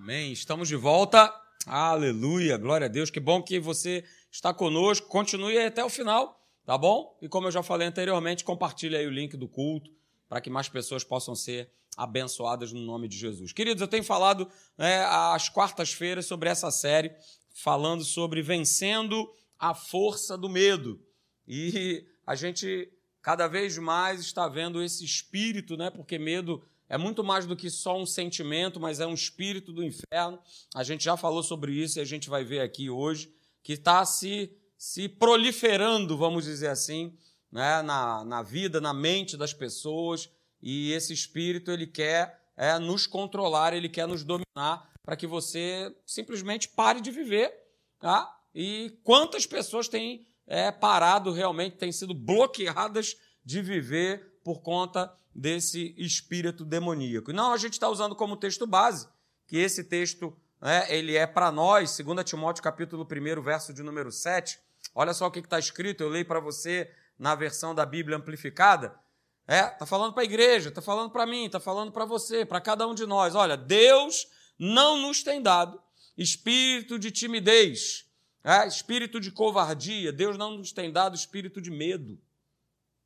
Amém. 0.00 0.30
Estamos 0.30 0.68
de 0.68 0.76
volta. 0.76 1.28
Aleluia. 1.66 2.56
Glória 2.56 2.84
a 2.84 2.88
Deus. 2.88 3.10
Que 3.10 3.18
bom 3.18 3.42
que 3.42 3.58
você 3.58 4.04
está 4.30 4.54
conosco. 4.54 5.08
Continue 5.08 5.58
até 5.58 5.84
o 5.84 5.90
final, 5.90 6.40
tá 6.64 6.78
bom? 6.78 7.18
E 7.20 7.28
como 7.28 7.48
eu 7.48 7.50
já 7.50 7.64
falei 7.64 7.88
anteriormente, 7.88 8.44
compartilhe 8.44 8.96
aí 8.96 9.04
o 9.08 9.10
link 9.10 9.36
do 9.36 9.48
culto 9.48 9.90
para 10.28 10.40
que 10.40 10.48
mais 10.48 10.68
pessoas 10.68 11.02
possam 11.02 11.34
ser 11.34 11.72
abençoadas 11.96 12.72
no 12.72 12.80
nome 12.80 13.08
de 13.08 13.18
Jesus. 13.18 13.52
Queridos, 13.52 13.80
eu 13.80 13.88
tenho 13.88 14.04
falado 14.04 14.48
né, 14.78 15.04
às 15.04 15.48
quartas-feiras 15.48 16.26
sobre 16.26 16.48
essa 16.48 16.70
série, 16.70 17.12
falando 17.52 18.04
sobre 18.04 18.40
vencendo 18.40 19.28
a 19.58 19.74
força 19.74 20.38
do 20.38 20.48
medo. 20.48 21.04
E 21.46 22.06
a 22.24 22.36
gente 22.36 22.88
cada 23.20 23.48
vez 23.48 23.76
mais 23.76 24.20
está 24.20 24.46
vendo 24.46 24.80
esse 24.80 25.04
espírito, 25.04 25.76
né? 25.76 25.90
Porque 25.90 26.20
medo 26.20 26.64
é 26.88 26.96
muito 26.96 27.22
mais 27.22 27.46
do 27.46 27.54
que 27.54 27.68
só 27.68 27.96
um 27.98 28.06
sentimento, 28.06 28.80
mas 28.80 28.98
é 28.98 29.06
um 29.06 29.14
espírito 29.14 29.72
do 29.72 29.84
inferno. 29.84 30.38
A 30.74 30.82
gente 30.82 31.04
já 31.04 31.16
falou 31.16 31.42
sobre 31.42 31.72
isso 31.72 31.98
e 31.98 32.02
a 32.02 32.04
gente 32.04 32.30
vai 32.30 32.44
ver 32.44 32.60
aqui 32.60 32.88
hoje, 32.88 33.32
que 33.62 33.74
está 33.74 34.04
se, 34.04 34.50
se 34.76 35.08
proliferando, 35.08 36.16
vamos 36.16 36.44
dizer 36.44 36.68
assim, 36.68 37.16
né, 37.52 37.82
na, 37.82 38.24
na 38.24 38.42
vida, 38.42 38.80
na 38.80 38.94
mente 38.94 39.36
das 39.36 39.52
pessoas. 39.52 40.30
E 40.62 40.92
esse 40.92 41.12
espírito 41.12 41.70
ele 41.70 41.86
quer 41.86 42.40
é, 42.56 42.78
nos 42.78 43.06
controlar, 43.06 43.74
ele 43.74 43.88
quer 43.88 44.08
nos 44.08 44.24
dominar 44.24 44.90
para 45.02 45.16
que 45.16 45.26
você 45.26 45.94
simplesmente 46.06 46.68
pare 46.68 47.00
de 47.00 47.10
viver. 47.10 47.52
Tá? 48.00 48.34
E 48.54 48.98
quantas 49.04 49.46
pessoas 49.46 49.88
têm 49.88 50.26
é, 50.46 50.70
parado 50.70 51.32
realmente, 51.32 51.76
têm 51.76 51.92
sido 51.92 52.14
bloqueadas 52.14 53.14
de 53.44 53.60
viver 53.60 54.37
por 54.48 54.62
conta 54.62 55.14
desse 55.34 55.94
espírito 55.98 56.64
demoníaco. 56.64 57.34
Não, 57.34 57.52
a 57.52 57.58
gente 57.58 57.74
está 57.74 57.86
usando 57.86 58.16
como 58.16 58.34
texto 58.34 58.66
base, 58.66 59.06
que 59.46 59.58
esse 59.58 59.84
texto 59.84 60.34
né, 60.58 60.86
ele 60.88 61.14
é 61.14 61.26
para 61.26 61.52
nós, 61.52 61.94
2 61.98 62.24
Timóteo 62.24 62.62
capítulo 62.62 63.06
1, 63.06 63.42
verso 63.42 63.74
de 63.74 63.82
número 63.82 64.10
7. 64.10 64.58
Olha 64.94 65.12
só 65.12 65.26
o 65.26 65.30
que 65.30 65.40
está 65.40 65.58
escrito, 65.58 66.02
eu 66.02 66.08
leio 66.08 66.24
para 66.24 66.40
você 66.40 66.90
na 67.18 67.34
versão 67.34 67.74
da 67.74 67.84
Bíblia 67.84 68.16
amplificada. 68.16 68.98
É, 69.46 69.64
tá 69.64 69.84
falando 69.84 70.14
para 70.14 70.22
a 70.22 70.24
igreja, 70.24 70.70
tá 70.70 70.80
falando 70.80 71.10
para 71.10 71.26
mim, 71.26 71.50
tá 71.50 71.60
falando 71.60 71.92
para 71.92 72.06
você, 72.06 72.46
para 72.46 72.58
cada 72.58 72.88
um 72.88 72.94
de 72.94 73.04
nós. 73.04 73.34
Olha, 73.34 73.54
Deus 73.54 74.28
não 74.58 74.96
nos 74.96 75.22
tem 75.22 75.42
dado 75.42 75.78
espírito 76.16 76.98
de 76.98 77.10
timidez, 77.10 78.06
é, 78.42 78.66
espírito 78.66 79.20
de 79.20 79.30
covardia. 79.30 80.10
Deus 80.10 80.38
não 80.38 80.56
nos 80.56 80.72
tem 80.72 80.90
dado 80.90 81.14
espírito 81.14 81.60
de 81.60 81.70
medo. 81.70 82.18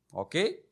Ok? 0.09 0.63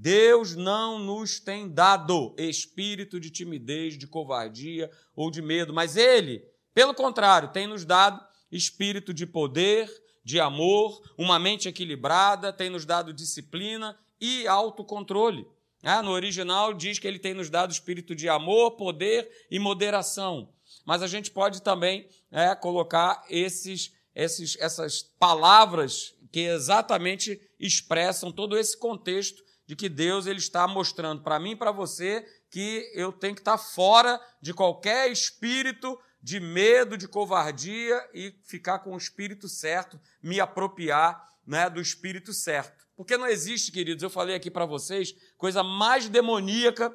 Deus 0.00 0.56
não 0.56 0.98
nos 0.98 1.38
tem 1.38 1.68
dado 1.68 2.34
espírito 2.38 3.20
de 3.20 3.28
timidez, 3.28 3.98
de 3.98 4.06
covardia 4.06 4.90
ou 5.14 5.30
de 5.30 5.42
medo, 5.42 5.74
mas 5.74 5.94
Ele, 5.94 6.42
pelo 6.72 6.94
contrário, 6.94 7.52
tem 7.52 7.66
nos 7.66 7.84
dado 7.84 8.18
espírito 8.50 9.12
de 9.12 9.26
poder, 9.26 9.90
de 10.24 10.40
amor, 10.40 11.02
uma 11.18 11.38
mente 11.38 11.68
equilibrada, 11.68 12.50
tem 12.50 12.70
nos 12.70 12.86
dado 12.86 13.12
disciplina 13.12 13.94
e 14.18 14.46
autocontrole. 14.46 15.46
Ah, 15.82 16.02
no 16.02 16.12
original 16.12 16.72
diz 16.72 16.98
que 16.98 17.06
ele 17.06 17.18
tem 17.18 17.34
nos 17.34 17.50
dado 17.50 17.70
espírito 17.70 18.14
de 18.14 18.26
amor, 18.26 18.72
poder 18.72 19.30
e 19.50 19.58
moderação. 19.58 20.48
Mas 20.82 21.02
a 21.02 21.06
gente 21.06 21.30
pode 21.30 21.60
também 21.60 22.08
é, 22.30 22.54
colocar 22.54 23.22
esses, 23.28 23.92
esses, 24.14 24.56
essas 24.60 25.02
palavras 25.18 26.14
que 26.32 26.40
exatamente 26.40 27.38
expressam 27.58 28.32
todo 28.32 28.56
esse 28.56 28.78
contexto 28.78 29.49
de 29.70 29.76
que 29.76 29.88
Deus 29.88 30.26
ele 30.26 30.40
está 30.40 30.66
mostrando 30.66 31.22
para 31.22 31.38
mim 31.38 31.52
e 31.52 31.56
para 31.56 31.70
você 31.70 32.26
que 32.50 32.90
eu 32.92 33.12
tenho 33.12 33.36
que 33.36 33.40
estar 33.40 33.56
fora 33.56 34.20
de 34.42 34.52
qualquer 34.52 35.08
espírito 35.12 35.96
de 36.20 36.40
medo, 36.40 36.98
de 36.98 37.06
covardia 37.06 38.04
e 38.12 38.34
ficar 38.42 38.80
com 38.80 38.94
o 38.94 38.98
espírito 38.98 39.48
certo, 39.48 40.00
me 40.20 40.40
apropriar 40.40 41.24
né, 41.46 41.70
do 41.70 41.80
espírito 41.80 42.32
certo. 42.32 42.84
Porque 42.96 43.16
não 43.16 43.28
existe, 43.28 43.70
queridos, 43.70 44.02
eu 44.02 44.10
falei 44.10 44.34
aqui 44.34 44.50
para 44.50 44.66
vocês, 44.66 45.14
coisa 45.38 45.62
mais 45.62 46.08
demoníaca 46.08 46.92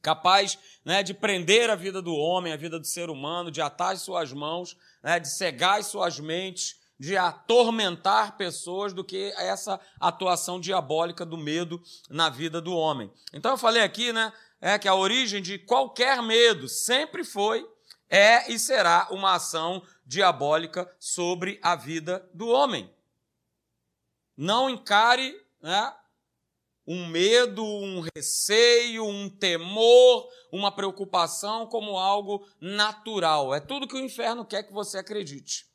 capaz 0.00 0.58
né, 0.82 1.02
de 1.02 1.12
prender 1.12 1.68
a 1.68 1.74
vida 1.74 2.00
do 2.00 2.14
homem, 2.14 2.54
a 2.54 2.56
vida 2.56 2.78
do 2.78 2.86
ser 2.86 3.10
humano, 3.10 3.50
de 3.50 3.60
atar 3.60 3.92
as 3.92 4.00
suas 4.00 4.32
mãos, 4.32 4.74
né, 5.02 5.20
de 5.20 5.28
cegar 5.28 5.78
as 5.78 5.88
suas 5.88 6.18
mentes, 6.18 6.79
de 7.00 7.16
atormentar 7.16 8.36
pessoas 8.36 8.92
do 8.92 9.02
que 9.02 9.32
essa 9.38 9.80
atuação 9.98 10.60
diabólica 10.60 11.24
do 11.24 11.38
medo 11.38 11.82
na 12.10 12.28
vida 12.28 12.60
do 12.60 12.76
homem. 12.76 13.10
Então 13.32 13.52
eu 13.52 13.56
falei 13.56 13.82
aqui, 13.82 14.12
né, 14.12 14.30
é 14.60 14.78
que 14.78 14.86
a 14.86 14.94
origem 14.94 15.40
de 15.40 15.58
qualquer 15.58 16.22
medo 16.22 16.68
sempre 16.68 17.24
foi, 17.24 17.66
é 18.10 18.52
e 18.52 18.58
será 18.58 19.08
uma 19.10 19.32
ação 19.32 19.82
diabólica 20.04 20.94
sobre 20.98 21.58
a 21.62 21.74
vida 21.74 22.28
do 22.34 22.48
homem. 22.48 22.92
Não 24.36 24.68
encare 24.68 25.34
né, 25.62 25.94
um 26.86 27.06
medo, 27.06 27.64
um 27.64 28.04
receio, 28.14 29.06
um 29.06 29.30
temor, 29.30 30.28
uma 30.52 30.70
preocupação 30.70 31.66
como 31.66 31.96
algo 31.96 32.46
natural. 32.60 33.54
É 33.54 33.60
tudo 33.60 33.88
que 33.88 33.96
o 33.96 34.04
inferno 34.04 34.44
quer 34.44 34.64
que 34.64 34.72
você 34.72 34.98
acredite 34.98 35.69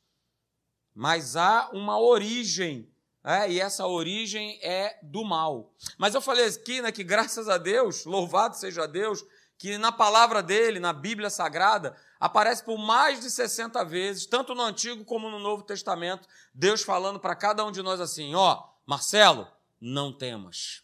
mas 0.96 1.36
há 1.36 1.68
uma 1.74 2.00
origem, 2.00 2.88
é, 3.22 3.52
e 3.52 3.60
essa 3.60 3.86
origem 3.86 4.58
é 4.62 4.98
do 5.02 5.22
mal. 5.22 5.70
Mas 5.98 6.14
eu 6.14 6.22
falei 6.22 6.46
aqui 6.46 6.80
né, 6.80 6.90
que, 6.90 7.04
graças 7.04 7.50
a 7.50 7.58
Deus, 7.58 8.06
louvado 8.06 8.56
seja 8.56 8.88
Deus, 8.88 9.22
que 9.58 9.76
na 9.76 9.92
palavra 9.92 10.42
dele, 10.42 10.80
na 10.80 10.94
Bíblia 10.94 11.28
Sagrada, 11.28 11.94
aparece 12.18 12.64
por 12.64 12.78
mais 12.78 13.20
de 13.20 13.30
60 13.30 13.84
vezes, 13.84 14.24
tanto 14.24 14.54
no 14.54 14.62
Antigo 14.62 15.04
como 15.04 15.28
no 15.28 15.38
Novo 15.38 15.62
Testamento, 15.62 16.26
Deus 16.54 16.82
falando 16.82 17.20
para 17.20 17.36
cada 17.36 17.62
um 17.62 17.70
de 17.70 17.82
nós 17.82 18.00
assim: 18.00 18.34
ó, 18.34 18.64
Marcelo, 18.86 19.46
não 19.78 20.10
temas. 20.10 20.82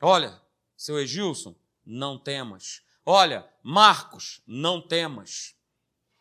Olha, 0.00 0.40
seu 0.76 1.00
Egilson, 1.00 1.56
não 1.84 2.16
temas. 2.16 2.82
Olha, 3.04 3.48
Marcos, 3.64 4.42
não 4.46 4.80
temas. 4.80 5.56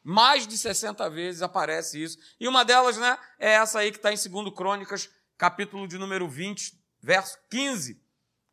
Mais 0.03 0.45
de 0.45 0.57
60 0.57 1.09
vezes 1.09 1.41
aparece 1.41 2.03
isso. 2.03 2.17
E 2.37 2.47
uma 2.47 2.65
delas, 2.65 2.97
né, 2.97 3.17
é 3.39 3.53
essa 3.53 3.79
aí 3.79 3.89
que 3.89 3.97
está 3.97 4.11
em 4.11 4.17
2 4.17 4.53
Crônicas, 4.53 5.09
capítulo 5.37 5.87
de 5.87 5.97
número 5.97 6.27
20, 6.27 6.77
verso 7.01 7.37
15. 7.49 8.01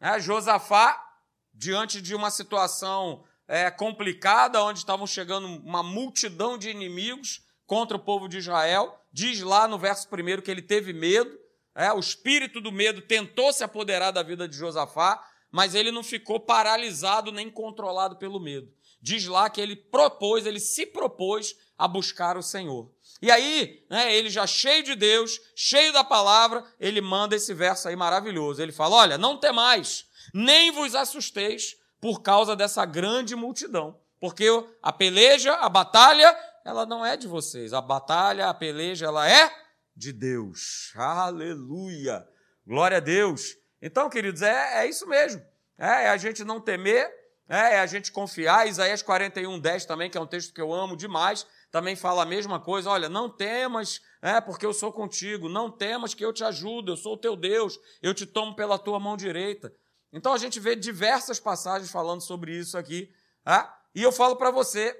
É, 0.01 0.21
Josafá, 0.21 1.05
diante 1.53 2.01
de 2.01 2.15
uma 2.15 2.31
situação 2.31 3.25
é, 3.49 3.69
complicada, 3.69 4.63
onde 4.63 4.79
estavam 4.79 5.09
chegando 5.09 5.47
uma 5.47 5.83
multidão 5.83 6.57
de 6.57 6.71
inimigos 6.71 7.43
contra 7.67 7.97
o 7.97 8.01
povo 8.01 8.29
de 8.29 8.39
Israel, 8.39 9.05
diz 9.13 9.41
lá 9.41 9.67
no 9.67 9.79
verso 9.79 10.07
1 10.09 10.43
que 10.43 10.51
ele 10.51 10.63
teve 10.63 10.93
medo, 10.93 11.37
é, 11.75 11.93
o 11.93 11.99
espírito 11.99 12.61
do 12.61 12.71
medo 12.71 13.03
tentou 13.03 13.53
se 13.53 13.65
apoderar 13.65 14.13
da 14.13 14.23
vida 14.23 14.47
de 14.47 14.57
Josafá, 14.57 15.21
mas 15.51 15.75
ele 15.75 15.91
não 15.91 16.05
ficou 16.05 16.39
paralisado 16.39 17.33
nem 17.33 17.51
controlado 17.51 18.17
pelo 18.17 18.39
medo 18.39 18.73
diz 19.01 19.27
lá 19.27 19.49
que 19.49 19.61
ele 19.61 19.77
propôs, 19.77 20.47
ele 20.47 20.61
se 20.61 20.87
propôs 20.87 21.57
a 21.79 21.89
buscar 21.89 22.37
o 22.37 22.43
Senhor. 22.43 22.91
E 23.23 23.31
aí, 23.31 23.85
né, 23.91 24.15
ele 24.15 24.31
já 24.31 24.47
cheio 24.47 24.83
de 24.83 24.95
Deus, 24.95 25.41
cheio 25.55 25.93
da 25.93 26.03
palavra, 26.03 26.65
ele 26.79 27.01
manda 27.01 27.37
esse 27.37 27.53
verso 27.53 27.89
aí 27.89 27.97
maravilhoso. 27.97 28.63
Ele 28.63 28.73
fala: 28.73 28.97
Olha, 28.97 29.19
não 29.19 29.39
temais, 29.39 30.07
nem 30.33 30.71
vos 30.71 30.95
assusteis 30.95 31.77
por 32.01 32.23
causa 32.23 32.57
dessa 32.57 32.85
grande 32.85 33.37
multidão. 33.37 34.01
Porque 34.19 34.47
a 34.83 34.93
peleja, 34.93 35.55
a 35.55 35.69
batalha, 35.69 36.37
ela 36.65 36.85
não 36.87 37.05
é 37.05 37.17
de 37.17 37.27
vocês. 37.27 37.73
A 37.73 37.81
batalha, 37.81 38.49
a 38.49 38.55
peleja, 38.55 39.07
ela 39.07 39.29
é 39.29 39.51
de 39.95 40.13
Deus. 40.13 40.93
Aleluia! 40.95 42.27
Glória 42.67 42.99
a 42.99 43.01
Deus. 43.01 43.57
Então, 43.83 44.09
queridos, 44.09 44.43
é, 44.43 44.85
é 44.85 44.89
isso 44.89 45.07
mesmo. 45.07 45.43
É, 45.79 46.05
é 46.05 46.09
a 46.09 46.17
gente 46.17 46.45
não 46.45 46.61
temer 46.61 47.20
é, 47.51 47.75
é 47.75 47.81
a 47.81 47.87
gente 47.87 48.13
confiar. 48.13 48.69
Isaías 48.69 49.03
41, 49.03 49.59
10 49.59 49.85
também, 49.85 50.09
que 50.09 50.17
é 50.17 50.21
um 50.21 50.27
texto 50.27 50.55
que 50.55 50.61
eu 50.61 50.73
amo 50.73 50.97
demais, 50.97 51.45
também 51.69 51.97
fala 51.97 52.23
a 52.23 52.27
mesma 52.27 52.61
coisa. 52.61 52.89
Olha, 52.89 53.09
não 53.09 53.29
temas, 53.29 54.01
é, 54.23 54.41
porque 54.41 54.65
eu 54.65 54.73
sou 54.73 54.93
contigo. 54.93 55.49
Não 55.49 55.69
temas 55.69 56.15
que 56.15 56.25
eu 56.25 56.33
te 56.33 56.45
ajudo, 56.45 56.93
eu 56.93 56.97
sou 56.97 57.15
o 57.15 57.19
teu 57.19 57.35
Deus, 57.35 57.77
eu 58.01 58.15
te 58.15 58.25
tomo 58.25 58.55
pela 58.55 58.79
tua 58.79 59.01
mão 59.01 59.17
direita. 59.17 59.75
Então 60.13 60.33
a 60.33 60.39
gente 60.39 60.61
vê 60.61 60.77
diversas 60.77 61.41
passagens 61.41 61.91
falando 61.91 62.21
sobre 62.21 62.57
isso 62.57 62.79
aqui. 62.79 63.13
É? 63.45 63.67
E 63.97 64.03
eu 64.03 64.13
falo 64.13 64.37
para 64.37 64.53
você, 64.53 64.97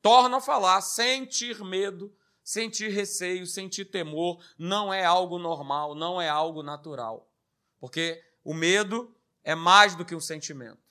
torna 0.00 0.38
a 0.38 0.40
falar, 0.40 0.80
sentir 0.80 1.62
medo, 1.62 2.12
sentir 2.42 2.90
receio, 2.90 3.46
sentir 3.46 3.84
temor, 3.84 4.42
não 4.58 4.92
é 4.92 5.04
algo 5.04 5.38
normal, 5.38 5.94
não 5.94 6.20
é 6.20 6.28
algo 6.28 6.64
natural. 6.64 7.30
Porque 7.78 8.20
o 8.42 8.52
medo 8.52 9.14
é 9.44 9.54
mais 9.54 9.94
do 9.94 10.04
que 10.04 10.16
um 10.16 10.20
sentimento. 10.20 10.81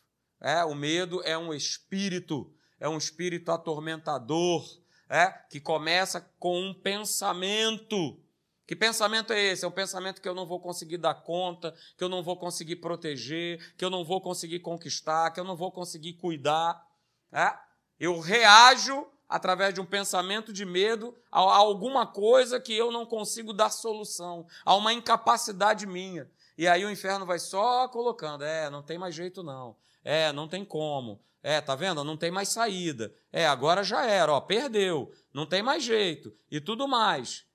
É, 0.42 0.66
o 0.66 0.74
medo 0.74 1.22
é 1.24 1.38
um 1.38 1.54
espírito, 1.54 2.52
é 2.80 2.90
um 2.90 2.98
espírito 2.98 3.52
atormentador, 3.52 4.66
é, 5.08 5.28
que 5.50 5.60
começa 5.60 6.20
com 6.40 6.60
um 6.60 6.74
pensamento. 6.74 8.20
Que 8.66 8.76
pensamento 8.76 9.34
é 9.34 9.40
esse? 9.40 9.64
É 9.64 9.68
um 9.68 9.72
pensamento 9.72 10.22
que 10.22 10.28
eu 10.28 10.34
não 10.34 10.46
vou 10.46 10.60
conseguir 10.60 10.98
dar 10.98 11.14
conta, 11.14 11.76
que 11.96 12.04
eu 12.04 12.10
não 12.10 12.24
vou 12.24 12.38
conseguir 12.38 12.78
proteger, 12.78 13.76
que 13.76 13.86
eu 13.86 13.90
não 13.90 14.04
vou 14.04 14.20
conseguir 14.20 14.60
conquistar, 14.62 15.30
que 15.32 15.40
eu 15.40 15.44
não 15.44 15.56
vou 15.56 15.72
conseguir 15.72 16.14
cuidar. 16.14 16.84
É? 17.32 17.54
Eu 18.00 18.20
reajo 18.20 19.06
através 19.30 19.74
de 19.74 19.80
um 19.80 19.86
pensamento 19.86 20.52
de 20.52 20.66
medo 20.66 21.16
a 21.32 21.40
alguma 21.40 22.08
coisa 22.08 22.60
que 22.60 22.74
eu 22.74 22.92
não 22.92 23.06
consigo 23.06 23.54
dar 23.54 23.70
solução, 23.70 24.48
a 24.66 24.76
uma 24.76 24.92
incapacidade 24.92 25.86
minha. 25.86 26.30
E 26.58 26.68
aí 26.68 26.84
o 26.84 26.90
inferno 26.90 27.26
vai 27.26 27.40
só 27.40 27.88
colocando: 27.88 28.44
é, 28.44 28.70
não 28.70 28.82
tem 28.82 28.98
mais 28.98 29.14
jeito 29.14 29.44
não. 29.44 29.76
É, 30.04 30.32
não 30.32 30.48
tem 30.48 30.66
como. 30.66 31.24
É, 31.44 31.60
tá 31.60 31.76
vendo? 31.76 32.04
Não 32.04 32.18
tem 32.18 32.30
mais 32.30 32.50
saída. 32.50 33.14
É, 33.32 33.48
agora 33.48 33.84
já 33.84 34.06
era, 34.06 34.32
ó, 34.32 34.40
perdeu. 34.40 35.12
Não 35.34 35.46
tem 35.46 35.64
mais 35.64 35.84
jeito. 35.84 36.36
E 36.50 36.62
tudo 36.62 36.88
mais. 36.88 37.46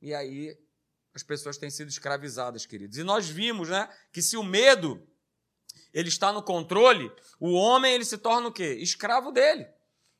E 0.00 0.14
aí 0.14 0.56
as 1.14 1.22
pessoas 1.22 1.58
têm 1.58 1.70
sido 1.70 1.88
escravizadas, 1.88 2.64
queridos. 2.64 2.96
E 2.96 3.02
nós 3.02 3.28
vimos, 3.28 3.68
né, 3.68 3.88
que 4.12 4.22
se 4.22 4.36
o 4.36 4.42
medo 4.44 5.04
ele 5.92 6.08
está 6.08 6.32
no 6.32 6.42
controle, 6.42 7.10
o 7.40 7.52
homem 7.52 7.94
ele 7.94 8.04
se 8.04 8.18
torna 8.18 8.48
o 8.48 8.52
quê? 8.52 8.76
Escravo 8.80 9.32
dele. 9.32 9.66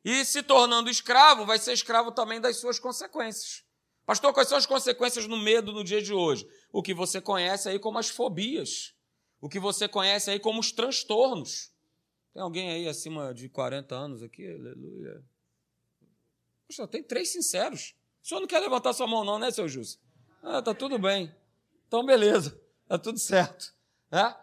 E 0.04 0.24
se 0.24 0.42
tornando 0.42 0.90
escravo, 0.90 1.44
vai 1.44 1.58
ser 1.58 1.72
escravo 1.72 2.10
também 2.10 2.40
das 2.40 2.56
suas 2.56 2.78
consequências. 2.78 3.64
Pastor, 4.06 4.32
quais 4.32 4.48
são 4.48 4.56
as 4.56 4.66
consequências 4.66 5.26
no 5.26 5.36
medo 5.36 5.72
no 5.72 5.84
dia 5.84 6.00
de 6.00 6.14
hoje? 6.14 6.48
O 6.72 6.82
que 6.82 6.94
você 6.94 7.20
conhece 7.20 7.68
aí 7.68 7.78
como 7.78 7.98
as 7.98 8.08
fobias. 8.08 8.94
O 9.40 9.48
que 9.48 9.60
você 9.60 9.88
conhece 9.88 10.30
aí 10.30 10.40
como 10.40 10.60
os 10.60 10.72
transtornos. 10.72 11.72
Tem 12.32 12.42
alguém 12.42 12.70
aí 12.70 12.88
acima 12.88 13.32
de 13.32 13.48
40 13.48 13.94
anos 13.94 14.22
aqui? 14.22 14.46
Aleluia. 14.46 15.24
Poxa, 16.66 16.86
tem 16.86 17.02
três 17.02 17.30
sinceros. 17.30 17.94
O 18.22 18.26
senhor 18.28 18.40
não 18.40 18.48
quer 18.48 18.60
levantar 18.60 18.92
sua 18.92 19.06
mão, 19.06 19.24
não, 19.24 19.38
né, 19.38 19.50
seu 19.50 19.68
Júcio? 19.68 20.00
Ah, 20.42 20.60
tá 20.60 20.74
tudo 20.74 20.98
bem. 20.98 21.34
Então, 21.86 22.04
beleza. 22.04 22.60
Tá 22.86 22.98
tudo 22.98 23.18
certo. 23.18 23.74
Né? 24.10 24.34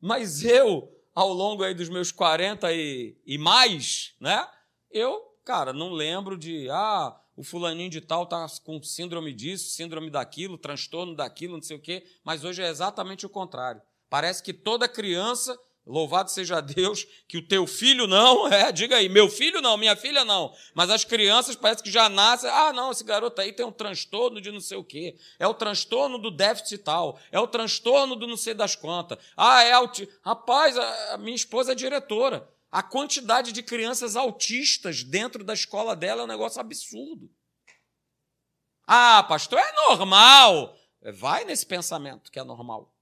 Mas 0.00 0.44
eu, 0.44 0.92
ao 1.14 1.32
longo 1.32 1.62
aí 1.62 1.74
dos 1.74 1.88
meus 1.88 2.10
40 2.10 2.72
e, 2.72 3.16
e 3.26 3.38
mais, 3.38 4.14
né? 4.20 4.48
Eu, 4.90 5.20
cara, 5.44 5.72
não 5.72 5.92
lembro 5.92 6.36
de, 6.36 6.68
ah, 6.70 7.20
o 7.36 7.42
fulaninho 7.42 7.90
de 7.90 8.00
tal 8.00 8.26
tá 8.26 8.46
com 8.64 8.82
síndrome 8.82 9.32
disso, 9.32 9.70
síndrome 9.70 10.10
daquilo, 10.10 10.58
transtorno 10.58 11.14
daquilo, 11.14 11.54
não 11.54 11.62
sei 11.62 11.76
o 11.76 11.80
quê, 11.80 12.04
mas 12.24 12.44
hoje 12.44 12.62
é 12.62 12.68
exatamente 12.68 13.26
o 13.26 13.30
contrário. 13.30 13.80
Parece 14.08 14.42
que 14.42 14.52
toda 14.52 14.88
criança 14.88 15.58
Louvado 15.88 16.30
seja 16.30 16.60
Deus 16.60 17.06
que 17.26 17.38
o 17.38 17.48
teu 17.48 17.66
filho 17.66 18.06
não, 18.06 18.46
é, 18.52 18.70
diga 18.70 18.96
aí, 18.96 19.08
meu 19.08 19.30
filho 19.30 19.62
não, 19.62 19.78
minha 19.78 19.96
filha 19.96 20.22
não. 20.22 20.54
Mas 20.74 20.90
as 20.90 21.02
crianças 21.02 21.56
parece 21.56 21.82
que 21.82 21.90
já 21.90 22.10
nascem, 22.10 22.50
ah, 22.50 22.74
não, 22.74 22.90
esse 22.90 23.02
garoto 23.02 23.40
aí 23.40 23.54
tem 23.54 23.64
um 23.64 23.72
transtorno 23.72 24.38
de 24.38 24.52
não 24.52 24.60
sei 24.60 24.76
o 24.76 24.84
quê. 24.84 25.16
É 25.38 25.46
o 25.46 25.54
transtorno 25.54 26.18
do 26.18 26.30
déficit 26.30 26.82
tal, 26.84 27.18
é 27.32 27.40
o 27.40 27.46
transtorno 27.46 28.14
do 28.14 28.26
não 28.26 28.36
sei 28.36 28.52
das 28.52 28.76
quantas. 28.76 29.18
Ah, 29.34 29.62
é 29.62 29.72
auti... 29.72 30.06
Rapaz, 30.22 30.76
a 30.76 31.16
minha 31.16 31.34
esposa 31.34 31.72
é 31.72 31.74
diretora. 31.74 32.46
A 32.70 32.82
quantidade 32.82 33.50
de 33.50 33.62
crianças 33.62 34.14
autistas 34.14 35.02
dentro 35.02 35.42
da 35.42 35.54
escola 35.54 35.96
dela 35.96 36.20
é 36.20 36.24
um 36.24 36.28
negócio 36.28 36.60
absurdo. 36.60 37.30
Ah, 38.86 39.22
pastor, 39.22 39.58
é 39.58 39.72
normal. 39.88 40.76
Vai 41.14 41.46
nesse 41.46 41.64
pensamento 41.64 42.30
que 42.30 42.38
é 42.38 42.44
normal. 42.44 42.92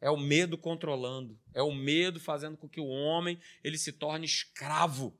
É 0.00 0.10
o 0.10 0.16
medo 0.16 0.56
controlando, 0.56 1.38
é 1.52 1.62
o 1.62 1.72
medo 1.72 2.20
fazendo 2.20 2.56
com 2.56 2.68
que 2.68 2.80
o 2.80 2.86
homem 2.86 3.40
ele 3.64 3.76
se 3.76 3.92
torne 3.92 4.24
escravo. 4.24 5.18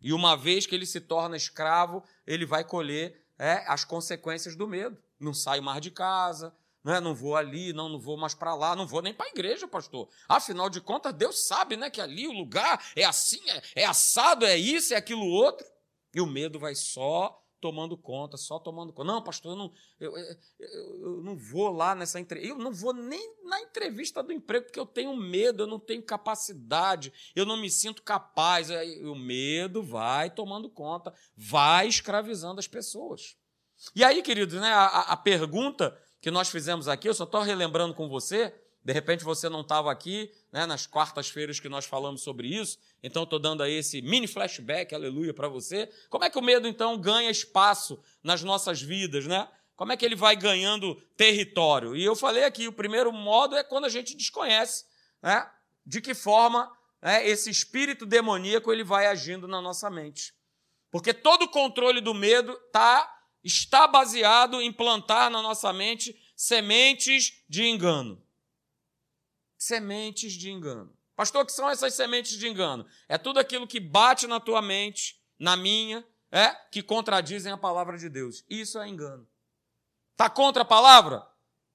E 0.00 0.12
uma 0.12 0.36
vez 0.36 0.66
que 0.66 0.74
ele 0.74 0.86
se 0.86 1.00
torna 1.00 1.36
escravo, 1.36 2.02
ele 2.26 2.44
vai 2.44 2.64
colher 2.64 3.24
é, 3.38 3.64
as 3.66 3.84
consequências 3.84 4.56
do 4.56 4.66
medo. 4.66 4.96
Não 5.18 5.32
saio 5.32 5.62
mais 5.62 5.80
de 5.80 5.90
casa, 5.90 6.54
né? 6.84 7.00
não 7.00 7.14
vou 7.14 7.36
ali, 7.36 7.72
não, 7.72 7.88
não 7.88 7.98
vou 7.98 8.16
mais 8.16 8.34
para 8.34 8.54
lá, 8.54 8.76
não 8.76 8.86
vou 8.86 9.00
nem 9.00 9.14
para 9.14 9.26
a 9.26 9.30
igreja, 9.30 9.66
pastor. 9.66 10.08
Afinal 10.28 10.68
de 10.68 10.80
contas, 10.80 11.14
Deus 11.14 11.46
sabe 11.46 11.76
né, 11.76 11.88
que 11.88 12.00
ali 12.00 12.28
o 12.28 12.32
lugar 12.32 12.84
é 12.94 13.04
assim, 13.04 13.40
é, 13.50 13.82
é 13.82 13.84
assado, 13.84 14.44
é 14.44 14.56
isso, 14.56 14.92
é 14.92 14.96
aquilo 14.96 15.24
outro. 15.24 15.66
E 16.14 16.20
o 16.20 16.26
medo 16.26 16.58
vai 16.58 16.74
só 16.74 17.42
tomando 17.60 17.96
conta, 17.96 18.36
só 18.36 18.58
tomando 18.58 18.92
conta. 18.92 19.12
Não, 19.12 19.22
pastor, 19.22 19.52
eu 19.52 19.56
não, 19.56 19.72
eu, 19.98 20.16
eu, 20.16 20.36
eu 21.00 21.22
não 21.22 21.36
vou 21.36 21.70
lá 21.70 21.94
nessa 21.94 22.20
entrevista. 22.20 22.54
Eu 22.54 22.58
não 22.58 22.72
vou 22.72 22.92
nem 22.92 23.34
na 23.44 23.60
entrevista 23.60 24.22
do 24.22 24.32
emprego, 24.32 24.66
porque 24.66 24.80
eu 24.80 24.86
tenho 24.86 25.14
medo, 25.16 25.62
eu 25.62 25.66
não 25.66 25.78
tenho 25.78 26.02
capacidade, 26.02 27.12
eu 27.34 27.46
não 27.46 27.56
me 27.56 27.70
sinto 27.70 28.02
capaz. 28.02 28.68
O 29.04 29.14
medo 29.14 29.82
vai 29.82 30.30
tomando 30.30 30.68
conta, 30.68 31.14
vai 31.36 31.88
escravizando 31.88 32.58
as 32.58 32.66
pessoas. 32.66 33.36
E 33.94 34.02
aí, 34.04 34.22
queridos, 34.22 34.60
né, 34.60 34.72
a, 34.72 34.86
a 34.86 35.16
pergunta 35.16 35.96
que 36.20 36.30
nós 36.30 36.48
fizemos 36.48 36.88
aqui, 36.88 37.08
eu 37.08 37.14
só 37.14 37.24
estou 37.24 37.42
relembrando 37.42 37.94
com 37.94 38.08
você, 38.08 38.54
de 38.86 38.92
repente 38.92 39.24
você 39.24 39.48
não 39.48 39.62
estava 39.62 39.90
aqui 39.90 40.30
né, 40.52 40.64
nas 40.64 40.86
quartas-feiras 40.86 41.58
que 41.58 41.68
nós 41.68 41.84
falamos 41.84 42.22
sobre 42.22 42.46
isso, 42.46 42.78
então 43.02 43.24
estou 43.24 43.40
dando 43.40 43.64
aí 43.64 43.72
esse 43.72 44.00
mini 44.00 44.28
flashback, 44.28 44.94
aleluia, 44.94 45.34
para 45.34 45.48
você. 45.48 45.90
Como 46.08 46.22
é 46.22 46.30
que 46.30 46.38
o 46.38 46.42
medo, 46.42 46.68
então, 46.68 46.96
ganha 46.96 47.28
espaço 47.28 48.00
nas 48.22 48.44
nossas 48.44 48.80
vidas, 48.80 49.26
né? 49.26 49.48
Como 49.74 49.90
é 49.90 49.96
que 49.96 50.04
ele 50.04 50.14
vai 50.14 50.36
ganhando 50.36 50.94
território? 51.16 51.96
E 51.96 52.04
eu 52.04 52.14
falei 52.14 52.44
aqui, 52.44 52.68
o 52.68 52.72
primeiro 52.72 53.12
modo 53.12 53.56
é 53.56 53.64
quando 53.64 53.86
a 53.86 53.88
gente 53.88 54.16
desconhece 54.16 54.84
né, 55.20 55.50
de 55.84 56.00
que 56.00 56.14
forma 56.14 56.70
né, 57.02 57.26
esse 57.26 57.50
espírito 57.50 58.06
demoníaco 58.06 58.72
ele 58.72 58.84
vai 58.84 59.08
agindo 59.08 59.48
na 59.48 59.60
nossa 59.60 59.90
mente. 59.90 60.32
Porque 60.92 61.12
todo 61.12 61.42
o 61.42 61.48
controle 61.48 62.00
do 62.00 62.14
medo 62.14 62.56
tá, 62.70 63.12
está 63.42 63.88
baseado 63.88 64.62
em 64.62 64.72
plantar 64.72 65.28
na 65.28 65.42
nossa 65.42 65.72
mente 65.72 66.16
sementes 66.36 67.42
de 67.48 67.66
engano 67.66 68.24
sementes 69.56 70.32
de 70.32 70.50
engano. 70.50 70.92
Pastor, 71.14 71.42
o 71.42 71.46
que 71.46 71.52
são 71.52 71.68
essas 71.68 71.94
sementes 71.94 72.36
de 72.36 72.46
engano? 72.46 72.86
É 73.08 73.16
tudo 73.16 73.40
aquilo 73.40 73.66
que 73.66 73.80
bate 73.80 74.26
na 74.26 74.38
tua 74.38 74.60
mente, 74.60 75.18
na 75.38 75.56
minha, 75.56 76.04
é 76.30 76.48
que 76.70 76.82
contradizem 76.82 77.52
a 77.52 77.56
palavra 77.56 77.96
de 77.96 78.08
Deus. 78.08 78.44
Isso 78.48 78.78
é 78.78 78.88
engano. 78.88 79.26
Está 80.12 80.28
contra 80.28 80.62
a 80.62 80.66
palavra? 80.66 81.26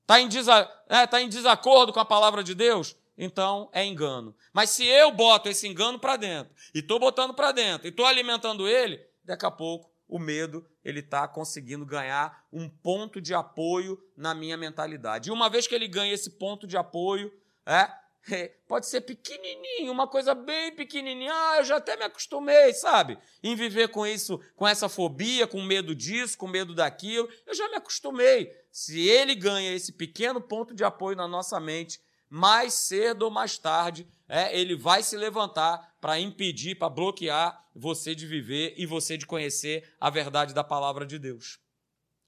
Está 0.01 0.19
em, 0.19 0.27
desa, 0.27 0.69
é, 0.87 1.07
tá 1.07 1.21
em 1.21 1.29
desacordo 1.29 1.93
com 1.93 1.99
a 1.99 2.05
palavra 2.05 2.43
de 2.43 2.53
Deus? 2.53 2.95
Então 3.17 3.69
é 3.71 3.85
engano. 3.85 4.35
Mas 4.51 4.71
se 4.71 4.85
eu 4.85 5.11
boto 5.11 5.49
esse 5.49 5.67
engano 5.67 5.99
para 5.99 6.17
dentro, 6.17 6.53
e 6.73 6.79
estou 6.79 6.99
botando 6.99 7.33
para 7.33 7.51
dentro, 7.51 7.87
e 7.87 7.89
estou 7.89 8.05
alimentando 8.05 8.67
ele, 8.67 8.99
daqui 9.23 9.45
a 9.45 9.51
pouco 9.51 9.91
o 10.07 10.19
medo 10.19 10.67
ele 10.83 10.99
está 10.99 11.27
conseguindo 11.27 11.85
ganhar 11.85 12.45
um 12.51 12.67
ponto 12.67 13.21
de 13.21 13.33
apoio 13.33 13.97
na 14.17 14.33
minha 14.33 14.57
mentalidade. 14.57 15.29
E 15.29 15.31
uma 15.31 15.49
vez 15.49 15.67
que 15.67 15.73
ele 15.73 15.87
ganha 15.87 16.13
esse 16.13 16.31
ponto 16.31 16.67
de 16.67 16.75
apoio, 16.75 17.31
é? 17.65 17.89
Pode 18.67 18.87
ser 18.87 19.01
pequenininho, 19.01 19.91
uma 19.91 20.07
coisa 20.07 20.33
bem 20.33 20.73
pequenininha. 20.75 21.31
Ah, 21.33 21.57
eu 21.57 21.63
já 21.63 21.77
até 21.77 21.97
me 21.97 22.03
acostumei, 22.03 22.73
sabe? 22.73 23.17
Em 23.43 23.55
viver 23.55 23.89
com 23.89 24.05
isso, 24.05 24.39
com 24.55 24.67
essa 24.67 24.87
fobia, 24.87 25.47
com 25.47 25.61
medo 25.61 25.95
disso, 25.95 26.37
com 26.37 26.47
medo 26.47 26.74
daquilo. 26.74 27.29
Eu 27.45 27.53
já 27.53 27.67
me 27.69 27.75
acostumei. 27.75 28.51
Se 28.71 29.00
ele 29.07 29.36
ganha 29.36 29.74
esse 29.74 29.91
pequeno 29.91 30.39
ponto 30.39 30.74
de 30.74 30.83
apoio 30.83 31.17
na 31.17 31.27
nossa 31.27 31.59
mente, 31.59 32.00
mais 32.29 32.74
cedo 32.74 33.24
ou 33.24 33.31
mais 33.31 33.57
tarde, 33.57 34.07
é, 34.29 34.57
ele 34.57 34.75
vai 34.75 35.03
se 35.03 35.17
levantar 35.17 35.95
para 36.00 36.19
impedir, 36.19 36.75
para 36.75 36.89
bloquear 36.89 37.62
você 37.75 38.15
de 38.15 38.25
viver 38.25 38.74
e 38.77 38.86
você 38.86 39.17
de 39.17 39.25
conhecer 39.25 39.93
a 40.00 40.09
verdade 40.09 40.53
da 40.53 40.63
palavra 40.63 41.05
de 41.05 41.19
Deus. 41.19 41.59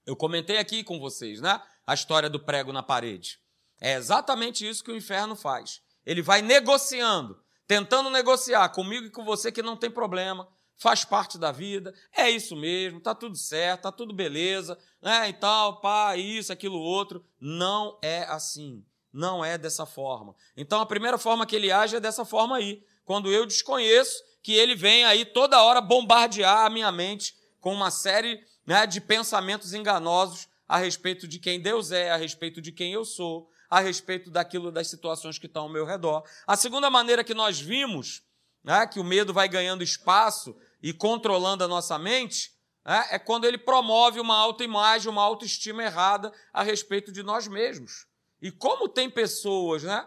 Eu 0.04 0.14
comentei 0.14 0.58
aqui 0.58 0.84
com 0.84 1.00
vocês, 1.00 1.40
né? 1.40 1.62
A 1.86 1.94
história 1.94 2.28
do 2.28 2.38
prego 2.38 2.72
na 2.72 2.82
parede. 2.82 3.38
É 3.80 3.94
exatamente 3.94 4.68
isso 4.68 4.84
que 4.84 4.90
o 4.90 4.96
inferno 4.96 5.36
faz. 5.36 5.80
Ele 6.04 6.22
vai 6.22 6.42
negociando, 6.42 7.38
tentando 7.66 8.10
negociar 8.10 8.68
comigo 8.70 9.06
e 9.06 9.10
com 9.10 9.24
você 9.24 9.50
que 9.50 9.62
não 9.62 9.76
tem 9.76 9.90
problema, 9.90 10.48
faz 10.76 11.04
parte 11.04 11.38
da 11.38 11.52
vida, 11.52 11.94
é 12.12 12.28
isso 12.28 12.56
mesmo, 12.56 13.00
tá 13.00 13.14
tudo 13.14 13.36
certo, 13.36 13.82
tá 13.82 13.92
tudo 13.92 14.14
beleza, 14.14 14.78
né? 15.00 15.28
E 15.28 15.32
tal, 15.32 15.80
pá, 15.80 16.16
isso, 16.16 16.52
aquilo 16.52 16.78
outro. 16.78 17.24
Não 17.40 17.98
é 18.02 18.24
assim. 18.24 18.84
Não 19.12 19.44
é 19.44 19.56
dessa 19.56 19.86
forma. 19.86 20.34
Então 20.56 20.80
a 20.80 20.86
primeira 20.86 21.16
forma 21.16 21.46
que 21.46 21.54
ele 21.54 21.70
age 21.70 21.96
é 21.96 22.00
dessa 22.00 22.24
forma 22.24 22.56
aí. 22.56 22.84
Quando 23.04 23.30
eu 23.30 23.46
desconheço 23.46 24.22
que 24.42 24.52
ele 24.52 24.74
vem 24.74 25.04
aí 25.04 25.24
toda 25.24 25.62
hora 25.62 25.80
bombardear 25.80 26.66
a 26.66 26.70
minha 26.70 26.90
mente 26.90 27.34
com 27.60 27.72
uma 27.72 27.90
série 27.90 28.42
né, 28.66 28.86
de 28.86 29.00
pensamentos 29.00 29.72
enganosos 29.72 30.48
a 30.68 30.78
respeito 30.78 31.28
de 31.28 31.38
quem 31.38 31.60
Deus 31.60 31.92
é, 31.92 32.10
a 32.10 32.16
respeito 32.16 32.60
de 32.60 32.72
quem 32.72 32.92
eu 32.92 33.04
sou, 33.04 33.48
a 33.74 33.80
respeito 33.80 34.30
daquilo, 34.30 34.70
das 34.70 34.86
situações 34.86 35.36
que 35.36 35.46
estão 35.46 35.64
ao 35.64 35.68
meu 35.68 35.84
redor. 35.84 36.22
A 36.46 36.56
segunda 36.56 36.88
maneira 36.88 37.24
que 37.24 37.34
nós 37.34 37.60
vimos 37.60 38.22
né, 38.62 38.86
que 38.86 39.00
o 39.00 39.04
medo 39.04 39.34
vai 39.34 39.48
ganhando 39.48 39.82
espaço 39.82 40.56
e 40.80 40.92
controlando 40.92 41.64
a 41.64 41.68
nossa 41.68 41.98
mente 41.98 42.52
né, 42.86 43.04
é 43.10 43.18
quando 43.18 43.46
ele 43.46 43.58
promove 43.58 44.20
uma 44.20 44.36
autoimagem, 44.36 45.10
uma 45.10 45.24
autoestima 45.24 45.82
errada 45.82 46.32
a 46.52 46.62
respeito 46.62 47.10
de 47.10 47.24
nós 47.24 47.48
mesmos. 47.48 48.06
E 48.40 48.52
como 48.52 48.88
tem 48.88 49.10
pessoas 49.10 49.82
né, 49.82 50.06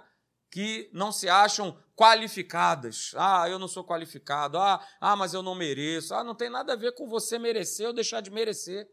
que 0.50 0.90
não 0.94 1.12
se 1.12 1.28
acham 1.28 1.78
qualificadas. 1.94 3.12
Ah, 3.18 3.50
eu 3.50 3.60
não 3.60 3.68
sou 3.68 3.84
qualificado. 3.84 4.58
Ah, 4.58 4.82
ah, 5.02 5.16
mas 5.18 5.34
eu 5.34 5.44
não 5.44 5.56
mereço. 5.56 6.14
Ah, 6.16 6.24
não 6.24 6.36
tem 6.36 6.50
nada 6.50 6.72
a 6.72 6.78
ver 6.78 6.94
com 6.94 7.10
você 7.10 7.38
merecer 7.38 7.88
ou 7.88 7.92
deixar 7.92 8.22
de 8.22 8.32
merecer. 8.32 8.88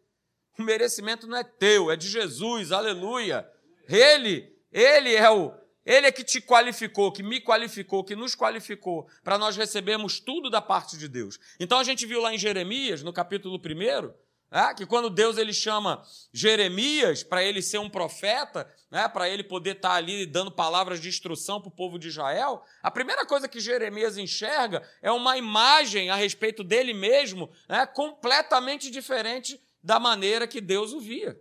O 0.58 0.62
merecimento 0.62 1.28
não 1.28 1.36
é 1.36 1.44
teu, 1.44 1.92
é 1.92 1.96
de 1.96 2.08
Jesus. 2.08 2.72
Aleluia. 2.72 3.48
Ele 3.88 4.53
ele 4.74 5.14
é 5.14 5.30
o 5.30 5.54
Ele 5.86 6.06
é 6.06 6.10
que 6.10 6.24
te 6.24 6.40
qualificou, 6.40 7.12
que 7.12 7.22
me 7.22 7.40
qualificou, 7.40 8.02
que 8.02 8.16
nos 8.16 8.34
qualificou 8.34 9.06
para 9.22 9.38
nós 9.38 9.56
recebermos 9.56 10.18
tudo 10.18 10.50
da 10.50 10.60
parte 10.60 10.96
de 10.96 11.06
Deus. 11.06 11.38
Então 11.60 11.78
a 11.78 11.84
gente 11.84 12.06
viu 12.06 12.20
lá 12.20 12.34
em 12.34 12.38
Jeremias, 12.38 13.02
no 13.02 13.12
capítulo 13.12 13.56
1, 13.56 14.12
né, 14.50 14.74
que 14.74 14.86
quando 14.86 15.10
Deus 15.10 15.36
ele 15.36 15.52
chama 15.52 16.02
Jeremias 16.32 17.22
para 17.22 17.44
ele 17.44 17.60
ser 17.60 17.78
um 17.78 17.90
profeta, 17.90 18.66
né, 18.90 19.06
para 19.08 19.28
ele 19.28 19.44
poder 19.44 19.76
estar 19.76 19.90
tá 19.90 19.94
ali 19.94 20.24
dando 20.24 20.50
palavras 20.50 21.00
de 21.00 21.08
instrução 21.08 21.60
para 21.60 21.68
o 21.68 21.76
povo 21.76 21.98
de 21.98 22.08
Israel, 22.08 22.64
a 22.82 22.90
primeira 22.90 23.26
coisa 23.26 23.46
que 23.46 23.60
Jeremias 23.60 24.16
enxerga 24.16 24.82
é 25.02 25.12
uma 25.12 25.36
imagem 25.36 26.08
a 26.08 26.16
respeito 26.16 26.64
dele 26.64 26.94
mesmo, 26.94 27.50
né, 27.68 27.86
completamente 27.86 28.90
diferente 28.90 29.60
da 29.82 30.00
maneira 30.00 30.48
que 30.48 30.60
Deus 30.60 30.92
o 30.92 31.00
via. 31.00 31.38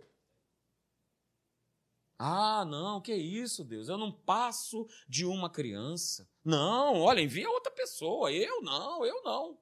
Ah, 2.26 2.64
não, 2.64 3.02
que 3.02 3.14
isso, 3.14 3.62
Deus? 3.62 3.86
Eu 3.86 3.98
não 3.98 4.10
passo 4.10 4.88
de 5.06 5.26
uma 5.26 5.50
criança. 5.50 6.26
Não, 6.42 6.98
olha, 7.02 7.20
envia 7.20 7.50
outra 7.50 7.70
pessoa. 7.70 8.32
Eu 8.32 8.62
não, 8.62 9.04
eu 9.04 9.22
não. 9.22 9.58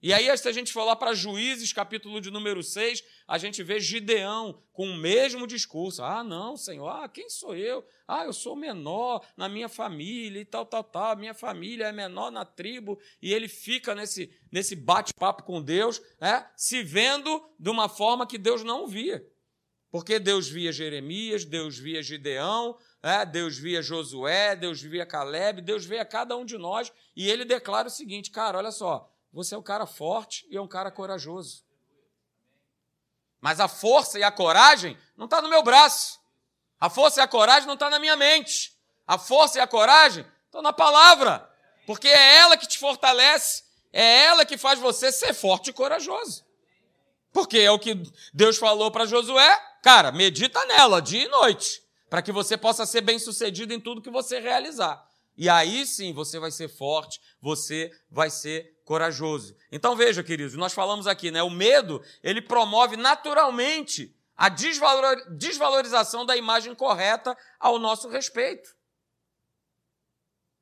E 0.00 0.12
aí, 0.12 0.24
se 0.38 0.48
a 0.48 0.52
gente 0.52 0.72
for 0.72 0.84
lá 0.84 0.94
para 0.94 1.12
Juízes, 1.12 1.72
capítulo 1.72 2.20
de 2.20 2.30
número 2.30 2.62
6, 2.62 3.02
a 3.26 3.36
gente 3.36 3.64
vê 3.64 3.80
Gideão 3.80 4.62
com 4.72 4.88
o 4.88 4.96
mesmo 4.96 5.44
discurso. 5.44 6.00
Ah, 6.00 6.22
não, 6.22 6.56
Senhor, 6.56 6.86
ah, 6.86 7.08
quem 7.08 7.28
sou 7.28 7.56
eu? 7.56 7.84
Ah, 8.06 8.24
eu 8.24 8.32
sou 8.32 8.54
menor 8.54 9.26
na 9.36 9.48
minha 9.48 9.68
família 9.68 10.40
e 10.40 10.44
tal, 10.44 10.64
tal, 10.64 10.84
tal. 10.84 11.16
Minha 11.16 11.34
família 11.34 11.86
é 11.86 11.92
menor 11.92 12.30
na 12.30 12.44
tribo. 12.44 12.96
E 13.20 13.34
ele 13.34 13.48
fica 13.48 13.92
nesse, 13.92 14.32
nesse 14.52 14.76
bate-papo 14.76 15.42
com 15.42 15.60
Deus, 15.60 16.00
né, 16.20 16.48
se 16.56 16.80
vendo 16.80 17.44
de 17.58 17.70
uma 17.70 17.88
forma 17.88 18.24
que 18.24 18.38
Deus 18.38 18.62
não 18.62 18.86
via. 18.86 19.26
Porque 19.90 20.18
Deus 20.18 20.48
via 20.48 20.72
Jeremias, 20.72 21.44
Deus 21.44 21.78
via 21.78 22.02
Gideão, 22.02 22.76
é, 23.02 23.24
Deus 23.24 23.56
via 23.56 23.80
Josué, 23.80 24.54
Deus 24.54 24.80
via 24.82 25.06
Caleb, 25.06 25.62
Deus 25.62 25.84
via 25.84 26.04
cada 26.04 26.36
um 26.36 26.44
de 26.44 26.58
nós, 26.58 26.92
e 27.16 27.28
ele 27.28 27.44
declara 27.44 27.88
o 27.88 27.90
seguinte: 27.90 28.30
cara, 28.30 28.58
olha 28.58 28.70
só, 28.70 29.10
você 29.32 29.54
é 29.54 29.58
um 29.58 29.62
cara 29.62 29.86
forte 29.86 30.46
e 30.50 30.56
é 30.56 30.60
um 30.60 30.68
cara 30.68 30.90
corajoso. 30.90 31.64
Mas 33.40 33.60
a 33.60 33.68
força 33.68 34.18
e 34.18 34.22
a 34.22 34.32
coragem 34.32 34.98
não 35.16 35.26
está 35.26 35.40
no 35.40 35.48
meu 35.48 35.62
braço. 35.62 36.18
A 36.80 36.90
força 36.90 37.20
e 37.20 37.22
a 37.22 37.28
coragem 37.28 37.66
não 37.66 37.74
está 37.74 37.88
na 37.88 37.98
minha 37.98 38.16
mente. 38.16 38.76
A 39.06 39.16
força 39.16 39.58
e 39.58 39.60
a 39.60 39.66
coragem 39.66 40.26
estão 40.46 40.60
na 40.60 40.72
palavra. 40.72 41.48
Porque 41.86 42.08
é 42.08 42.36
ela 42.36 42.56
que 42.56 42.66
te 42.66 42.78
fortalece, 42.78 43.64
é 43.92 44.24
ela 44.24 44.44
que 44.44 44.58
faz 44.58 44.78
você 44.78 45.10
ser 45.10 45.32
forte 45.32 45.70
e 45.70 45.72
corajoso. 45.72 46.44
Porque 47.32 47.58
é 47.58 47.70
o 47.70 47.78
que 47.78 47.94
Deus 48.34 48.58
falou 48.58 48.90
para 48.90 49.06
Josué, 49.06 49.67
cara, 49.82 50.12
medita 50.12 50.64
nela 50.66 51.00
dia 51.00 51.24
e 51.24 51.28
noite, 51.28 51.82
para 52.08 52.22
que 52.22 52.32
você 52.32 52.56
possa 52.56 52.86
ser 52.86 53.00
bem-sucedido 53.00 53.72
em 53.72 53.80
tudo 53.80 54.02
que 54.02 54.10
você 54.10 54.40
realizar. 54.40 55.06
E 55.36 55.48
aí 55.48 55.86
sim 55.86 56.12
você 56.12 56.38
vai 56.38 56.50
ser 56.50 56.68
forte, 56.68 57.20
você 57.40 57.92
vai 58.10 58.28
ser 58.28 58.76
corajoso. 58.84 59.56
Então 59.70 59.94
veja, 59.94 60.22
queridos, 60.22 60.54
nós 60.54 60.72
falamos 60.72 61.06
aqui, 61.06 61.30
né? 61.30 61.42
O 61.42 61.50
medo, 61.50 62.02
ele 62.22 62.42
promove 62.42 62.96
naturalmente 62.96 64.14
a 64.36 64.48
desvalorização 64.48 66.24
da 66.24 66.36
imagem 66.36 66.74
correta 66.74 67.36
ao 67.58 67.78
nosso 67.78 68.08
respeito. 68.08 68.76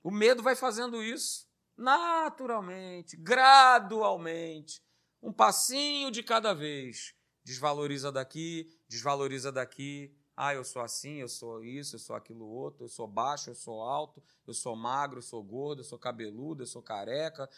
O 0.03 0.11
medo 0.11 0.43
vai 0.43 0.55
fazendo 0.55 1.03
isso 1.03 1.47
naturalmente, 1.77 3.17
gradualmente, 3.17 4.83
um 5.23 5.33
passinho 5.33 6.11
de 6.11 6.23
cada 6.23 6.55
vez. 6.55 7.15
Desvaloriza 7.45 8.11
daqui, 8.11 8.76
desvaloriza 8.89 9.51
daqui. 9.51 10.15
Ah, 10.37 10.55
eu 10.55 10.65
sou 10.65 10.83
assim, 10.83 11.15
eu 11.15 11.29
sou 11.29 11.65
isso, 11.65 11.97
eu 11.97 11.99
sou 11.99 12.15
aquilo 12.15 12.47
outro, 12.47 12.85
eu 12.85 12.89
sou 12.89 13.07
baixo, 13.07 13.49
eu 13.49 13.55
sou 13.55 13.81
alto, 13.81 14.23
eu 14.47 14.53
sou 14.53 14.77
magro, 14.77 15.19
eu 15.19 15.23
sou 15.23 15.43
gordo, 15.43 15.81
eu 15.81 15.85
sou 15.85 15.99
cabeludo, 15.99 16.63
eu 16.63 16.67
sou 16.67 16.83
careca. 16.83 17.49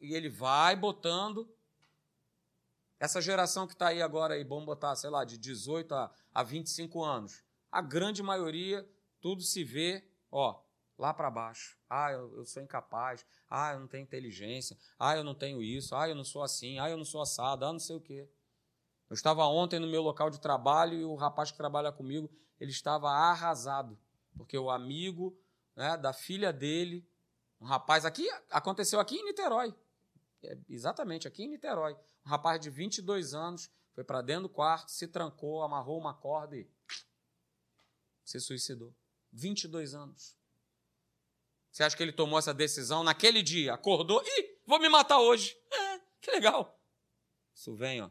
E 0.00 0.14
ele 0.14 0.28
vai 0.28 0.74
botando. 0.74 1.48
Essa 2.98 3.20
geração 3.20 3.66
que 3.66 3.74
está 3.74 3.88
aí 3.88 4.02
agora, 4.02 4.34
aí, 4.34 4.42
vamos 4.42 4.64
botar, 4.64 4.96
sei 4.96 5.10
lá, 5.10 5.24
de 5.24 5.38
18 5.38 5.94
a, 5.94 6.10
a 6.34 6.42
25 6.42 7.04
anos, 7.04 7.44
a 7.70 7.82
grande 7.82 8.22
maioria, 8.22 8.88
tudo 9.20 9.42
se 9.42 9.62
vê, 9.62 10.02
ó, 10.32 10.58
lá 10.98 11.12
para 11.12 11.30
baixo. 11.30 11.78
Ah, 11.88 12.10
eu, 12.12 12.38
eu, 12.38 12.44
sou 12.44 12.62
incapaz. 12.62 13.24
Ah, 13.48 13.74
eu 13.74 13.80
não 13.80 13.86
tenho 13.86 14.02
inteligência. 14.02 14.76
Ah, 14.98 15.16
eu 15.16 15.22
não 15.22 15.34
tenho 15.34 15.62
isso. 15.62 15.94
Ah, 15.94 16.08
eu 16.08 16.14
não 16.14 16.24
sou 16.24 16.42
assim. 16.42 16.78
Ah, 16.78 16.88
eu 16.90 16.96
não 16.96 17.04
sou 17.04 17.20
assado. 17.20 17.64
Ah, 17.64 17.72
não 17.72 17.78
sei 17.78 17.96
o 17.96 18.00
quê. 18.00 18.28
Eu 19.08 19.14
estava 19.14 19.44
ontem 19.46 19.78
no 19.78 19.86
meu 19.86 20.02
local 20.02 20.30
de 20.30 20.40
trabalho 20.40 20.98
e 20.98 21.04
o 21.04 21.14
rapaz 21.14 21.50
que 21.50 21.56
trabalha 21.56 21.92
comigo, 21.92 22.30
ele 22.58 22.70
estava 22.70 23.08
arrasado, 23.08 23.98
porque 24.36 24.58
o 24.58 24.70
amigo 24.70 25.38
né, 25.74 25.96
da 25.96 26.12
filha 26.12 26.52
dele, 26.52 27.08
um 27.60 27.64
rapaz 27.66 28.04
aqui, 28.04 28.28
aconteceu 28.50 28.98
aqui 28.98 29.16
em 29.16 29.24
Niterói, 29.24 29.74
é, 30.42 30.58
exatamente 30.68 31.28
aqui 31.28 31.44
em 31.44 31.48
Niterói, 31.48 31.96
um 32.24 32.28
rapaz 32.28 32.60
de 32.60 32.68
22 32.70 33.34
anos 33.34 33.70
foi 33.94 34.04
para 34.04 34.20
dentro 34.20 34.42
do 34.42 34.48
quarto, 34.50 34.90
se 34.90 35.08
trancou, 35.08 35.62
amarrou 35.62 35.98
uma 35.98 36.12
corda 36.12 36.54
e 36.54 36.68
se 38.22 38.38
suicidou. 38.40 38.94
22 39.32 39.94
anos. 39.94 40.36
Você 41.70 41.82
acha 41.82 41.96
que 41.96 42.02
ele 42.02 42.12
tomou 42.12 42.38
essa 42.38 42.52
decisão 42.52 43.02
naquele 43.02 43.42
dia? 43.42 43.72
Acordou 43.72 44.22
e 44.24 44.58
vou 44.66 44.78
me 44.78 44.88
matar 44.88 45.18
hoje. 45.18 45.56
É, 45.70 46.00
que 46.20 46.30
legal. 46.30 46.78
Isso 47.54 47.74
vem, 47.74 48.02
ó. 48.02 48.10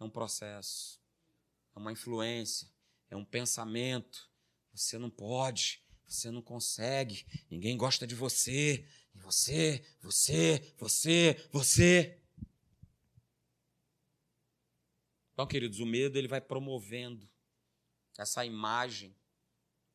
É 0.00 0.04
um 0.04 0.10
processo, 0.10 0.98
é 1.76 1.78
uma 1.78 1.92
influência, 1.92 2.68
é 3.10 3.16
um 3.16 3.24
pensamento. 3.24 4.28
Você 4.72 4.98
não 4.98 5.10
pode, 5.10 5.84
você 6.06 6.30
não 6.30 6.42
consegue, 6.42 7.26
ninguém 7.50 7.76
gosta 7.76 8.06
de 8.06 8.14
você. 8.14 8.84
E 9.14 9.18
você, 9.18 9.84
você, 10.00 10.74
você, 10.78 11.48
você. 11.52 12.18
Então, 15.32 15.46
queridos, 15.46 15.78
o 15.78 15.86
medo 15.86 16.16
ele 16.16 16.28
vai 16.28 16.40
promovendo 16.40 17.28
essa 18.18 18.44
imagem 18.44 19.14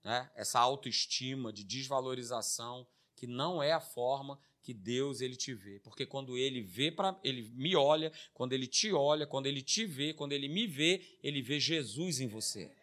né, 0.05 0.31
essa 0.35 0.59
autoestima 0.59 1.51
de 1.51 1.63
desvalorização, 1.63 2.87
que 3.15 3.25
não 3.25 3.61
é 3.61 3.73
a 3.73 3.81
forma 3.81 4.39
que 4.65 4.73
Deus 4.73 5.21
ele 5.21 5.35
te 5.35 5.53
vê. 5.53 5.79
Porque 5.79 6.07
quando 6.07 6.35
ele 6.35 6.63
vê 6.63 6.91
para 6.91 7.17
ele 7.23 7.43
me 7.53 7.75
olha, 7.75 8.11
quando 8.33 8.53
ele 8.53 8.65
te 8.65 8.91
olha, 8.91 9.27
quando 9.27 9.45
ele 9.45 9.61
te 9.61 9.85
vê, 9.85 10.11
quando 10.11 10.31
ele 10.31 10.49
me 10.49 10.65
vê, 10.65 11.19
ele 11.21 11.39
vê 11.39 11.59
Jesus 11.59 12.19
em 12.19 12.27
você. 12.27 12.75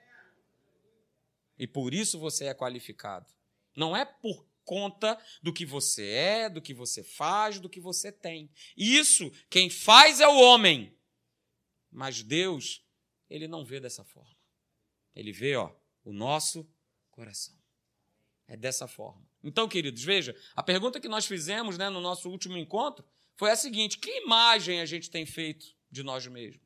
E 1.59 1.67
por 1.67 1.93
isso 1.93 2.21
você 2.21 2.45
é 2.47 2.55
qualificado. 2.55 3.27
Não 3.75 3.97
é 3.97 4.05
por 4.05 4.47
conta 4.65 5.21
do 5.43 5.53
que 5.53 5.67
você 5.67 6.09
é, 6.09 6.49
do 6.49 6.63
que 6.63 6.73
você 6.73 7.03
faz, 7.03 7.59
do 7.59 7.69
que 7.69 7.81
você 7.81 8.13
tem. 8.13 8.49
Isso 8.77 9.29
quem 9.51 9.69
faz 9.69 10.21
é 10.21 10.29
o 10.29 10.41
homem. 10.41 10.97
Mas 11.91 12.23
Deus, 12.23 12.87
ele 13.29 13.49
não 13.49 13.65
vê 13.65 13.81
dessa 13.81 14.05
forma. 14.05 14.37
Ele 15.17 15.33
vê, 15.33 15.57
ó, 15.57 15.75
o 16.05 16.13
nosso 16.13 16.65
coração. 17.11 17.61
É 18.47 18.57
dessa 18.57 18.87
forma. 18.87 19.32
Então, 19.43 19.69
queridos, 19.69 20.03
veja, 20.03 20.37
a 20.55 20.63
pergunta 20.63 21.01
que 21.01 21.09
nós 21.09 21.27
fizemos 21.27 21.77
né, 21.77 21.89
no 21.89 22.01
nosso 22.01 22.31
último 22.31 22.57
encontro 22.57 23.05
foi 23.37 23.51
a 23.51 23.57
seguinte: 23.57 23.99
que 23.99 24.11
imagem 24.19 24.81
a 24.81 24.87
gente 24.87 25.11
tem 25.11 25.27
feito 25.27 25.67
de 25.91 26.03
nós 26.03 26.27
mesmos? 26.27 26.63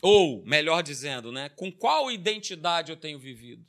Ou, 0.00 0.44
melhor 0.44 0.82
dizendo, 0.82 1.32
né, 1.32 1.48
com 1.48 1.72
qual 1.72 2.10
identidade 2.10 2.92
eu 2.92 2.96
tenho 2.96 3.18
vivido? 3.18 3.66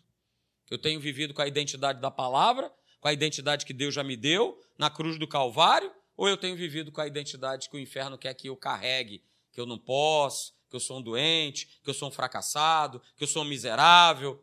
Eu 0.70 0.78
tenho 0.78 1.00
vivido 1.00 1.34
com 1.34 1.42
a 1.42 1.48
identidade 1.48 2.00
da 2.00 2.12
palavra, 2.12 2.72
com 3.00 3.08
a 3.08 3.14
identidade 3.14 3.66
que 3.66 3.74
Deus 3.74 3.96
já 3.96 4.04
me 4.04 4.16
deu 4.16 4.60
na 4.78 4.90
cruz 4.90 5.18
do 5.18 5.28
Calvário, 5.28 5.92
ou 6.16 6.28
eu 6.30 6.38
tenho 6.38 6.56
vivido 6.56 6.92
com 6.92 7.02
a 7.02 7.08
identidade 7.08 7.70
que 7.70 7.76
o 7.76 7.80
inferno 7.80 8.18
quer 8.18 8.34
que 8.36 8.48
eu 8.48 8.56
carregue, 8.56 9.24
que 9.52 9.60
eu 9.60 9.66
não 9.66 9.80
posso, 9.80 10.54
que 10.70 10.76
eu 10.76 10.80
sou 10.80 11.00
um 11.00 11.02
doente, 11.02 11.80
que 11.84 11.90
eu 11.90 11.94
sou 11.94 12.10
um 12.10 12.12
fracassado, 12.12 13.02
que 13.18 13.24
eu 13.24 13.28
sou 13.28 13.42
um 13.42 13.48
miserável. 13.48 14.40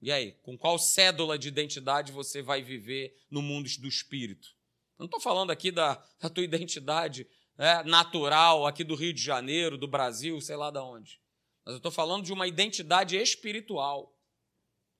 E 0.00 0.12
aí, 0.12 0.32
com 0.42 0.56
qual 0.56 0.78
cédula 0.78 1.38
de 1.38 1.48
identidade 1.48 2.12
você 2.12 2.42
vai 2.42 2.62
viver 2.62 3.16
no 3.30 3.40
mundo 3.40 3.68
do 3.80 3.88
espírito? 3.88 4.48
Eu 4.98 5.00
não 5.00 5.06
estou 5.06 5.20
falando 5.20 5.50
aqui 5.50 5.70
da, 5.70 6.02
da 6.20 6.28
tua 6.28 6.44
identidade 6.44 7.26
né, 7.56 7.82
natural 7.84 8.66
aqui 8.66 8.84
do 8.84 8.94
Rio 8.94 9.12
de 9.12 9.22
Janeiro, 9.22 9.78
do 9.78 9.88
Brasil, 9.88 10.40
sei 10.40 10.56
lá 10.56 10.70
de 10.70 10.78
onde. 10.78 11.20
Mas 11.64 11.72
eu 11.72 11.78
estou 11.78 11.92
falando 11.92 12.24
de 12.24 12.32
uma 12.32 12.46
identidade 12.46 13.16
espiritual. 13.16 14.14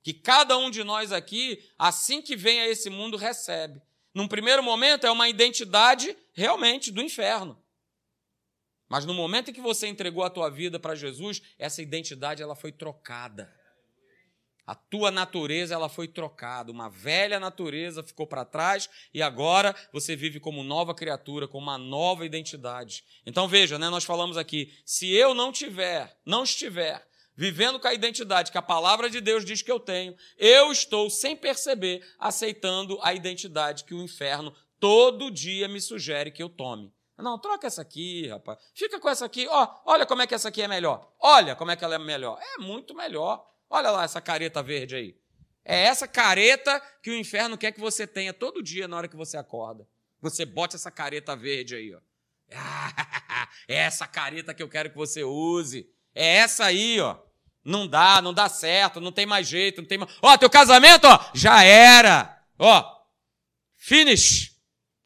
Que 0.03 0.15
cada 0.15 0.57
um 0.57 0.71
de 0.71 0.85
nós 0.85 1.13
aqui, 1.13 1.63
assim 1.79 2.23
que 2.23 2.37
vem 2.37 2.61
a 2.61 2.69
esse 2.69 2.89
mundo, 2.89 3.17
recebe. 3.17 3.81
Num 4.15 4.29
primeiro 4.29 4.63
momento, 4.63 5.07
é 5.07 5.11
uma 5.11 5.29
identidade 5.29 6.17
realmente 6.33 6.91
do 6.91 7.03
inferno. 7.03 7.61
Mas 8.89 9.05
no 9.05 9.13
momento 9.13 9.51
em 9.51 9.55
que 9.55 9.61
você 9.61 9.87
entregou 9.89 10.23
a 10.23 10.31
tua 10.31 10.49
vida 10.49 10.79
para 10.79 10.95
Jesus, 10.95 11.43
essa 11.59 11.83
identidade 11.83 12.43
ela 12.43 12.55
foi 12.55 12.71
trocada. 12.71 13.53
A 14.67 14.75
tua 14.75 15.13
natureza 15.13 15.75
ela 15.75 15.89
foi 15.89 16.09
trocada, 16.09 16.73
uma 16.73 16.91
velha 16.91 17.39
natureza 17.39 18.03
ficou 18.03 18.27
para 18.27 18.45
trás 18.45 18.91
e 19.15 19.23
agora 19.23 19.75
você 19.93 20.17
vive 20.17 20.41
como 20.41 20.65
nova 20.65 20.93
criatura, 20.93 21.47
com 21.47 21.59
uma 21.59 21.79
nova 21.79 22.27
identidade. 22.27 23.05
Então 23.25 23.47
veja, 23.47 23.79
né, 23.79 23.89
nós 23.89 24.05
falamos 24.05 24.37
aqui, 24.37 24.73
se 24.85 25.13
eu 25.13 25.35
não 25.35 25.53
tiver, 25.53 26.19
não 26.27 26.43
estiver 26.43 27.07
vivendo 27.37 27.79
com 27.79 27.87
a 27.87 27.95
identidade 27.95 28.51
que 28.51 28.59
a 28.59 28.63
palavra 28.63 29.09
de 29.09 29.21
Deus 29.21 29.45
diz 29.45 29.63
que 29.63 29.71
eu 29.71 29.79
tenho, 29.79 30.17
eu 30.39 30.73
estou, 30.73 31.09
sem 31.11 31.37
perceber, 31.37 32.03
aceitando 32.19 32.99
a 33.03 33.15
identidade 33.15 33.85
que 33.85 33.95
o 33.95 34.03
inferno 34.03 34.53
todo 34.81 35.31
dia 35.31 35.69
me 35.69 35.81
sugere 35.81 36.31
que 36.31 36.43
eu 36.43 36.49
tome. 36.49 36.93
Não, 37.19 37.39
troca 37.39 37.67
essa 37.67 37.81
aqui, 37.81 38.29
rapaz. 38.29 38.59
Fica 38.75 39.01
com 39.01 39.09
essa 39.09 39.25
aqui. 39.25 39.47
Ó, 39.49 39.69
olha 39.87 40.05
como 40.05 40.21
é 40.21 40.27
que 40.27 40.35
essa 40.35 40.49
aqui 40.49 40.61
é 40.61 40.69
melhor. 40.69 41.11
Olha 41.19 41.57
como 41.57 41.71
é 41.71 41.77
que 41.77 41.83
ela 41.83 41.95
é 41.95 41.99
melhor. 41.99 42.39
É 42.41 42.59
muito 42.59 42.95
melhor. 42.95 43.43
Olha 43.69 43.91
lá 43.91 44.05
essa 44.05 44.21
careta 44.21 44.63
verde 44.63 44.97
aí. 44.97 45.17
É 45.65 45.85
essa 45.85 46.07
careta 46.07 46.81
que 47.03 47.11
o 47.11 47.17
inferno 47.17 47.59
quer 47.59 47.73
que 47.73 47.81
você 47.81 48.07
tenha 48.07 48.33
todo 48.33 48.63
dia 48.63 48.87
na 48.87 48.97
hora 48.97 49.09
que 49.09 49.17
você 49.17 49.37
acorda. 49.37 49.87
Você 50.21 50.45
bote 50.45 50.77
essa 50.77 50.91
careta 50.91 51.35
verde 51.35 51.75
aí, 51.75 51.95
ó. 51.95 52.01
é 53.67 53.75
essa 53.75 54.07
careta 54.07 54.55
que 54.55 54.63
eu 54.63 54.69
quero 54.69 54.91
que 54.91 54.97
você 54.97 55.25
use. 55.25 55.91
É 56.15 56.37
essa 56.37 56.67
aí, 56.67 57.01
ó. 57.01 57.19
Não 57.65 57.89
dá, 57.89 58.23
não 58.23 58.33
dá 58.33 58.49
certo, 58.49 59.01
não 59.01 59.11
tem 59.11 59.27
mais 59.27 59.49
jeito, 59.49 59.81
não 59.81 59.89
tem 59.89 59.99
mais. 59.99 60.17
Ó, 60.23 60.39
teu 60.39 60.49
casamento, 60.49 61.05
ó, 61.09 61.31
já 61.35 61.65
era. 61.65 62.41
Ó, 62.57 63.05
finish. 63.75 64.57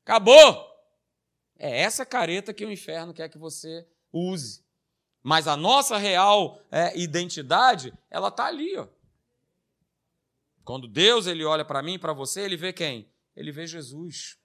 Acabou. 0.04 0.68
É 1.58 1.80
essa 1.80 2.04
careta 2.04 2.52
que 2.52 2.64
o 2.66 2.70
inferno 2.70 3.14
quer 3.14 3.30
que 3.30 3.38
você 3.38 3.86
use. 4.12 4.62
Mas 5.22 5.46
a 5.46 5.56
nossa 5.56 5.96
real 5.96 6.60
é, 6.70 6.98
identidade, 6.98 7.92
ela 8.10 8.28
está 8.28 8.46
ali. 8.46 8.76
Ó. 8.76 8.86
Quando 10.64 10.88
Deus 10.88 11.26
ele 11.26 11.44
olha 11.44 11.64
para 11.64 11.82
mim, 11.82 11.98
para 11.98 12.12
você, 12.12 12.42
ele 12.42 12.56
vê 12.56 12.72
quem? 12.72 13.10
Ele 13.36 13.52
vê 13.52 13.66
Jesus. 13.66 14.38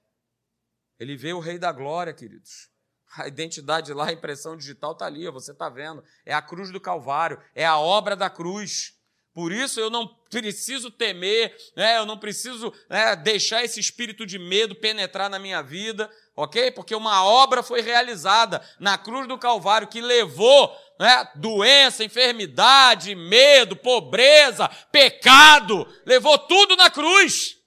Ele 1.00 1.16
vê 1.16 1.34
o 1.34 1.40
Rei 1.40 1.58
da 1.58 1.72
Glória, 1.72 2.14
queridos. 2.14 2.70
A 3.18 3.28
identidade 3.28 3.94
lá, 3.94 4.08
a 4.08 4.14
impressão 4.14 4.58
digital 4.58 4.92
está 4.92 5.06
ali, 5.06 5.28
ó, 5.28 5.32
você 5.32 5.52
está 5.52 5.70
vendo. 5.70 6.04
É 6.26 6.34
a 6.34 6.42
cruz 6.42 6.72
do 6.72 6.82
Calvário, 6.82 7.42
é 7.54 7.66
a 7.66 7.78
obra 7.78 8.16
da 8.16 8.30
cruz. 8.30 8.94
Por 9.34 9.52
isso 9.52 9.82
eu 9.82 9.90
não 9.90 10.08
preciso 10.30 10.90
temer, 10.90 11.56
né? 11.76 11.98
eu 11.98 12.06
não 12.06 12.18
preciso 12.18 12.74
né, 12.90 13.16
deixar 13.18 13.64
esse 13.66 13.82
espírito 13.82 14.26
de 14.26 14.40
medo 14.40 14.74
penetrar 14.74 15.30
na 15.30 15.38
minha 15.38 15.62
vida, 15.62 16.10
ok? 16.36 16.72
Porque 16.72 16.94
uma 16.94 17.24
obra 17.24 17.64
foi 17.64 17.82
realizada 17.82 18.62
na 18.80 18.98
cruz 18.98 19.28
do 19.28 19.38
Calvário 19.38 19.88
que 19.88 20.02
levou 20.02 20.76
né, 21.00 21.30
doença, 21.36 22.04
enfermidade, 22.04 23.16
medo, 23.16 23.76
pobreza, 23.76 24.68
pecado, 24.92 25.88
levou 26.06 26.38
tudo 26.38 26.76
na 26.76 26.90
cruz. 26.90 27.58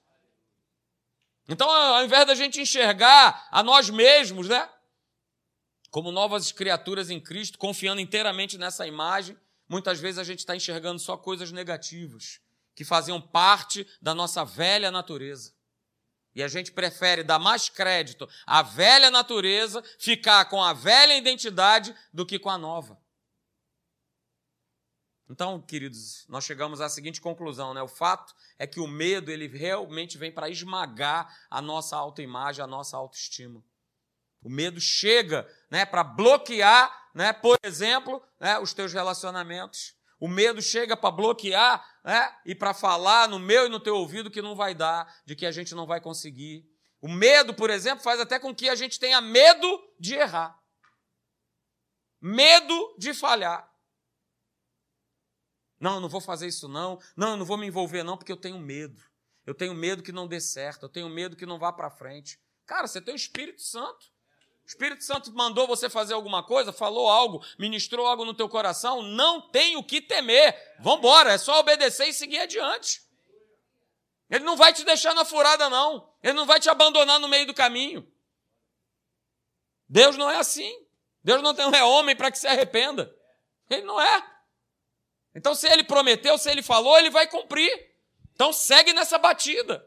Então, 1.49 1.71
ao 1.71 2.05
invés 2.05 2.27
da 2.27 2.35
gente 2.35 2.61
enxergar 2.61 3.49
a 3.51 3.63
nós 3.63 3.89
mesmos, 3.89 4.49
né, 4.49 4.69
como 5.91 6.13
novas 6.13 6.53
criaturas 6.53 7.09
em 7.09 7.19
Cristo, 7.19 7.59
confiando 7.59 8.01
inteiramente 8.01 8.59
nessa 8.59 8.87
imagem, 8.87 9.37
muitas 9.67 9.99
vezes 9.99 10.19
a 10.19 10.25
gente 10.25 10.41
está 10.41 10.55
enxergando 10.55 10.99
só 10.99 11.17
coisas 11.17 11.51
negativas 11.51 12.41
que 12.75 12.85
faziam 12.85 13.21
parte 13.21 13.87
da 14.01 14.15
nossa 14.15 14.45
velha 14.45 14.91
natureza. 14.91 15.58
E 16.39 16.43
a 16.45 16.47
gente 16.47 16.71
prefere 16.71 17.25
dar 17.25 17.41
mais 17.41 17.69
crédito 17.69 18.29
à 18.47 18.63
velha 18.63 19.11
natureza, 19.11 19.83
ficar 19.99 20.45
com 20.45 20.63
a 20.63 20.73
velha 20.73 21.17
identidade, 21.17 21.93
do 22.13 22.25
que 22.25 22.39
com 22.39 22.49
a 22.49 22.57
nova. 22.57 22.97
Então, 25.29 25.61
queridos, 25.61 26.25
nós 26.29 26.45
chegamos 26.45 26.81
à 26.81 26.89
seguinte 26.89 27.21
conclusão, 27.21 27.75
né? 27.75 27.83
O 27.83 27.89
fato 27.89 28.33
é 28.57 28.69
que 28.69 28.79
o 28.79 28.87
medo, 28.87 29.33
ele 29.33 29.49
realmente 29.49 30.17
vem 30.17 30.31
para 30.31 30.49
esmagar 30.49 31.29
a 31.51 31.61
nossa 31.61 31.97
autoimagem, 31.97 32.63
a 32.63 32.69
nossa 32.69 32.97
autoestima. 32.97 33.61
O 34.41 34.49
medo 34.49 34.81
chega, 34.81 35.45
né, 35.69 35.85
para 35.85 36.05
bloquear, 36.05 37.11
né, 37.13 37.33
por 37.33 37.59
exemplo, 37.65 38.23
né, 38.39 38.61
os 38.61 38.73
teus 38.73 38.93
relacionamentos. 38.93 39.98
O 40.21 40.27
medo 40.27 40.61
chega 40.61 40.97
para 40.97 41.11
bloquear 41.11 41.85
né? 42.05 42.37
e 42.45 42.55
para 42.55 42.75
falar 42.75 43.29
no 43.29 43.39
meu 43.39 43.67
e 43.67 43.69
no 43.69 43.79
teu 43.79 43.97
ouvido 43.97 44.31
que 44.31 44.43
não 44.43 44.57
vai 44.57 44.75
dar, 44.75 45.23
de 45.25 45.37
que 45.37 45.47
a 45.47 45.53
gente 45.53 45.75
não 45.75 45.87
vai 45.87 46.01
conseguir. 46.01 46.69
O 47.01 47.09
medo, 47.09 47.55
por 47.55 47.71
exemplo, 47.71 48.03
faz 48.03 48.19
até 48.19 48.39
com 48.39 48.55
que 48.55 48.69
a 48.69 48.75
gente 48.75 48.99
tenha 48.99 49.21
medo 49.21 49.67
de 49.99 50.15
errar, 50.15 50.59
medo 52.21 52.97
de 52.99 53.15
falhar. 53.15 53.69
Não, 55.81 55.95
eu 55.95 56.01
não 56.01 56.09
vou 56.09 56.21
fazer 56.21 56.49
isso 56.49 56.69
não. 56.69 56.99
Não, 57.17 57.31
eu 57.31 57.37
não 57.37 57.47
vou 57.47 57.57
me 57.57 57.67
envolver 57.67 58.03
não, 58.03 58.17
porque 58.17 58.33
eu 58.33 58.37
tenho 58.37 58.59
medo. 58.59 59.01
Eu 59.47 59.55
tenho 59.55 59.75
medo 59.75 60.03
que 60.03 60.11
não 60.11 60.27
dê 60.27 60.41
certo. 60.41 60.85
Eu 60.85 60.89
tenho 60.89 61.09
medo 61.09 61.37
que 61.37 61.47
não 61.47 61.59
vá 61.59 61.73
para 61.73 61.89
frente. 61.89 62.39
Cara, 62.67 62.87
você 62.87 63.01
tem 63.01 63.15
o 63.15 63.17
Espírito 63.17 63.63
Santo. 63.63 64.13
O 64.69 64.71
Espírito 64.71 65.03
Santo 65.03 65.33
mandou 65.33 65.67
você 65.67 65.89
fazer 65.89 66.13
alguma 66.13 66.43
coisa, 66.43 66.75
falou 66.75 67.09
algo, 67.09 67.43
ministrou 67.59 68.07
algo 68.07 68.23
no 68.27 68.35
teu 68.35 68.51
coração, 68.51 69.01
não 69.01 69.41
tem 69.41 69.77
o 69.77 69.83
que 69.83 69.99
temer. 69.99 70.55
Vambora, 70.79 71.33
é 71.33 71.39
só 71.39 71.59
obedecer 71.59 72.07
e 72.07 72.13
seguir 72.13 72.41
adiante. 72.41 73.01
Ele 74.29 74.45
não 74.45 74.59
vai 74.59 74.75
te 74.75 74.85
deixar 74.85 75.15
na 75.15 75.25
furada, 75.25 75.71
não. 75.71 76.13
Ele 76.23 76.35
não 76.35 76.45
vai 76.45 76.61
te 76.61 76.69
abandonar 76.69 77.19
no 77.19 77.29
meio 77.29 77.47
do 77.47 77.55
caminho. 77.55 78.07
Deus 79.89 80.19
não 80.19 80.31
é 80.31 80.37
assim. 80.37 80.87
Deus 81.25 81.41
não 81.41 81.75
é 81.75 81.83
homem 81.83 82.15
para 82.15 82.31
que 82.31 82.39
se 82.39 82.47
arrependa. 82.47 83.11
Ele 83.71 83.87
não 83.87 83.99
é. 83.99 84.23
Então, 85.35 85.55
se 85.55 85.67
ele 85.67 85.83
prometeu, 85.83 86.37
se 86.37 86.51
ele 86.51 86.63
falou, 86.63 86.99
ele 86.99 87.09
vai 87.09 87.27
cumprir. 87.27 87.73
Então, 88.35 88.53
segue 88.53 88.93
nessa 88.93 89.17
batida. 89.17 89.83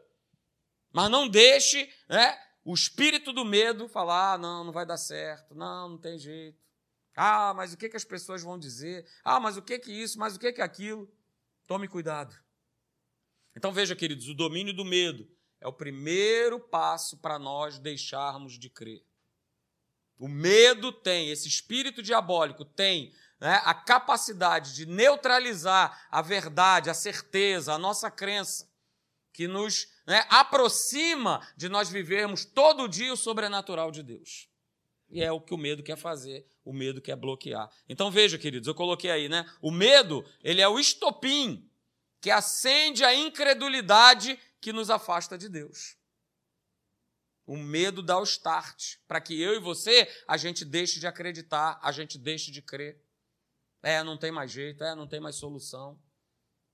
Mas 0.90 1.08
não 1.08 1.28
deixe 1.28 1.88
né, 2.08 2.36
o 2.64 2.74
espírito 2.74 3.32
do 3.32 3.44
medo 3.44 3.88
falar: 3.88 4.34
ah, 4.34 4.38
não, 4.38 4.64
não 4.64 4.72
vai 4.72 4.86
dar 4.86 4.96
certo, 4.96 5.54
não, 5.54 5.90
não 5.90 5.98
tem 5.98 6.18
jeito. 6.18 6.60
Ah, 7.14 7.52
mas 7.54 7.72
o 7.72 7.76
que, 7.76 7.88
que 7.88 7.96
as 7.96 8.04
pessoas 8.04 8.42
vão 8.42 8.58
dizer? 8.58 9.06
Ah, 9.22 9.38
mas 9.38 9.56
o 9.56 9.62
que 9.62 9.78
que 9.78 9.92
isso? 9.92 10.18
Mas 10.18 10.36
o 10.36 10.38
que 10.38 10.52
que 10.52 10.62
aquilo? 10.62 11.12
Tome 11.66 11.86
cuidado. 11.86 12.34
Então 13.54 13.72
veja, 13.72 13.94
queridos, 13.94 14.28
o 14.28 14.34
domínio 14.34 14.72
do 14.72 14.84
medo 14.84 15.28
é 15.60 15.68
o 15.68 15.72
primeiro 15.72 16.58
passo 16.58 17.18
para 17.18 17.38
nós 17.38 17.78
deixarmos 17.78 18.58
de 18.58 18.70
crer. 18.70 19.04
O 20.18 20.28
medo 20.28 20.92
tem, 20.92 21.30
esse 21.30 21.48
espírito 21.48 22.02
diabólico 22.02 22.64
tem 22.64 23.12
né, 23.40 23.60
a 23.64 23.74
capacidade 23.74 24.74
de 24.74 24.86
neutralizar 24.86 26.06
a 26.10 26.22
verdade, 26.22 26.88
a 26.88 26.94
certeza, 26.94 27.74
a 27.74 27.78
nossa 27.78 28.10
crença, 28.10 28.71
que 29.32 29.48
nos 29.48 29.88
né, 30.06 30.24
aproxima 30.28 31.46
de 31.56 31.68
nós 31.68 31.88
vivermos 31.88 32.44
todo 32.44 32.88
dia 32.88 33.12
o 33.12 33.16
sobrenatural 33.16 33.90
de 33.90 34.02
Deus. 34.02 34.48
E 35.08 35.22
é 35.22 35.30
o 35.30 35.40
que 35.40 35.54
o 35.54 35.58
medo 35.58 35.82
quer 35.82 35.96
fazer, 35.96 36.46
o 36.64 36.72
medo 36.72 37.00
quer 37.00 37.16
bloquear. 37.16 37.70
Então 37.88 38.10
veja, 38.10 38.38
queridos, 38.38 38.66
eu 38.66 38.74
coloquei 38.74 39.10
aí, 39.10 39.28
né? 39.28 39.44
O 39.60 39.70
medo, 39.70 40.24
ele 40.42 40.60
é 40.60 40.68
o 40.68 40.78
estopim 40.78 41.68
que 42.20 42.30
acende 42.30 43.04
a 43.04 43.14
incredulidade 43.14 44.38
que 44.60 44.72
nos 44.72 44.88
afasta 44.88 45.36
de 45.36 45.48
Deus. 45.48 45.96
O 47.44 47.56
medo 47.56 48.02
dá 48.02 48.18
o 48.18 48.22
start 48.22 48.96
para 49.06 49.20
que 49.20 49.38
eu 49.38 49.54
e 49.54 49.58
você 49.58 50.08
a 50.26 50.36
gente 50.36 50.64
deixe 50.64 51.00
de 51.00 51.06
acreditar, 51.06 51.78
a 51.82 51.90
gente 51.90 52.16
deixe 52.16 52.50
de 52.50 52.62
crer. 52.62 53.02
É, 53.82 54.02
não 54.02 54.16
tem 54.16 54.30
mais 54.30 54.50
jeito, 54.50 54.84
é, 54.84 54.94
não 54.94 55.06
tem 55.06 55.20
mais 55.20 55.36
solução. 55.36 56.00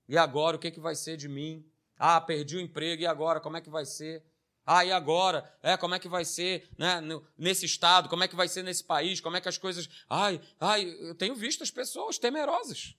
E 0.07 0.17
agora 0.17 0.55
o 0.55 0.59
que, 0.59 0.71
que 0.71 0.79
vai 0.79 0.95
ser 0.95 1.17
de 1.17 1.27
mim? 1.27 1.65
Ah, 1.99 2.21
perdi 2.21 2.55
o 2.55 2.61
emprego, 2.61 3.01
e 3.01 3.05
agora? 3.05 3.41
Como 3.41 3.57
é 3.57 3.61
que 3.61 3.69
vai 3.69 3.85
ser? 3.85 4.23
Ah, 4.65 4.85
e 4.85 4.91
agora? 4.91 5.51
É, 5.61 5.75
como 5.75 5.95
é 5.95 5.99
que 5.99 6.07
vai 6.07 6.23
ser 6.23 6.69
né, 6.77 7.01
nesse 7.37 7.65
estado? 7.65 8.07
Como 8.07 8.23
é 8.23 8.27
que 8.27 8.35
vai 8.35 8.47
ser 8.47 8.63
nesse 8.63 8.83
país? 8.83 9.19
Como 9.19 9.35
é 9.35 9.41
que 9.41 9.49
as 9.49 9.57
coisas. 9.57 9.89
Ai, 10.07 10.39
ai, 10.59 10.85
eu 11.01 11.13
tenho 11.15 11.35
visto 11.35 11.61
as 11.61 11.71
pessoas 11.71 12.17
temerosas. 12.17 12.95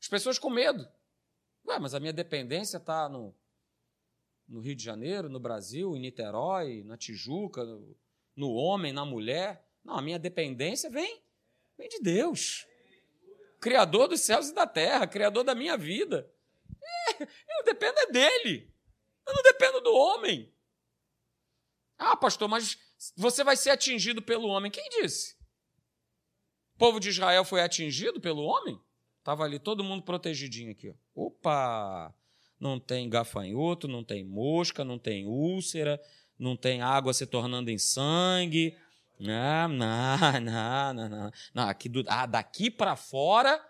As 0.00 0.06
pessoas 0.06 0.38
com 0.38 0.48
medo. 0.48 0.88
Ué, 1.66 1.78
mas 1.78 1.92
a 1.92 2.00
minha 2.00 2.12
dependência 2.12 2.76
está 2.76 3.08
no, 3.08 3.34
no 4.46 4.60
Rio 4.60 4.76
de 4.76 4.84
Janeiro, 4.84 5.28
no 5.28 5.40
Brasil, 5.40 5.96
em 5.96 6.00
Niterói, 6.00 6.84
na 6.84 6.96
Tijuca, 6.96 7.64
no, 7.64 7.96
no 8.36 8.52
homem, 8.52 8.92
na 8.92 9.04
mulher. 9.04 9.66
Não, 9.84 9.96
a 9.96 10.02
minha 10.02 10.18
dependência 10.18 10.88
vem, 10.88 11.20
vem 11.76 11.88
de 11.88 11.98
Deus. 11.98 12.66
Criador 13.60 14.06
dos 14.06 14.20
céus 14.20 14.50
e 14.50 14.54
da 14.54 14.66
terra, 14.66 15.06
Criador 15.06 15.42
da 15.42 15.54
minha 15.54 15.76
vida. 15.76 16.30
Eu 17.58 17.64
dependo 17.64 17.98
é 17.98 18.06
dele. 18.06 18.72
Eu 19.26 19.34
não 19.34 19.42
dependo 19.42 19.80
do 19.80 19.94
homem. 19.94 20.52
Ah, 21.98 22.16
pastor, 22.16 22.48
mas 22.48 22.78
você 23.16 23.42
vai 23.44 23.56
ser 23.56 23.70
atingido 23.70 24.22
pelo 24.22 24.48
homem. 24.48 24.70
Quem 24.70 24.88
disse? 24.88 25.36
O 26.74 26.78
povo 26.78 27.00
de 27.00 27.08
Israel 27.08 27.44
foi 27.44 27.60
atingido 27.60 28.20
pelo 28.20 28.42
homem? 28.42 28.80
Estava 29.18 29.44
ali 29.44 29.58
todo 29.58 29.84
mundo 29.84 30.02
protegidinho 30.02 30.70
aqui. 30.70 30.94
Opa! 31.14 32.14
Não 32.58 32.80
tem 32.80 33.08
gafanhoto, 33.08 33.86
não 33.86 34.02
tem 34.02 34.24
mosca, 34.24 34.84
não 34.84 34.98
tem 34.98 35.26
úlcera, 35.26 36.00
não 36.38 36.56
tem 36.56 36.80
água 36.80 37.12
se 37.12 37.26
tornando 37.26 37.70
em 37.70 37.78
sangue. 37.78 38.76
Não, 39.18 39.68
não, 39.68 40.32
não, 40.40 40.94
não. 40.94 41.08
não. 41.08 41.30
não 41.52 41.68
aqui 41.68 41.88
do, 41.88 42.04
ah, 42.08 42.26
daqui 42.26 42.70
para 42.70 42.96
fora, 42.96 43.60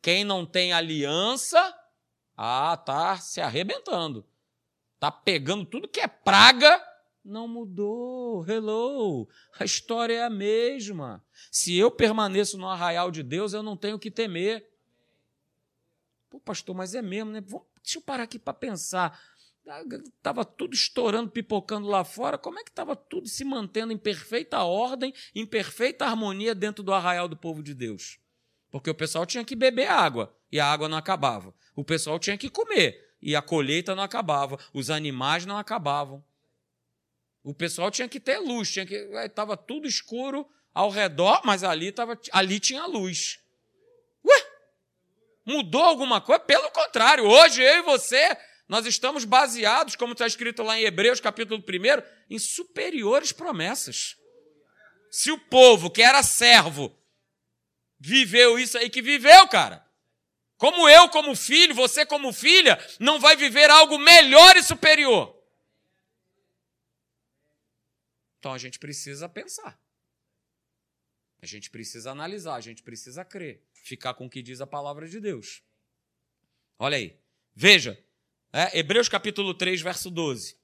quem 0.00 0.24
não 0.24 0.44
tem 0.44 0.72
aliança 0.72 1.78
ah, 2.36 2.76
tá 2.76 3.16
se 3.18 3.40
arrebentando. 3.40 4.26
Tá 4.98 5.10
pegando 5.10 5.64
tudo 5.64 5.88
que 5.88 6.00
é 6.00 6.06
praga. 6.06 6.80
Não 7.24 7.46
mudou. 7.46 8.44
Hello. 8.48 9.28
A 9.58 9.64
história 9.64 10.14
é 10.14 10.22
a 10.22 10.30
mesma. 10.30 11.24
Se 11.50 11.76
eu 11.76 11.90
permaneço 11.90 12.58
no 12.58 12.68
arraial 12.68 13.10
de 13.10 13.22
Deus, 13.22 13.52
eu 13.52 13.62
não 13.62 13.76
tenho 13.76 13.98
que 13.98 14.10
temer. 14.10 14.68
Pô, 16.30 16.40
pastor, 16.40 16.74
mas 16.74 16.94
é 16.94 17.02
mesmo, 17.02 17.30
né? 17.30 17.40
Deixa 17.40 17.98
eu 17.98 18.02
parar 18.02 18.24
aqui 18.24 18.38
para 18.38 18.54
pensar. 18.54 19.20
Estava 20.16 20.44
tudo 20.44 20.74
estourando, 20.74 21.30
pipocando 21.30 21.86
lá 21.86 22.04
fora. 22.04 22.38
Como 22.38 22.58
é 22.58 22.64
que 22.64 22.70
estava 22.70 22.96
tudo 22.96 23.28
se 23.28 23.44
mantendo 23.44 23.92
em 23.92 23.98
perfeita 23.98 24.62
ordem, 24.64 25.14
em 25.34 25.46
perfeita 25.46 26.04
harmonia 26.04 26.54
dentro 26.54 26.82
do 26.82 26.92
arraial 26.92 27.28
do 27.28 27.36
povo 27.36 27.62
de 27.62 27.74
Deus? 27.74 28.21
Porque 28.72 28.88
o 28.88 28.94
pessoal 28.94 29.26
tinha 29.26 29.44
que 29.44 29.54
beber 29.54 29.86
água 29.86 30.34
e 30.50 30.58
a 30.58 30.66
água 30.66 30.88
não 30.88 30.96
acabava. 30.96 31.54
O 31.76 31.84
pessoal 31.84 32.18
tinha 32.18 32.38
que 32.38 32.48
comer 32.48 33.14
e 33.20 33.36
a 33.36 33.42
colheita 33.42 33.94
não 33.94 34.02
acabava. 34.02 34.58
Os 34.72 34.88
animais 34.88 35.44
não 35.44 35.58
acabavam. 35.58 36.24
O 37.44 37.52
pessoal 37.52 37.90
tinha 37.90 38.08
que 38.08 38.18
ter 38.18 38.38
luz, 38.38 38.72
tinha 38.72 38.86
que 38.86 38.94
estava 38.94 39.58
tudo 39.58 39.86
escuro 39.86 40.48
ao 40.72 40.88
redor, 40.88 41.42
mas 41.44 41.62
ali 41.62 41.92
tava, 41.92 42.18
ali 42.32 42.58
tinha 42.58 42.86
luz. 42.86 43.40
Ué? 44.24 44.46
Mudou 45.44 45.82
alguma 45.82 46.20
coisa? 46.20 46.40
Pelo 46.40 46.70
contrário, 46.70 47.26
hoje 47.26 47.62
eu 47.62 47.80
e 47.80 47.82
você 47.82 48.36
nós 48.66 48.86
estamos 48.86 49.26
baseados, 49.26 49.96
como 49.96 50.12
está 50.12 50.26
escrito 50.26 50.62
lá 50.62 50.80
em 50.80 50.84
Hebreus, 50.84 51.20
capítulo 51.20 51.62
1, 51.62 52.34
em 52.34 52.38
superiores 52.38 53.32
promessas. 53.32 54.16
Se 55.10 55.30
o 55.30 55.38
povo 55.38 55.90
que 55.90 56.00
era 56.00 56.22
servo 56.22 56.96
viveu 58.02 58.58
isso 58.58 58.76
aí 58.76 58.90
que 58.90 59.00
viveu, 59.00 59.46
cara. 59.48 59.86
Como 60.56 60.88
eu, 60.88 61.08
como 61.08 61.34
filho, 61.34 61.74
você, 61.74 62.04
como 62.04 62.32
filha, 62.32 62.78
não 62.98 63.20
vai 63.20 63.36
viver 63.36 63.70
algo 63.70 63.98
melhor 63.98 64.56
e 64.56 64.62
superior. 64.62 65.36
Então 68.38 68.52
a 68.52 68.58
gente 68.58 68.78
precisa 68.78 69.28
pensar. 69.28 69.80
A 71.40 71.46
gente 71.46 71.70
precisa 71.70 72.10
analisar, 72.10 72.54
a 72.54 72.60
gente 72.60 72.82
precisa 72.82 73.24
crer, 73.24 73.64
ficar 73.72 74.14
com 74.14 74.26
o 74.26 74.30
que 74.30 74.42
diz 74.42 74.60
a 74.60 74.66
palavra 74.66 75.08
de 75.08 75.20
Deus. 75.20 75.62
Olha 76.78 76.96
aí. 76.96 77.18
Veja, 77.54 78.02
é, 78.52 78.78
Hebreus 78.78 79.08
capítulo 79.08 79.54
3, 79.54 79.80
verso 79.80 80.10
12. 80.10 80.56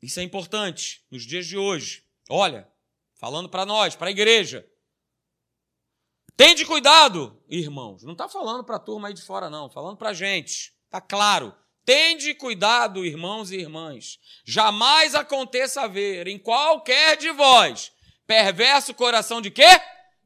Isso 0.00 0.18
é 0.18 0.22
importante 0.22 1.04
nos 1.10 1.24
dias 1.24 1.46
de 1.46 1.56
hoje. 1.56 2.04
Olha, 2.28 2.68
falando 3.14 3.48
para 3.48 3.66
nós, 3.66 3.94
para 3.94 4.08
a 4.08 4.10
igreja. 4.10 4.68
Tende 6.36 6.64
cuidado, 6.64 7.40
irmãos. 7.48 8.02
Não 8.02 8.12
está 8.12 8.28
falando 8.28 8.64
para 8.64 8.76
a 8.76 8.80
turma 8.80 9.08
aí 9.08 9.14
de 9.14 9.22
fora, 9.22 9.48
não. 9.50 9.70
Falando 9.70 9.96
para 9.96 10.10
a 10.10 10.14
gente. 10.14 10.72
Está 10.84 11.00
claro. 11.00 11.54
Tende 11.84 12.34
cuidado, 12.34 13.04
irmãos 13.04 13.50
e 13.50 13.56
irmãs. 13.56 14.18
Jamais 14.44 15.14
aconteça 15.14 15.82
haver 15.82 16.28
em 16.28 16.38
qualquer 16.38 17.16
de 17.16 17.30
vós 17.30 17.92
perverso 18.26 18.94
coração 18.94 19.42
de 19.42 19.50
quê? 19.50 19.68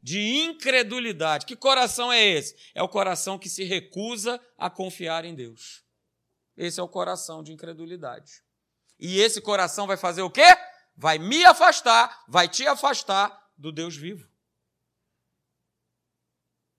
De 0.03 0.37
incredulidade. 0.37 1.47
Que 1.47 1.57
coração 1.57 2.13
é 2.13 2.25
esse? 2.25 2.55
É 2.73 2.83
o 2.83 2.89
coração 2.89 3.39
que 3.39 3.49
se 3.49 3.65
recusa 3.65 4.41
a 4.57 4.71
confiar 4.71 5.25
em 5.25 5.35
Deus. 5.35 5.83
Esse 6.57 6.79
é 6.79 6.83
o 6.83 6.89
coração 6.89 7.43
de 7.43 7.53
incredulidade. 7.53 8.43
E 8.99 9.19
esse 9.19 9.41
coração 9.41 9.87
vai 9.87 9.97
fazer 9.97 10.23
o 10.23 10.31
quê? 10.31 10.57
Vai 10.97 11.19
me 11.19 11.45
afastar, 11.45 12.25
vai 12.29 12.49
te 12.49 12.67
afastar 12.67 13.51
do 13.59 13.73
Deus 13.73 13.97
vivo. 13.97 14.27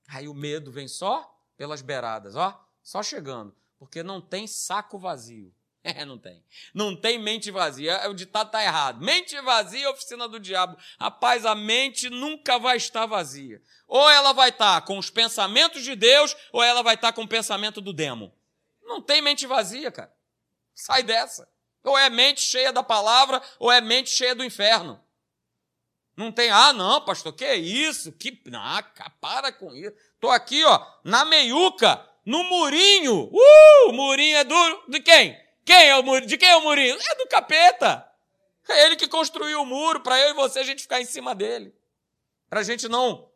Aí 0.07 0.27
o 0.27 0.33
medo 0.33 0.71
vem 0.71 0.87
só 0.87 1.33
pelas 1.57 1.81
beiradas, 1.81 2.35
ó, 2.35 2.65
só 2.81 3.03
chegando 3.03 3.55
porque 3.77 4.03
não 4.03 4.19
tem 4.19 4.47
saco 4.47 4.97
vazio. 4.97 5.53
É, 5.83 6.03
não 6.03 6.17
tem. 6.17 6.43
Não 6.73 6.93
tem 6.93 7.17
mente 7.17 7.49
vazia. 7.49 7.93
É, 7.93 8.09
o 8.09 8.13
ditado 8.13 8.47
está 8.47 8.61
errado. 8.61 8.99
Mente 8.99 9.39
vazia 9.39 9.85
é 9.85 9.89
oficina 9.89 10.27
do 10.27 10.37
diabo. 10.37 10.77
Rapaz, 10.99 11.45
a 11.45 11.55
mente 11.55 12.09
nunca 12.09 12.59
vai 12.59 12.75
estar 12.75 13.05
vazia. 13.05 13.61
Ou 13.87 14.09
ela 14.09 14.33
vai 14.33 14.49
estar 14.49 14.81
com 14.81 14.97
os 14.97 15.09
pensamentos 15.09 15.85
de 15.85 15.95
Deus, 15.95 16.35
ou 16.51 16.61
ela 16.61 16.81
vai 16.81 16.95
estar 16.95 17.13
com 17.13 17.21
o 17.21 17.27
pensamento 17.27 17.79
do 17.79 17.93
demo. 17.93 18.33
Não 18.83 19.01
tem 19.01 19.21
mente 19.21 19.47
vazia, 19.47 19.89
cara. 19.89 20.13
Sai 20.75 21.03
dessa. 21.03 21.47
Ou 21.85 21.97
é 21.97 22.09
mente 22.09 22.41
cheia 22.41 22.73
da 22.73 22.83
palavra, 22.83 23.41
ou 23.57 23.71
é 23.71 23.79
mente 23.79 24.09
cheia 24.09 24.35
do 24.35 24.43
inferno. 24.43 25.01
Não 26.17 26.31
tem, 26.31 26.49
ah, 26.49 26.73
não, 26.73 26.99
pastor, 27.05 27.31
que 27.31 27.53
isso? 27.53 28.11
Que. 28.11 28.41
Ah, 28.53 28.83
para 29.21 29.51
com 29.51 29.71
isso. 29.75 29.95
Estou 30.15 30.31
aqui, 30.31 30.63
ó, 30.65 30.83
na 31.03 31.23
meiuca, 31.23 32.03
no 32.25 32.43
murinho. 32.45 33.29
Uh, 33.31 33.89
o 33.89 33.93
murinho 33.93 34.37
é 34.37 34.43
do 34.43 34.83
de 34.87 34.99
quem? 34.99 35.39
Quem 35.63 35.89
é 35.89 35.95
o 35.95 36.01
murinho? 36.01 36.27
De 36.27 36.35
quem 36.35 36.49
é 36.49 36.57
o 36.57 36.63
murinho? 36.63 36.97
É 36.99 37.15
do 37.15 37.27
capeta. 37.27 38.03
É 38.67 38.85
ele 38.87 38.95
que 38.95 39.07
construiu 39.07 39.61
o 39.61 39.65
muro 39.65 39.99
para 40.01 40.19
eu 40.19 40.31
e 40.31 40.33
você 40.33 40.59
a 40.59 40.63
gente 40.63 40.81
ficar 40.81 40.99
em 40.99 41.05
cima 41.05 41.35
dele. 41.35 41.71
Para 42.49 42.61
a 42.61 42.63
gente 42.63 42.87
não. 42.87 43.29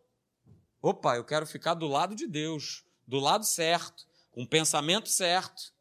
Opa, 0.81 1.15
eu 1.15 1.23
quero 1.23 1.45
ficar 1.45 1.75
do 1.75 1.87
lado 1.87 2.15
de 2.15 2.25
Deus, 2.25 2.83
do 3.05 3.19
lado 3.19 3.45
certo, 3.45 4.07
com 4.31 4.41
o 4.41 4.47
pensamento 4.47 5.07
certo. 5.07 5.71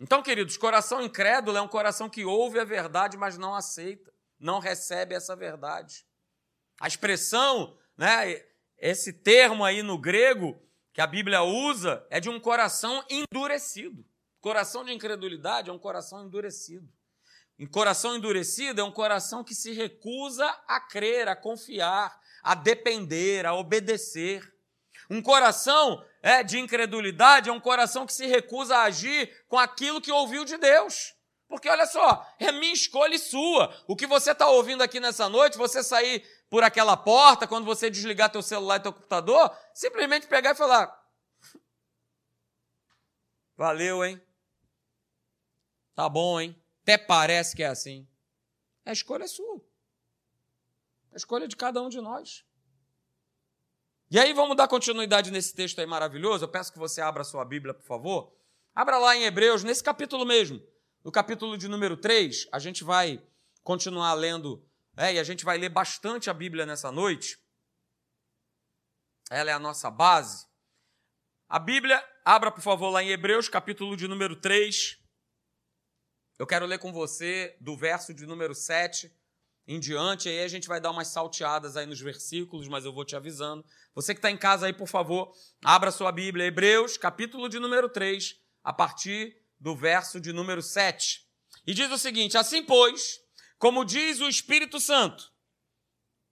Então, 0.00 0.22
queridos, 0.22 0.56
coração 0.56 1.02
incrédulo 1.02 1.58
é 1.58 1.60
um 1.60 1.68
coração 1.68 2.08
que 2.08 2.24
ouve 2.24 2.58
a 2.58 2.64
verdade, 2.64 3.18
mas 3.18 3.36
não 3.36 3.54
aceita, 3.54 4.12
não 4.38 4.58
recebe 4.58 5.14
essa 5.14 5.34
verdade. 5.34 6.06
A 6.80 6.86
expressão, 6.86 7.76
né, 7.96 8.42
esse 8.78 9.12
termo 9.12 9.64
aí 9.64 9.82
no 9.82 9.98
grego, 9.98 10.60
que 10.92 11.00
a 11.00 11.06
Bíblia 11.06 11.42
usa 11.42 12.06
é 12.10 12.20
de 12.20 12.28
um 12.28 12.38
coração 12.38 13.04
endurecido. 13.08 14.04
Coração 14.40 14.84
de 14.84 14.92
incredulidade 14.92 15.70
é 15.70 15.72
um 15.72 15.78
coração 15.78 16.24
endurecido. 16.24 16.88
Um 17.58 17.66
coração 17.66 18.16
endurecido 18.16 18.80
é 18.80 18.84
um 18.84 18.92
coração 18.92 19.42
que 19.42 19.54
se 19.54 19.72
recusa 19.72 20.46
a 20.68 20.78
crer, 20.78 21.26
a 21.26 21.34
confiar, 21.34 22.20
a 22.42 22.54
depender, 22.54 23.46
a 23.46 23.54
obedecer. 23.54 24.42
Um 25.10 25.22
coração 25.22 26.04
é, 26.22 26.42
de 26.42 26.58
incredulidade 26.58 27.48
é 27.48 27.52
um 27.52 27.60
coração 27.60 28.04
que 28.04 28.12
se 28.12 28.26
recusa 28.26 28.76
a 28.76 28.82
agir 28.82 29.44
com 29.48 29.58
aquilo 29.58 30.00
que 30.00 30.12
ouviu 30.12 30.44
de 30.44 30.58
Deus. 30.58 31.15
Porque 31.48 31.68
olha 31.68 31.86
só, 31.86 32.26
é 32.38 32.50
minha 32.50 32.72
escolha 32.72 33.14
e 33.14 33.18
sua. 33.18 33.72
O 33.86 33.94
que 33.94 34.06
você 34.06 34.32
está 34.32 34.48
ouvindo 34.48 34.82
aqui 34.82 34.98
nessa 34.98 35.28
noite, 35.28 35.56
você 35.56 35.82
sair 35.82 36.26
por 36.50 36.62
aquela 36.62 36.96
porta, 36.96 37.46
quando 37.46 37.64
você 37.64 37.88
desligar 37.88 38.30
teu 38.30 38.42
celular 38.42 38.76
e 38.76 38.82
teu 38.82 38.92
computador, 38.92 39.56
simplesmente 39.72 40.26
pegar 40.26 40.50
e 40.52 40.56
falar: 40.56 41.06
Valeu, 43.56 44.04
hein? 44.04 44.20
Tá 45.94 46.08
bom, 46.08 46.40
hein? 46.40 46.54
Até 46.82 46.98
parece 46.98 47.56
que 47.56 47.62
é 47.62 47.68
assim. 47.68 48.06
A 48.84 48.92
escolha 48.92 49.24
é 49.24 49.28
sua. 49.28 49.64
A 51.12 51.16
escolha 51.16 51.44
é 51.44 51.48
de 51.48 51.56
cada 51.56 51.80
um 51.82 51.88
de 51.88 52.00
nós. 52.00 52.44
E 54.10 54.18
aí 54.18 54.32
vamos 54.32 54.56
dar 54.56 54.68
continuidade 54.68 55.30
nesse 55.30 55.54
texto 55.54 55.80
aí 55.80 55.86
maravilhoso. 55.86 56.44
Eu 56.44 56.48
peço 56.48 56.72
que 56.72 56.78
você 56.78 57.00
abra 57.00 57.22
a 57.22 57.24
sua 57.24 57.44
Bíblia, 57.44 57.72
por 57.74 57.84
favor. 57.84 58.32
Abra 58.74 58.98
lá 58.98 59.16
em 59.16 59.24
Hebreus, 59.24 59.64
nesse 59.64 59.82
capítulo 59.82 60.24
mesmo. 60.24 60.62
No 61.06 61.12
capítulo 61.12 61.56
de 61.56 61.68
número 61.68 61.96
3, 61.96 62.48
a 62.50 62.58
gente 62.58 62.82
vai 62.82 63.24
continuar 63.62 64.12
lendo 64.14 64.68
é, 64.96 65.14
e 65.14 65.20
a 65.20 65.22
gente 65.22 65.44
vai 65.44 65.56
ler 65.56 65.68
bastante 65.68 66.28
a 66.28 66.34
Bíblia 66.34 66.66
nessa 66.66 66.90
noite. 66.90 67.38
Ela 69.30 69.52
é 69.52 69.54
a 69.54 69.58
nossa 69.60 69.88
base. 69.88 70.48
A 71.48 71.60
Bíblia, 71.60 72.04
abra 72.24 72.50
por 72.50 72.60
favor 72.60 72.90
lá 72.90 73.04
em 73.04 73.10
Hebreus, 73.10 73.48
capítulo 73.48 73.96
de 73.96 74.08
número 74.08 74.34
3. 74.34 74.98
Eu 76.40 76.44
quero 76.44 76.66
ler 76.66 76.80
com 76.80 76.92
você 76.92 77.56
do 77.60 77.76
verso 77.76 78.12
de 78.12 78.26
número 78.26 78.52
7 78.52 79.08
em 79.64 79.78
diante, 79.78 80.28
aí 80.28 80.42
a 80.42 80.48
gente 80.48 80.66
vai 80.66 80.80
dar 80.80 80.90
umas 80.90 81.06
salteadas 81.06 81.76
aí 81.76 81.86
nos 81.86 82.00
versículos, 82.00 82.66
mas 82.66 82.84
eu 82.84 82.92
vou 82.92 83.04
te 83.04 83.14
avisando. 83.14 83.64
Você 83.94 84.12
que 84.12 84.18
está 84.18 84.28
em 84.32 84.36
casa 84.36 84.66
aí, 84.66 84.72
por 84.72 84.88
favor, 84.88 85.32
abra 85.64 85.92
sua 85.92 86.10
Bíblia, 86.10 86.46
Hebreus, 86.46 86.96
capítulo 86.96 87.48
de 87.48 87.60
número 87.60 87.88
3, 87.88 88.34
a 88.64 88.72
partir 88.72 89.45
do 89.58 89.74
verso 89.74 90.20
de 90.20 90.32
número 90.32 90.62
7. 90.62 91.26
E 91.66 91.74
diz 91.74 91.90
o 91.90 91.98
seguinte: 91.98 92.36
Assim, 92.36 92.62
pois, 92.62 93.20
como 93.58 93.84
diz 93.84 94.20
o 94.20 94.28
Espírito 94.28 94.78
Santo. 94.78 95.32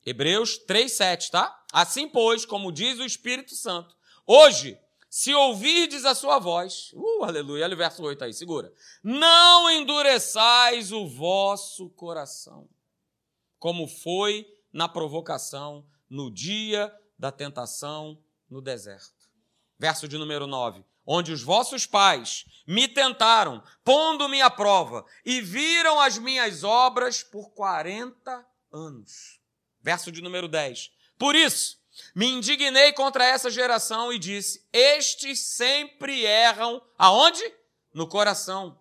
Hebreus 0.05 0.59
3:7, 0.67 1.31
tá? 1.31 1.65
Assim, 1.73 2.09
pois, 2.09 2.45
como 2.45 2.71
diz 2.71 2.99
o 2.99 3.05
Espírito 3.05 3.55
Santo, 3.55 3.97
hoje, 4.27 4.79
se 5.09 5.35
ouvirdes 5.35 6.05
a 6.05 6.15
sua 6.15 6.39
voz, 6.39 6.91
uh, 6.93 7.25
aleluia, 7.25 7.65
olha 7.65 7.75
o 7.75 7.79
verso 7.79 8.03
8 8.03 8.25
aí, 8.25 8.35
segura. 8.35 8.73
Não 9.03 9.71
endureçais 9.71 10.93
o 10.93 11.09
vosso 11.09 11.89
coração, 11.91 12.69
como 13.59 13.89
foi 13.89 14.47
na 14.73 14.89
provocação, 14.89 15.87
no 16.11 16.31
dia 16.31 16.95
da 17.19 17.33
tentação 17.33 18.23
no 18.51 18.61
deserto. 18.61 19.31
Verso 19.79 20.07
de 20.07 20.19
número 20.19 20.47
9 20.47 20.85
onde 21.07 21.33
os 21.33 21.43
vossos 21.43 21.87
pais 21.87 22.45
me 22.67 22.89
tentaram, 22.89 23.63
pondo-me 23.85 24.41
à 24.41 24.51
prova, 24.51 25.05
e 25.25 25.41
viram 25.41 26.01
as 26.01 26.19
minhas 26.19 26.65
obras 26.65 27.23
por 27.23 27.51
40 27.51 28.47
anos. 28.73 29.41
Verso 29.83 30.11
de 30.11 30.23
número 30.23 30.49
10. 30.49 30.91
Por 31.19 31.35
isso, 31.35 31.79
me 32.15 32.27
indignei 32.27 32.93
contra 32.93 33.25
essa 33.25 33.51
geração 33.51 34.13
e 34.13 34.19
disse: 34.19 34.67
Estes 34.73 35.41
sempre 35.41 36.25
erram 36.25 36.83
aonde? 36.99 37.43
No 37.93 38.09
coração. 38.09 38.79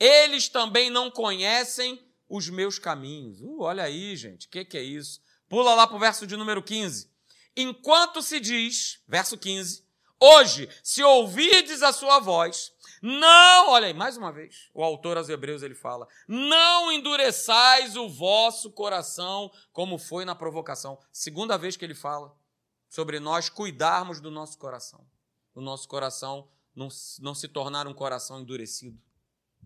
Eles 0.00 0.48
também 0.48 0.90
não 0.90 1.10
conhecem 1.10 2.02
os 2.28 2.48
meus 2.48 2.78
caminhos. 2.78 3.40
Uh, 3.40 3.60
olha 3.60 3.84
aí, 3.84 4.16
gente, 4.16 4.46
o 4.46 4.50
que, 4.50 4.64
que 4.64 4.76
é 4.76 4.82
isso? 4.82 5.20
Pula 5.48 5.74
lá 5.74 5.86
para 5.86 5.96
o 5.96 6.00
verso 6.00 6.26
de 6.26 6.36
número 6.36 6.62
15. 6.62 7.08
Enquanto 7.56 8.22
se 8.22 8.38
diz, 8.38 9.00
verso 9.06 9.38
15, 9.38 9.84
Hoje, 10.20 10.68
se 10.82 11.02
ouvides 11.02 11.82
a 11.82 11.92
sua 11.92 12.18
voz, 12.18 12.72
não, 13.00 13.70
olha 13.70 13.86
aí, 13.86 13.94
mais 13.94 14.16
uma 14.16 14.32
vez, 14.32 14.68
o 14.74 14.82
autor 14.82 15.16
aos 15.16 15.28
Hebreus 15.28 15.62
ele 15.62 15.74
fala: 15.74 16.08
não 16.26 16.90
endureçais 16.90 17.96
o 17.96 18.08
vosso 18.08 18.72
coração 18.72 19.50
como 19.72 19.98
foi 19.98 20.24
na 20.24 20.34
provocação. 20.34 20.98
Segunda 21.12 21.56
vez 21.56 21.76
que 21.76 21.84
ele 21.84 21.94
fala 21.94 22.36
sobre 22.88 23.20
nós 23.20 23.48
cuidarmos 23.48 24.20
do 24.20 24.30
nosso 24.30 24.58
coração. 24.58 25.06
O 25.54 25.60
nosso 25.60 25.86
coração 25.86 26.48
não, 26.74 26.88
não 27.20 27.34
se 27.34 27.46
tornar 27.46 27.86
um 27.86 27.94
coração 27.94 28.40
endurecido. 28.40 29.00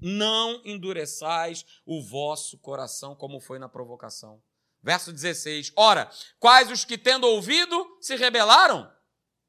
Não 0.00 0.60
endureçais 0.64 1.64
o 1.86 2.02
vosso 2.02 2.58
coração 2.58 3.14
como 3.14 3.40
foi 3.40 3.58
na 3.58 3.68
provocação. 3.68 4.42
Verso 4.82 5.12
16: 5.12 5.72
Ora, 5.76 6.10
quais 6.38 6.70
os 6.70 6.84
que 6.84 6.98
tendo 6.98 7.26
ouvido 7.26 7.98
se 8.00 8.16
rebelaram? 8.16 8.90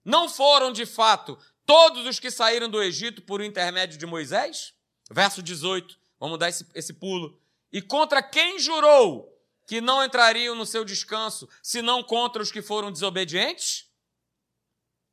Não 0.03 0.27
foram 0.27 0.71
de 0.71 0.85
fato 0.85 1.37
todos 1.65 2.05
os 2.05 2.19
que 2.19 2.29
saíram 2.29 2.69
do 2.69 2.81
Egito 2.81 3.21
por 3.21 3.41
intermédio 3.41 3.97
de 3.97 4.05
Moisés? 4.05 4.73
Verso 5.09 5.41
18, 5.41 5.97
vamos 6.19 6.39
dar 6.39 6.49
esse, 6.49 6.67
esse 6.73 6.93
pulo. 6.93 7.39
E 7.71 7.81
contra 7.81 8.21
quem 8.21 8.59
jurou 8.59 9.33
que 9.67 9.79
não 9.79 10.03
entrariam 10.03 10.55
no 10.55 10.65
seu 10.65 10.83
descanso, 10.83 11.47
senão 11.61 12.03
contra 12.03 12.41
os 12.41 12.51
que 12.51 12.61
foram 12.61 12.91
desobedientes? 12.91 13.89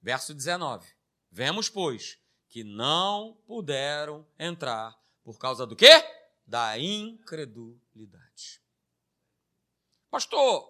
Verso 0.03 0.35
19. 0.35 0.87
Vemos, 1.31 1.69
pois, 1.69 2.19
que 2.49 2.65
não 2.65 3.39
puderam 3.47 4.27
entrar 4.39 4.99
por 5.23 5.39
causa 5.39 5.67
do 5.67 5.77
quê? 5.77 6.05
Da 6.45 6.77
incredulidade. 6.79 8.61
Pastor, 10.11 10.70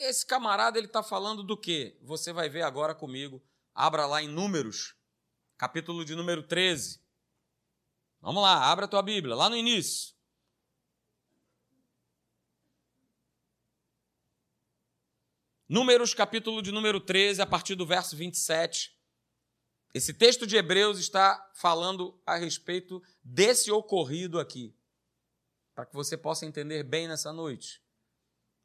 esse 0.00 0.26
camarada 0.26 0.78
ele 0.78 0.86
está 0.86 1.02
falando 1.02 1.42
do 1.42 1.56
quê? 1.56 1.96
Você 2.02 2.32
vai 2.32 2.48
ver 2.48 2.62
agora 2.62 2.94
comigo 2.94 3.42
Abra 3.74 4.04
lá 4.04 4.22
em 4.22 4.28
Números, 4.28 4.94
capítulo 5.56 6.04
de 6.04 6.14
número 6.14 6.42
13. 6.42 7.00
Vamos 8.20 8.42
lá, 8.42 8.70
abra 8.70 8.84
a 8.84 8.88
tua 8.88 9.02
Bíblia, 9.02 9.34
lá 9.34 9.48
no 9.48 9.56
início. 9.56 10.14
Números, 15.68 16.12
capítulo 16.12 16.60
de 16.60 16.72
número 16.72 17.00
13, 17.00 17.40
a 17.40 17.46
partir 17.46 17.76
do 17.76 17.86
verso 17.86 18.16
27. 18.16 18.94
Esse 19.94 20.12
texto 20.12 20.46
de 20.46 20.56
Hebreus 20.56 20.98
está 20.98 21.50
falando 21.54 22.20
a 22.26 22.36
respeito 22.36 23.02
desse 23.22 23.70
ocorrido 23.70 24.38
aqui, 24.38 24.76
para 25.74 25.86
que 25.86 25.94
você 25.94 26.16
possa 26.16 26.44
entender 26.44 26.82
bem 26.82 27.06
nessa 27.06 27.32
noite. 27.32 27.80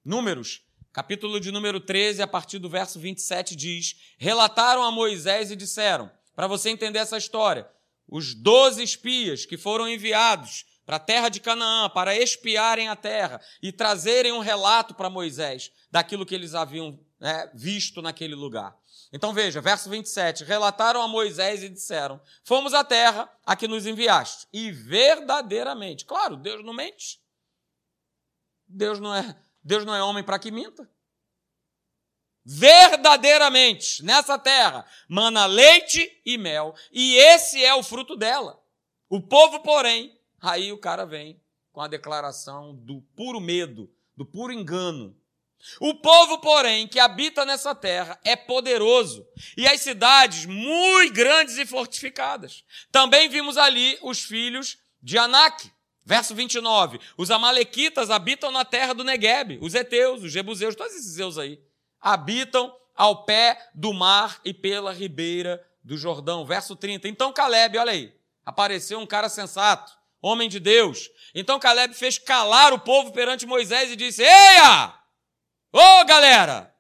Números, 0.04 0.66
capítulo 0.96 1.42
de 1.42 1.52
número 1.52 1.82
13, 1.82 2.22
a 2.22 2.28
partir 2.28 2.58
do 2.58 2.70
verso 2.70 2.98
27, 2.98 3.54
diz: 3.54 3.98
Relataram 4.18 4.82
a 4.82 4.90
Moisés 4.90 5.52
e 5.52 5.56
disseram, 5.56 6.10
para 6.34 6.48
você 6.48 6.70
entender 6.70 7.00
essa 7.00 7.18
história, 7.18 7.70
os 8.08 8.34
doze 8.34 8.82
espias 8.82 9.46
que 9.46 9.58
foram 9.58 9.90
enviados 9.90 10.66
para 10.86 10.96
a 10.96 11.00
terra 11.00 11.28
de 11.28 11.42
Canaã 11.42 11.90
para 11.90 12.18
espiarem 12.18 12.88
a 12.88 12.96
terra 12.96 13.42
e 13.62 13.74
trazerem 13.74 14.32
um 14.32 14.40
relato 14.40 14.94
para 14.94 15.10
Moisés 15.10 15.70
daquilo 15.92 16.26
que 16.26 16.34
eles 16.34 16.56
haviam 16.56 16.98
né, 17.20 17.52
visto 17.54 18.02
naquele 18.02 18.34
lugar. 18.34 18.74
Então 19.12 19.34
veja, 19.34 19.60
verso 19.60 19.90
27, 19.90 20.46
relataram 20.46 21.02
a 21.02 21.10
Moisés 21.10 21.62
e 21.62 21.68
disseram: 21.68 22.22
Fomos 22.42 22.74
à 22.74 22.86
terra 22.86 23.30
a 23.46 23.54
que 23.54 23.68
nos 23.68 23.86
enviaste, 23.86 24.48
e 24.54 24.72
verdadeiramente, 24.72 26.06
claro, 26.06 26.38
Deus 26.38 26.64
não 26.64 26.74
mente. 26.74 27.20
Deus 28.66 28.98
não 28.98 29.14
é 29.14 29.36
Deus 29.66 29.84
não 29.84 29.96
é 29.96 30.04
homem 30.04 30.24
para 30.24 30.38
que 30.38 30.52
minta. 30.52 30.88
Verdadeiramente, 32.46 34.04
nessa 34.04 34.38
terra, 34.38 34.86
mana 35.10 35.48
leite 35.48 36.22
e 36.24 36.38
mel, 36.38 36.76
e 36.92 37.16
esse 37.16 37.66
é 37.66 37.74
o 37.74 37.82
fruto 37.82 38.16
dela. 38.16 38.62
O 39.10 39.20
povo, 39.20 39.62
porém, 39.62 40.16
aí 40.40 40.72
o 40.72 40.78
cara 40.78 41.04
vem 41.04 41.42
com 41.72 41.82
a 41.82 41.88
declaração 41.88 42.76
do 42.76 43.02
puro 43.16 43.42
medo, 43.42 43.92
do 44.16 44.24
puro 44.24 44.54
engano. 44.54 45.18
O 45.80 45.96
povo, 45.96 46.38
porém, 46.38 46.88
que 46.88 47.00
habita 47.00 47.44
nessa 47.44 47.74
terra 47.74 48.20
é 48.24 48.36
poderoso, 48.36 49.28
e 49.58 49.68
as 49.68 49.82
cidades 49.82 50.46
muito 50.46 51.12
grandes 51.12 51.58
e 51.58 51.66
fortificadas. 51.66 52.64
Também 52.92 53.28
vimos 53.28 53.58
ali 53.58 53.98
os 54.04 54.22
filhos 54.22 54.78
de 55.02 55.18
Anak, 55.18 55.72
Verso 56.06 56.36
29. 56.36 57.00
Os 57.18 57.32
amalequitas 57.32 58.12
habitam 58.12 58.52
na 58.52 58.64
terra 58.64 58.94
do 58.94 59.04
Negueb, 59.04 59.58
os 59.62 59.74
heteus, 59.74 60.22
os 60.22 60.32
jebuseus, 60.32 60.76
todos 60.76 60.94
esses 60.94 61.14
zeus 61.14 61.38
aí, 61.38 61.60
habitam 62.00 62.74
ao 62.96 63.26
pé 63.26 63.58
do 63.74 63.92
mar 63.92 64.40
e 64.46 64.54
pela 64.54 64.94
ribeira 64.94 65.66
do 65.84 65.98
Jordão. 65.98 66.46
Verso 66.46 66.76
30. 66.76 67.08
Então 67.08 67.34
Caleb, 67.34 67.78
olha 67.80 67.92
aí, 67.92 68.14
apareceu 68.46 69.00
um 69.00 69.08
cara 69.08 69.28
sensato, 69.30 69.92
homem 70.22 70.48
de 70.48 70.60
Deus. 70.60 71.10
Então 71.34 71.60
Caleb 71.60 71.96
fez 71.96 72.20
calar 72.20 72.72
o 72.72 72.80
povo 72.80 73.12
perante 73.12 73.48
Moisés 73.48 73.92
e 73.92 73.96
disse: 73.96 74.22
Eia! 74.22 74.94
Ô 75.74 75.80
oh, 75.80 76.06
galera, 76.06 76.74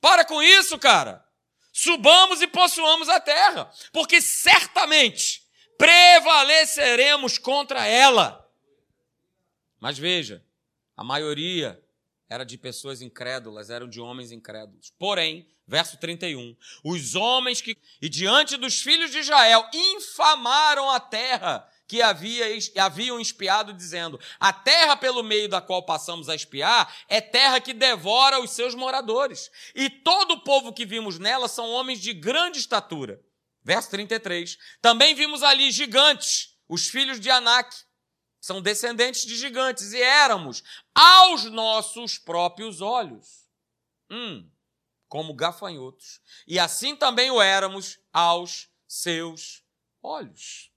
para 0.00 0.24
com 0.24 0.42
isso, 0.42 0.78
cara. 0.78 1.24
Subamos 1.72 2.42
e 2.42 2.46
possuamos 2.46 3.08
a 3.08 3.20
terra, 3.20 3.70
porque 3.92 4.20
certamente 4.20 5.42
prevaleceremos 5.78 7.38
contra 7.38 7.86
ela. 7.86 8.39
Mas 9.80 9.98
veja, 9.98 10.44
a 10.96 11.02
maioria 11.02 11.82
era 12.28 12.44
de 12.44 12.56
pessoas 12.56 13.02
incrédulas, 13.02 13.70
eram 13.70 13.88
de 13.88 14.00
homens 14.00 14.30
incrédulos. 14.30 14.92
Porém, 14.98 15.48
verso 15.66 15.96
31, 15.96 16.56
os 16.84 17.16
homens 17.16 17.60
que, 17.60 17.76
e 18.00 18.08
diante 18.08 18.56
dos 18.56 18.80
filhos 18.80 19.10
de 19.10 19.18
Israel, 19.18 19.68
infamaram 19.72 20.88
a 20.90 21.00
terra 21.00 21.66
que 21.88 22.00
havia, 22.00 22.46
haviam 22.78 23.18
espiado, 23.18 23.72
dizendo: 23.72 24.20
A 24.38 24.52
terra 24.52 24.96
pelo 24.96 25.24
meio 25.24 25.48
da 25.48 25.60
qual 25.60 25.84
passamos 25.84 26.28
a 26.28 26.36
espiar 26.36 26.94
é 27.08 27.20
terra 27.20 27.60
que 27.60 27.74
devora 27.74 28.40
os 28.40 28.50
seus 28.50 28.76
moradores. 28.76 29.50
E 29.74 29.90
todo 29.90 30.34
o 30.34 30.44
povo 30.44 30.72
que 30.72 30.86
vimos 30.86 31.18
nela 31.18 31.48
são 31.48 31.68
homens 31.68 32.00
de 32.00 32.12
grande 32.12 32.60
estatura. 32.60 33.20
Verso 33.64 33.90
33. 33.90 34.56
Também 34.80 35.16
vimos 35.16 35.42
ali 35.42 35.72
gigantes, 35.72 36.56
os 36.68 36.88
filhos 36.88 37.18
de 37.18 37.28
Anak 37.28 37.74
são 38.40 38.62
descendentes 38.62 39.26
de 39.26 39.36
gigantes 39.36 39.92
e 39.92 40.00
éramos 40.00 40.64
aos 40.94 41.44
nossos 41.44 42.16
próprios 42.16 42.80
olhos. 42.80 43.46
Hum, 44.10 44.50
como 45.06 45.34
gafanhotos. 45.34 46.20
E 46.46 46.58
assim 46.58 46.96
também 46.96 47.30
o 47.30 47.40
éramos 47.40 47.98
aos 48.12 48.68
seus 48.88 49.62
olhos. 50.02 50.72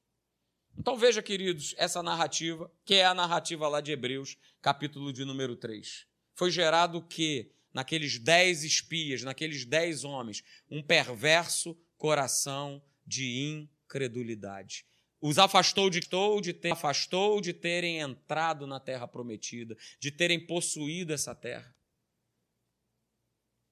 Então 0.78 0.98
veja, 0.98 1.22
queridos, 1.22 1.74
essa 1.78 2.04
narrativa, 2.04 2.70
que 2.84 2.96
é 2.96 3.06
a 3.06 3.14
narrativa 3.14 3.68
lá 3.68 3.80
de 3.80 3.92
Hebreus, 3.92 4.38
capítulo 4.62 5.14
de 5.14 5.24
número 5.24 5.56
3. 5.56 6.06
Foi 6.36 6.52
gerado 6.52 6.98
o 6.98 7.08
quê? 7.08 7.52
Naqueles 7.72 8.20
dez 8.20 8.64
espias, 8.64 9.24
naqueles 9.24 9.66
dez 9.66 10.04
homens, 10.04 10.44
um 10.70 10.84
perverso 10.84 11.78
coração 11.98 12.84
de 13.06 13.40
incredulidade 13.40 14.86
os 15.26 15.40
afastou 15.40 15.90
de, 15.90 16.02
de 16.42 16.54
ter, 16.54 16.74
afastou 16.74 17.40
de 17.40 17.54
terem 17.54 18.00
entrado 18.02 18.68
na 18.68 18.78
terra 18.78 19.08
prometida, 19.08 19.78
de 19.98 20.12
terem 20.12 20.38
possuído 20.38 21.14
essa 21.14 21.34
terra. 21.34 21.74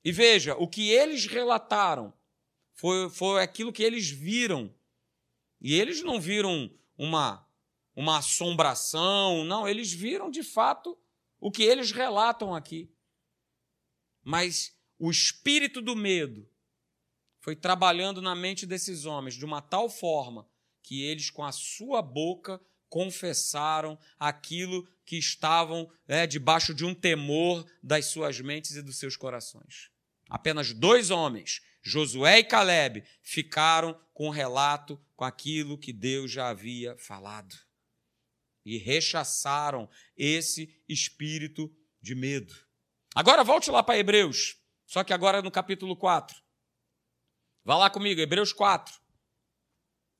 E 0.02 0.14
veja, 0.14 0.56
o 0.56 0.66
que 0.66 0.90
eles 0.90 1.26
relataram 1.26 2.14
foi, 2.74 3.10
foi 3.10 3.44
aquilo 3.44 3.74
que 3.74 3.84
eles 3.84 4.10
viram. 4.10 4.74
E 5.60 5.78
eles 5.78 6.02
não 6.02 6.22
viram 6.22 6.74
uma, 6.98 7.46
uma 7.94 8.20
assombração, 8.20 9.44
não, 9.44 9.68
eles 9.68 9.92
viram 9.92 10.32
de 10.32 10.44
fato 10.44 10.98
o 11.38 11.52
que 11.52 11.64
eles 11.64 11.92
relatam 11.92 12.56
aqui. 12.56 12.90
Mas 14.24 14.74
o 14.98 15.12
espírito 15.12 15.82
do 15.82 15.98
medo 15.98 16.50
foi 17.42 17.58
trabalhando 17.58 18.22
na 18.22 18.34
mente 18.34 18.66
desses 18.66 19.04
homens 19.04 19.36
de 19.36 19.44
uma 19.44 19.62
tal 19.62 19.90
forma 19.90 20.50
que 20.84 21.04
eles, 21.04 21.30
com 21.30 21.44
a 21.44 21.52
sua 21.52 22.02
boca, 22.02 22.60
confessaram 22.90 23.98
aquilo 24.20 24.86
que 25.06 25.18
estavam 25.18 25.90
é, 26.08 26.28
debaixo 26.28 26.74
de 26.74 26.84
um 26.84 26.94
temor 26.94 27.66
das 27.82 28.08
suas 28.08 28.40
mentes 28.42 28.76
e 28.76 28.82
dos 28.82 28.98
seus 28.98 29.16
corações. 29.16 29.90
Apenas 30.30 30.74
dois 30.74 31.10
homens, 31.10 31.62
Josué 31.82 32.40
e 32.40 32.44
Caleb, 32.44 33.04
ficaram 33.22 34.00
com 34.14 34.28
o 34.28 34.32
relato 34.32 35.02
com 35.16 35.26
aquilo 35.26 35.78
que 35.78 35.92
Deus 35.92 36.32
já 36.32 36.50
havia 36.50 36.98
falado. 36.98 37.56
E 38.66 38.78
rechaçaram 38.78 39.90
esse 40.16 40.82
espírito 40.88 41.74
de 42.02 42.14
medo. 42.14 42.54
Agora 43.16 43.44
volte 43.44 43.72
lá 43.72 43.82
para 43.82 43.98
Hebreus, 43.98 44.58
só 44.86 45.04
que 45.04 45.14
agora 45.14 45.42
no 45.42 45.50
capítulo 45.50 45.96
4. 45.96 46.42
Vá 47.64 47.78
lá 47.78 47.90
comigo, 47.90 48.20
Hebreus 48.22 48.54
4. 48.54 49.01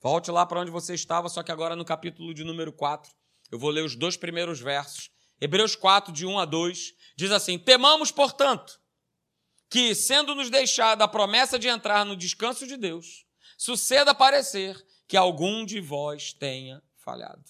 Volte 0.02 0.32
lá 0.32 0.46
para 0.46 0.60
onde 0.60 0.72
você 0.72 0.96
estava, 0.96 1.30
só 1.30 1.44
que 1.44 1.52
agora 1.52 1.76
no 1.76 1.86
capítulo 1.86 2.34
de 2.34 2.44
número 2.44 2.74
4. 2.74 3.12
Eu 3.52 3.60
vou 3.60 3.70
ler 3.70 3.84
os 3.84 3.96
dois 3.96 4.18
primeiros 4.18 4.60
versos. 4.60 5.12
Hebreus 5.40 5.76
4, 5.76 6.12
de 6.12 6.26
1 6.26 6.40
a 6.40 6.46
2, 6.46 6.94
diz 7.16 7.32
assim: 7.32 7.60
Temamos, 7.60 8.12
portanto, 8.12 8.80
que, 9.70 9.94
sendo-nos 9.94 10.50
deixada 10.50 11.04
a 11.04 11.08
promessa 11.08 11.60
de 11.60 11.68
entrar 11.68 12.04
no 12.04 12.16
descanso 12.16 12.66
de 12.66 12.78
Deus, 12.78 13.26
suceda 13.58 14.16
parecer 14.16 14.76
que 15.08 15.16
algum 15.16 15.64
de 15.64 15.80
vós 15.80 16.34
tenha 16.34 16.82
falhado. 16.98 17.44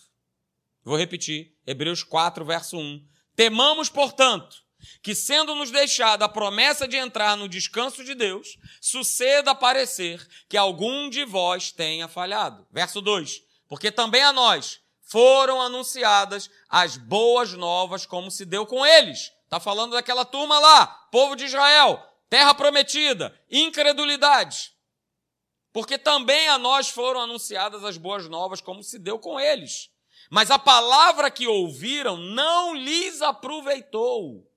Vou 0.83 0.97
repetir, 0.97 1.55
Hebreus 1.65 2.03
4, 2.03 2.43
verso 2.43 2.77
1. 2.77 3.07
Temamos, 3.35 3.89
portanto, 3.89 4.57
que, 5.01 5.15
sendo 5.15 5.55
nos 5.55 5.71
deixada 5.71 6.25
a 6.25 6.29
promessa 6.29 6.87
de 6.87 6.97
entrar 6.97 7.35
no 7.35 7.49
descanso 7.49 8.03
de 8.03 8.13
Deus, 8.13 8.57
suceda 8.79 9.55
parecer 9.55 10.25
que 10.47 10.57
algum 10.57 11.09
de 11.09 11.23
vós 11.25 11.71
tenha 11.71 12.07
falhado. 12.07 12.65
Verso 12.71 13.01
2: 13.01 13.41
Porque 13.67 13.91
também 13.91 14.23
a 14.23 14.31
nós 14.33 14.79
foram 15.01 15.61
anunciadas 15.61 16.49
as 16.69 16.97
boas 16.97 17.53
novas, 17.53 18.05
como 18.05 18.31
se 18.31 18.45
deu 18.45 18.65
com 18.65 18.85
eles. 18.85 19.31
Está 19.43 19.59
falando 19.59 19.91
daquela 19.91 20.23
turma 20.23 20.57
lá, 20.59 20.87
povo 21.11 21.35
de 21.35 21.45
Israel, 21.45 22.01
terra 22.29 22.53
prometida, 22.53 23.37
incredulidade. 23.49 24.71
Porque 25.73 25.97
também 25.97 26.47
a 26.47 26.57
nós 26.57 26.89
foram 26.89 27.21
anunciadas 27.21 27.83
as 27.83 27.97
boas 27.97 28.27
novas, 28.29 28.61
como 28.61 28.83
se 28.83 28.97
deu 28.97 29.19
com 29.19 29.39
eles. 29.39 29.89
Mas 30.29 30.49
a 30.49 30.57
palavra 30.57 31.29
que 31.29 31.45
ouviram 31.47 32.15
não 32.15 32.73
lhes 32.73 33.21
aproveitou. 33.21 34.49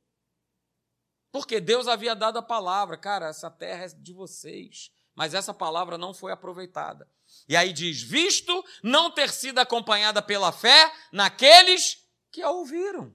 Porque 1.35 1.59
Deus 1.59 1.89
havia 1.89 2.15
dado 2.15 2.39
a 2.39 2.43
palavra, 2.43 2.97
cara, 2.97 3.27
essa 3.27 3.51
terra 3.51 3.87
é 3.87 3.89
de 3.89 4.13
vocês. 4.13 4.93
Mas 5.17 5.35
essa 5.35 5.53
palavra 5.53 5.99
não 5.99 6.15
foi 6.15 6.31
aproveitada. 6.31 7.11
E 7.49 7.57
aí 7.57 7.73
diz: 7.73 8.01
visto 8.01 8.65
não 8.85 9.11
ter 9.11 9.29
sido 9.31 9.59
acompanhada 9.59 10.23
pela 10.23 10.53
fé 10.53 10.93
naqueles 11.11 12.07
que 12.31 12.41
a 12.41 12.53
ouviram. 12.53 13.13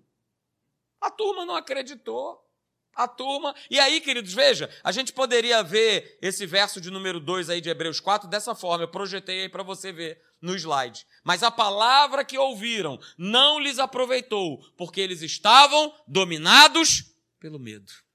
A 0.99 1.10
turma 1.10 1.45
não 1.45 1.55
acreditou. 1.55 2.45
A 2.93 3.08
turma. 3.08 3.55
E 3.69 3.79
aí, 3.79 4.01
queridos, 4.01 4.34
veja, 4.34 4.69
a 4.84 4.91
gente 4.91 5.13
poderia 5.13 5.63
ver 5.63 6.19
esse 6.21 6.45
verso 6.45 6.82
de 6.82 6.91
número 6.91 7.21
2 7.21 7.49
aí 7.49 7.62
de 7.62 7.69
Hebreus 7.69 8.01
4 8.01 8.29
dessa 8.29 8.53
forma. 8.53 8.84
Eu 8.84 8.91
projetei 8.91 9.43
aí 9.43 9.49
para 9.49 9.63
você 9.63 9.93
ver 9.93 10.21
no 10.41 10.58
slide. 10.58 11.08
Mas 11.23 11.41
a 11.41 11.49
palavra 11.49 12.25
que 12.25 12.38
ouviram 12.38 12.99
não 13.17 13.62
lhes 13.62 13.79
aproveitou, 13.79 14.60
porque 14.75 14.99
eles 14.99 15.21
estavam 15.21 15.95
dominados 16.05 17.15
pelo 17.39 17.58
medo. 17.58 18.09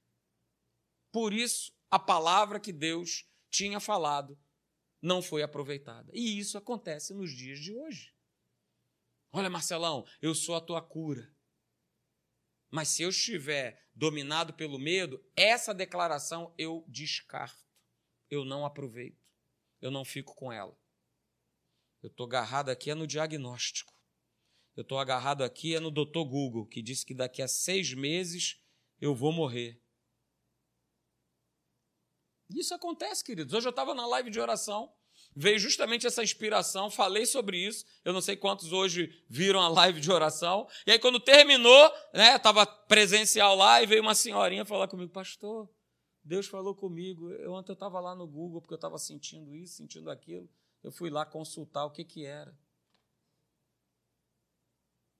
Por 1.14 1.33
isso, 1.33 1.72
a 1.88 1.96
palavra 1.96 2.59
que 2.59 2.72
Deus 2.72 3.24
tinha 3.48 3.79
falado 3.79 4.37
não 5.00 5.22
foi 5.22 5.44
aproveitada. 5.44 6.11
E 6.12 6.40
isso 6.40 6.59
acontece 6.59 7.14
nos 7.14 7.31
dias 7.31 7.61
de 7.61 7.72
hoje. 7.72 8.12
Olha, 9.31 9.48
Marcelão, 9.48 10.05
eu 10.20 10.35
sou 10.35 10.57
a 10.57 10.61
tua 10.61 10.83
cura. 10.83 11.33
Mas 12.68 12.88
se 12.88 13.05
eu 13.05 13.11
estiver 13.11 13.88
dominado 13.94 14.55
pelo 14.55 14.77
medo, 14.77 15.24
essa 15.37 15.72
declaração 15.72 16.53
eu 16.59 16.85
descarto. 16.88 17.62
Eu 18.29 18.44
não 18.44 18.66
aproveito. 18.66 19.24
Eu 19.81 19.92
não 19.92 20.05
fico 20.05 20.35
com 20.35 20.50
ela. 20.50 20.77
Eu 22.03 22.09
estou 22.09 22.27
agarrado 22.27 22.70
aqui 22.70 22.90
é 22.90 22.94
no 22.96 23.07
diagnóstico. 23.07 23.94
Eu 24.74 24.83
estou 24.83 24.98
agarrado 24.98 25.44
aqui 25.44 25.77
é 25.77 25.79
no 25.79 25.92
doutor 25.92 26.24
Google, 26.24 26.66
que 26.66 26.83
disse 26.83 27.07
que 27.07 27.14
daqui 27.14 27.40
a 27.40 27.46
seis 27.46 27.94
meses 27.94 28.61
eu 29.00 29.14
vou 29.14 29.31
morrer. 29.31 29.81
Isso 32.50 32.74
acontece, 32.74 33.24
queridos. 33.24 33.54
Hoje 33.54 33.66
eu 33.66 33.70
estava 33.70 33.94
na 33.94 34.07
live 34.07 34.30
de 34.30 34.40
oração 34.40 34.92
veio 35.35 35.59
justamente 35.59 36.07
essa 36.07 36.22
inspiração, 36.22 36.90
falei 36.90 37.26
sobre 37.26 37.59
isso. 37.59 37.85
Eu 38.04 38.12
não 38.12 38.20
sei 38.20 38.37
quantos 38.37 38.72
hoje 38.72 39.22
viram 39.28 39.61
a 39.61 39.68
live 39.68 40.00
de 40.00 40.11
oração. 40.11 40.68
E 40.87 40.92
aí, 40.92 40.98
quando 40.98 41.18
terminou, 41.18 41.92
né, 42.12 42.37
estava 42.37 42.64
presencial 42.66 43.57
lá 43.57 43.83
e 43.83 43.87
veio 43.87 44.02
uma 44.02 44.14
senhorinha 44.14 44.64
falar 44.64 44.88
comigo, 44.88 45.12
pastor. 45.12 45.68
Deus 46.22 46.46
falou 46.46 46.74
comigo. 46.74 47.30
Eu, 47.33 47.52
ontem 47.52 47.72
eu 47.72 47.74
estava 47.74 48.00
lá 48.00 48.14
no 48.14 48.26
Google 48.26 48.61
porque 48.61 48.74
eu 48.74 48.76
estava 48.76 48.98
sentindo 48.98 49.54
isso, 49.54 49.76
sentindo 49.76 50.11
aquilo. 50.11 50.48
Eu 50.83 50.92
fui 50.92 51.11
lá 51.11 51.24
consultar 51.24 51.85
o 51.85 51.90
que, 51.90 52.04
que 52.04 52.24
era. 52.24 52.57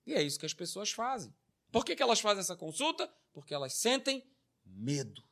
E 0.05 0.13
é 0.13 0.21
isso 0.21 0.39
que 0.39 0.45
as 0.45 0.53
pessoas 0.53 0.91
fazem. 0.91 1.33
Por 1.71 1.83
que, 1.83 1.95
que 1.95 2.03
elas 2.03 2.19
fazem 2.19 2.41
essa 2.41 2.55
consulta? 2.55 3.11
Porque 3.33 3.53
elas 3.53 3.73
sentem 3.73 4.23
medo. 4.65 5.23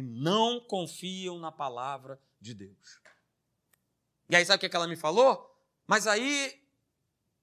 E 0.00 0.02
não 0.02 0.58
confiam 0.58 1.38
na 1.38 1.52
palavra 1.52 2.18
de 2.40 2.54
Deus. 2.54 3.00
E 4.30 4.34
aí, 4.34 4.46
sabe 4.46 4.66
o 4.66 4.70
que 4.70 4.74
ela 4.74 4.88
me 4.88 4.96
falou? 4.96 5.54
Mas 5.86 6.06
aí 6.06 6.58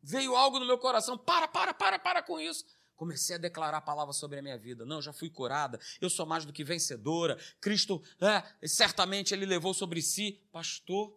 veio 0.02 0.36
algo 0.36 0.58
no 0.60 0.66
meu 0.66 0.80
coração: 0.80 1.16
para, 1.16 1.48
para, 1.48 1.72
para, 1.72 2.00
para 2.00 2.24
com 2.24 2.40
isso. 2.40 2.66
Comecei 2.96 3.36
a 3.36 3.40
declarar 3.40 3.78
a 3.78 3.82
palavra 3.82 4.12
sobre 4.12 4.40
a 4.40 4.42
minha 4.42 4.58
vida. 4.58 4.88
Não, 4.88 5.00
já 5.00 5.14
fui 5.14 5.30
curada, 5.30 5.80
eu 6.02 6.10
sou 6.10 6.26
mais 6.26 6.46
do 6.46 6.52
que 6.52 6.64
vencedora. 6.64 7.38
Cristo, 7.62 8.02
é, 8.20 8.68
certamente, 8.68 9.36
ele 9.36 9.46
levou 9.46 9.72
sobre 9.72 10.02
si. 10.02 10.42
Pastor, 10.52 11.16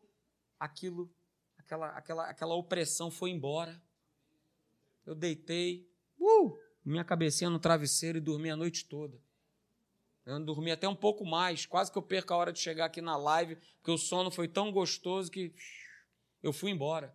aquilo, 0.59 1.11
aquela, 1.57 1.89
aquela, 1.97 2.29
aquela 2.29 2.55
opressão 2.55 3.11
foi 3.11 3.31
embora. 3.31 3.83
Eu 5.07 5.15
deitei, 5.15 5.91
uh, 6.19 6.59
minha 6.85 7.03
cabecinha 7.03 7.49
no 7.49 7.59
travesseiro 7.59 8.19
e 8.19 8.21
dormi 8.21 8.51
a 8.51 8.57
noite 8.57 8.85
toda. 8.85 9.19
Eu 10.27 10.39
dormi 10.45 10.71
até 10.71 10.89
um 10.89 10.95
pouco 10.95 11.25
mais, 11.25 11.67
quase 11.67 11.91
que 11.91 11.99
eu 11.99 12.03
perco 12.03 12.33
a 12.33 12.37
hora 12.37 12.53
de 12.53 12.59
chegar 12.59 12.87
aqui 12.87 13.01
na 13.01 13.17
live, 13.17 13.57
porque 13.77 13.91
o 13.91 13.99
sono 13.99 14.31
foi 14.31 14.47
tão 14.47 14.71
gostoso 14.71 15.31
que 15.31 15.55
eu 16.43 16.53
fui 16.53 16.71
embora. 16.71 17.15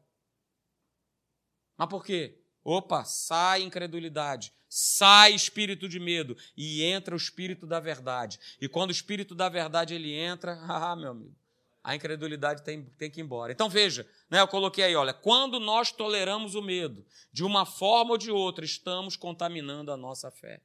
Mas 1.77 1.89
por 1.89 2.03
quê? 2.03 2.39
Opa, 2.63 3.03
sai 3.03 3.61
incredulidade, 3.61 4.51
sai 4.67 5.33
espírito 5.33 5.87
de 5.87 5.99
medo 5.99 6.35
e 6.57 6.83
entra 6.83 7.13
o 7.13 7.17
espírito 7.17 7.67
da 7.67 7.79
verdade. 7.79 8.39
E 8.59 8.67
quando 8.67 8.89
o 8.89 8.93
espírito 8.93 9.35
da 9.35 9.47
verdade 9.49 9.93
ele 9.93 10.11
entra, 10.11 10.59
ah, 10.67 10.95
meu 10.95 11.11
amigo, 11.11 11.35
a 11.83 11.95
incredulidade 11.95 12.63
tem, 12.63 12.83
tem 12.97 13.11
que 13.11 13.21
ir 13.21 13.23
embora. 13.23 13.51
Então 13.51 13.69
veja, 13.69 14.09
né, 14.29 14.41
eu 14.41 14.47
coloquei 14.47 14.83
aí, 14.83 14.95
olha, 14.95 15.13
quando 15.13 15.59
nós 15.59 15.91
toleramos 15.91 16.55
o 16.55 16.61
medo, 16.61 17.05
de 17.31 17.43
uma 17.43 17.65
forma 17.65 18.11
ou 18.11 18.17
de 18.17 18.31
outra, 18.31 18.65
estamos 18.65 19.15
contaminando 19.15 19.91
a 19.91 19.97
nossa 19.97 20.31
fé. 20.31 20.59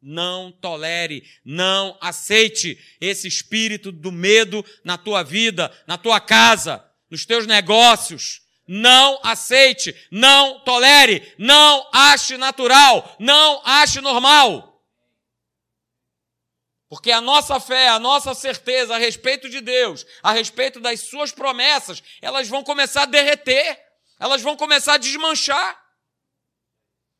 Não 0.00 0.52
tolere, 0.52 1.24
não 1.44 1.96
aceite 2.00 2.78
esse 3.00 3.26
espírito 3.26 3.90
do 3.90 4.12
medo 4.12 4.64
na 4.84 4.96
tua 4.96 5.22
vida, 5.22 5.72
na 5.86 5.96
tua 5.98 6.20
casa, 6.20 6.84
nos 7.10 7.24
teus 7.24 7.46
negócios. 7.46 8.42
Não 8.68 9.20
aceite, 9.22 9.94
não 10.10 10.60
tolere, 10.60 11.34
não 11.38 11.88
ache 11.92 12.36
natural, 12.36 13.16
não 13.18 13.62
ache 13.64 14.00
normal. 14.00 14.76
Porque 16.88 17.10
a 17.10 17.20
nossa 17.20 17.58
fé, 17.58 17.88
a 17.88 17.98
nossa 17.98 18.34
certeza 18.34 18.94
a 18.94 18.98
respeito 18.98 19.48
de 19.48 19.60
Deus, 19.60 20.06
a 20.22 20.32
respeito 20.32 20.80
das 20.80 21.00
suas 21.00 21.32
promessas, 21.32 22.02
elas 22.22 22.48
vão 22.48 22.62
começar 22.62 23.02
a 23.02 23.06
derreter, 23.06 23.78
elas 24.18 24.40
vão 24.40 24.56
começar 24.56 24.94
a 24.94 24.98
desmanchar. 24.98 25.85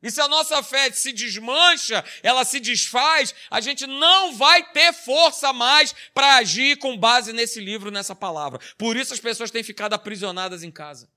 E 0.06 0.10
se 0.12 0.20
a 0.20 0.28
nossa 0.28 0.62
fé 0.62 0.88
se 0.92 1.12
desmancha, 1.12 2.04
ela 2.22 2.44
se 2.44 2.60
desfaz, 2.60 3.34
a 3.50 3.60
gente 3.60 3.88
não 3.88 4.36
vai 4.36 4.62
ter 4.70 4.92
força 4.92 5.52
mais 5.52 5.92
para 6.14 6.36
agir 6.36 6.78
com 6.78 6.96
base 6.96 7.32
nesse 7.32 7.58
livro, 7.58 7.90
nessa 7.90 8.14
palavra. 8.14 8.60
Por 8.78 8.96
isso 8.96 9.12
as 9.12 9.18
pessoas 9.18 9.50
têm 9.50 9.64
ficado 9.64 9.94
aprisionadas 9.94 10.62
em 10.62 10.70
casa. 10.70 11.10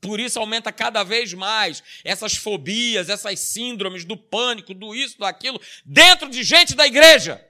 Por 0.00 0.18
isso 0.18 0.40
aumenta 0.40 0.72
cada 0.72 1.04
vez 1.04 1.32
mais 1.32 1.80
essas 2.02 2.34
fobias, 2.34 3.08
essas 3.08 3.38
síndromes 3.38 4.04
do 4.04 4.16
pânico, 4.16 4.74
do 4.74 4.92
isso, 4.92 5.16
do 5.16 5.24
aquilo, 5.24 5.60
dentro 5.84 6.28
de 6.28 6.42
gente 6.42 6.74
da 6.74 6.88
igreja. 6.88 7.40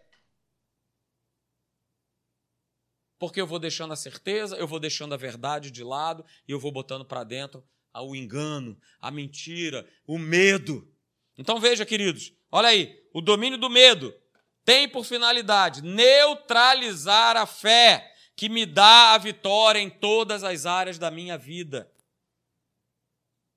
Porque 3.19 3.41
eu 3.41 3.47
vou 3.47 3.59
deixando 3.59 3.95
a 3.95 3.97
certeza, 3.97 4.55
eu 4.57 4.69
vou 4.69 4.79
deixando 4.79 5.15
a 5.15 5.17
verdade 5.17 5.71
de 5.71 5.83
lado 5.83 6.23
e 6.47 6.53
eu 6.53 6.61
vou 6.61 6.71
botando 6.71 7.07
para 7.07 7.25
dentro 7.25 7.67
ao 7.95 8.15
engano, 8.15 8.77
a 9.01 9.11
mentira, 9.11 9.89
o 10.05 10.19
medo. 10.19 10.93
Então 11.39 11.61
veja, 11.61 11.87
queridos, 11.87 12.35
olha 12.51 12.69
aí, 12.69 13.01
o 13.15 13.21
domínio 13.21 13.57
do 13.57 13.71
medo 13.71 14.13
tem 14.65 14.89
por 14.89 15.05
finalidade 15.05 15.83
neutralizar 15.83 17.37
a 17.37 17.47
fé 17.47 18.13
que 18.35 18.49
me 18.49 18.67
dá 18.67 19.15
a 19.15 19.19
vitória 19.19 19.79
em 19.79 19.89
todas 19.89 20.43
as 20.43 20.67
áreas 20.67 20.99
da 20.99 21.11
minha 21.11 21.39
vida. 21.39 21.89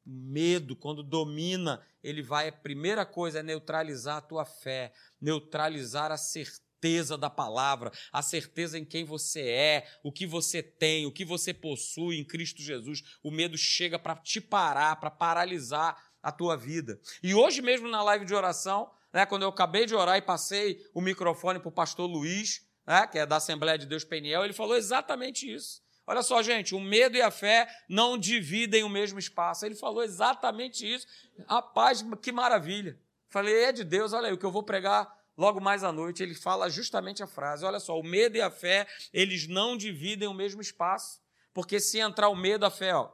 Medo, 0.05 0.75
quando 0.75 1.01
domina, 1.01 1.85
ele 2.03 2.21
vai, 2.21 2.49
a 2.49 2.51
primeira 2.51 3.05
coisa 3.05 3.39
é 3.39 3.43
neutralizar 3.43 4.17
a 4.17 4.21
tua 4.21 4.45
fé, 4.45 4.93
neutralizar 5.19 6.11
a 6.11 6.17
certeza 6.17 6.66
certeza 6.77 7.17
da 7.17 7.29
palavra, 7.29 7.91
a 8.11 8.21
certeza 8.21 8.77
em 8.77 8.85
quem 8.85 9.03
você 9.03 9.41
é, 9.41 9.87
o 10.03 10.11
que 10.11 10.25
você 10.25 10.61
tem, 10.61 11.05
o 11.05 11.11
que 11.11 11.25
você 11.25 11.53
possui 11.53 12.17
em 12.17 12.23
Cristo 12.23 12.61
Jesus. 12.61 13.03
O 13.23 13.31
medo 13.31 13.57
chega 13.57 13.97
para 13.97 14.15
te 14.15 14.39
parar, 14.39 14.95
para 14.97 15.09
paralisar 15.09 15.97
a 16.21 16.31
tua 16.31 16.55
vida. 16.55 16.99
E 17.23 17.33
hoje 17.33 17.61
mesmo 17.61 17.87
na 17.87 18.03
live 18.03 18.25
de 18.25 18.33
oração, 18.33 18.89
né, 19.11 19.25
quando 19.25 19.43
eu 19.43 19.49
acabei 19.49 19.85
de 19.85 19.95
orar 19.95 20.17
e 20.17 20.21
passei 20.21 20.79
o 20.93 21.01
microfone 21.01 21.59
para 21.59 21.69
o 21.69 21.71
pastor 21.71 22.07
Luiz, 22.07 22.65
né, 22.85 23.07
que 23.07 23.17
é 23.17 23.25
da 23.25 23.37
Assembleia 23.37 23.77
de 23.77 23.85
Deus 23.85 24.03
Peniel, 24.03 24.43
ele 24.43 24.53
falou 24.53 24.75
exatamente 24.75 25.51
isso. 25.51 25.81
Olha 26.05 26.21
só, 26.21 26.41
gente, 26.41 26.73
o 26.73 26.79
medo 26.79 27.17
e 27.17 27.21
a 27.21 27.29
fé 27.29 27.67
não 27.89 28.17
dividem 28.17 28.81
o 28.83 28.89
mesmo 28.89 29.19
espaço. 29.19 29.65
Ele 29.65 29.75
falou 29.75 30.01
exatamente 30.01 30.89
isso. 30.89 31.05
Rapaz, 31.49 32.01
que 32.21 32.31
maravilha. 32.31 32.97
Falei, 33.27 33.65
é 33.65 33.73
de 33.73 33.83
Deus, 33.83 34.13
olha 34.13 34.27
aí, 34.27 34.33
o 34.33 34.37
que 34.37 34.45
eu 34.45 34.51
vou 34.51 34.63
pregar 34.63 35.16
logo 35.37 35.61
mais 35.61 35.83
à 35.83 35.91
noite, 35.91 36.23
ele 36.23 36.33
fala 36.33 36.69
justamente 36.69 37.21
a 37.21 37.27
frase: 37.27 37.63
olha 37.63 37.79
só, 37.79 37.97
o 37.97 38.03
medo 38.03 38.35
e 38.35 38.41
a 38.41 38.49
fé, 38.49 38.87
eles 39.13 39.47
não 39.47 39.77
dividem 39.77 40.27
o 40.27 40.33
mesmo 40.33 40.59
espaço. 40.59 41.21
Porque 41.53 41.79
se 41.79 41.99
entrar 41.99 42.29
o 42.29 42.35
medo, 42.35 42.65
a 42.65 42.71
fé, 42.71 42.95
ó. 42.95 43.11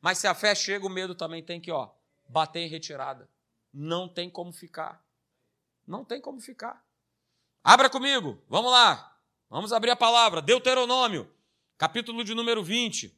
Mas 0.00 0.18
se 0.18 0.26
a 0.26 0.34
fé 0.34 0.54
chega, 0.54 0.86
o 0.86 0.90
medo 0.90 1.14
também 1.14 1.42
tem 1.42 1.60
que, 1.60 1.70
ó, 1.70 1.90
bater 2.28 2.60
em 2.60 2.68
retirada. 2.68 3.30
Não 3.72 4.08
tem 4.08 4.30
como 4.30 4.52
ficar. 4.52 5.04
Não 5.86 6.04
tem 6.04 6.20
como 6.20 6.40
ficar. 6.40 6.84
Abra 7.62 7.88
comigo, 7.88 8.42
vamos 8.48 8.70
lá. 8.70 9.18
Vamos 9.48 9.72
abrir 9.72 9.90
a 9.90 9.96
palavra. 9.96 10.42
Deuteronômio, 10.42 11.32
capítulo 11.78 12.24
de 12.24 12.34
número 12.34 12.62
20. 12.62 13.16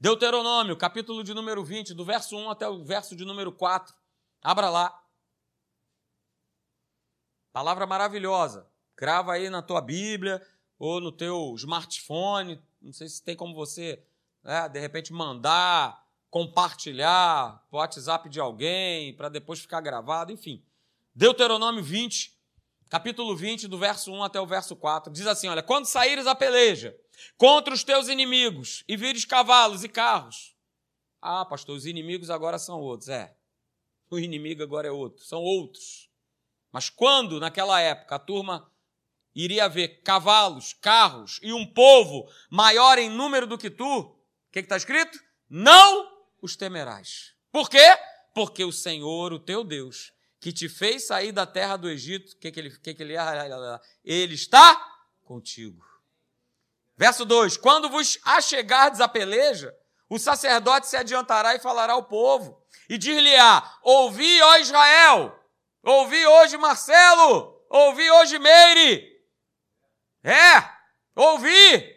Deuteronômio, 0.00 0.76
capítulo 0.76 1.24
de 1.24 1.32
número 1.32 1.64
20, 1.64 1.94
do 1.94 2.04
verso 2.04 2.36
1 2.36 2.50
até 2.50 2.68
o 2.68 2.84
verso 2.84 3.16
de 3.16 3.24
número 3.24 3.52
4. 3.52 3.94
Abra 4.44 4.68
lá. 4.68 5.02
Palavra 7.50 7.86
maravilhosa. 7.86 8.68
Grava 8.94 9.32
aí 9.32 9.48
na 9.48 9.62
tua 9.62 9.80
Bíblia 9.80 10.46
ou 10.78 11.00
no 11.00 11.10
teu 11.10 11.54
smartphone. 11.56 12.62
Não 12.82 12.92
sei 12.92 13.08
se 13.08 13.22
tem 13.22 13.34
como 13.34 13.54
você, 13.54 14.04
né, 14.42 14.68
de 14.68 14.78
repente, 14.78 15.14
mandar, 15.14 16.06
compartilhar 16.28 17.66
o 17.70 17.78
WhatsApp 17.78 18.28
de 18.28 18.38
alguém 18.38 19.16
para 19.16 19.30
depois 19.30 19.60
ficar 19.60 19.80
gravado, 19.80 20.30
enfim. 20.30 20.62
Deuteronômio 21.14 21.82
20, 21.82 22.38
capítulo 22.90 23.34
20, 23.34 23.66
do 23.66 23.78
verso 23.78 24.12
1 24.12 24.24
até 24.24 24.38
o 24.38 24.46
verso 24.46 24.76
4. 24.76 25.10
Diz 25.10 25.26
assim: 25.26 25.48
Olha, 25.48 25.62
quando 25.62 25.86
saíres 25.86 26.26
a 26.26 26.34
peleja 26.34 26.94
contra 27.38 27.72
os 27.72 27.82
teus 27.82 28.08
inimigos 28.08 28.84
e 28.86 28.94
vires 28.94 29.24
cavalos 29.24 29.84
e 29.84 29.88
carros. 29.88 30.54
Ah, 31.22 31.46
pastor, 31.46 31.74
os 31.76 31.86
inimigos 31.86 32.28
agora 32.28 32.58
são 32.58 32.78
outros. 32.78 33.08
É, 33.08 33.33
o 34.14 34.18
inimigo 34.18 34.62
agora 34.62 34.88
é 34.88 34.90
outro, 34.90 35.24
são 35.24 35.40
outros. 35.40 36.08
Mas 36.72 36.90
quando, 36.90 37.38
naquela 37.38 37.80
época, 37.80 38.16
a 38.16 38.18
turma 38.18 38.70
iria 39.34 39.68
ver 39.68 40.02
cavalos, 40.02 40.72
carros 40.72 41.38
e 41.42 41.52
um 41.52 41.66
povo 41.66 42.28
maior 42.50 42.98
em 42.98 43.10
número 43.10 43.46
do 43.46 43.58
que 43.58 43.70
tu, 43.70 43.84
o 43.84 44.16
que 44.52 44.60
está 44.60 44.76
escrito? 44.76 45.18
Não 45.48 46.12
os 46.40 46.56
temerás. 46.56 47.34
Por 47.50 47.68
quê? 47.68 47.96
Porque 48.34 48.64
o 48.64 48.72
Senhor, 48.72 49.32
o 49.32 49.38
teu 49.38 49.64
Deus, 49.64 50.12
que 50.40 50.52
te 50.52 50.68
fez 50.68 51.06
sair 51.06 51.32
da 51.32 51.46
terra 51.46 51.76
do 51.76 51.88
Egito, 51.88 52.36
que, 52.38 52.50
que, 52.50 52.60
ele, 52.60 52.70
que, 52.78 52.94
que 52.94 53.02
ele 53.02 53.16
é? 53.16 53.80
Ele 54.04 54.34
está 54.34 54.76
contigo. 55.22 55.84
Verso 56.96 57.24
2: 57.24 57.56
Quando 57.56 57.88
vos 57.88 58.18
achegardes 58.24 59.00
a 59.00 59.08
peleja, 59.08 59.74
o 60.08 60.18
sacerdote 60.18 60.86
se 60.86 60.96
adiantará 60.96 61.54
e 61.54 61.60
falará 61.60 61.94
ao 61.94 62.04
povo, 62.04 62.63
e 62.88 62.98
dir-lhe-á: 62.98 63.78
Ouvi, 63.82 64.42
ó 64.42 64.56
Israel, 64.58 65.38
ouvi 65.82 66.26
hoje 66.26 66.56
Marcelo, 66.56 67.60
ouvi 67.68 68.10
hoje 68.10 68.38
Meire. 68.38 69.04
É, 70.22 70.62
ouvi. 71.14 71.94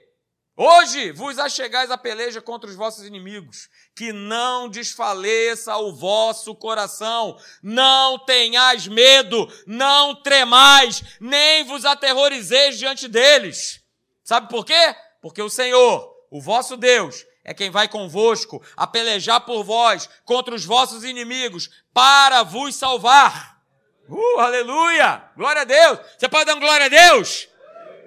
Hoje 0.59 1.11
vos 1.11 1.37
achegais 1.37 1.91
a 1.91 1.97
peleja 1.99 2.41
contra 2.41 2.67
os 2.67 2.75
vossos 2.75 3.05
inimigos, 3.05 3.69
que 3.95 4.11
não 4.11 4.67
desfaleça 4.67 5.77
o 5.77 5.95
vosso 5.95 6.55
coração, 6.55 7.37
não 7.61 8.17
tenhais 8.25 8.87
medo, 8.87 9.47
não 9.67 10.15
tremais, 10.23 11.03
nem 11.21 11.63
vos 11.63 11.85
aterrorizeis 11.85 12.79
diante 12.79 13.07
deles 13.07 13.85
Sabe 14.27 14.49
por 14.49 14.65
quê? 14.65 14.93
Porque 15.21 15.41
o 15.41 15.49
Senhor, 15.49 16.13
o 16.29 16.41
vosso 16.41 16.75
Deus, 16.75 17.25
é 17.47 17.53
quem 17.53 17.69
vai 17.69 17.87
convosco 17.87 18.61
a 18.75 18.85
pelejar 18.85 19.39
por 19.39 19.63
vós 19.63 20.09
contra 20.25 20.53
os 20.53 20.65
vossos 20.65 21.05
inimigos 21.05 21.69
para 21.93 22.43
vos 22.43 22.75
salvar. 22.75 23.63
Uh, 24.09 24.39
aleluia! 24.39 25.31
Glória 25.37 25.61
a 25.61 25.65
Deus! 25.65 25.99
Você 26.17 26.27
pode 26.27 26.43
dar 26.43 26.55
um 26.55 26.59
glória 26.59 26.87
a 26.87 26.89
Deus? 26.89 27.47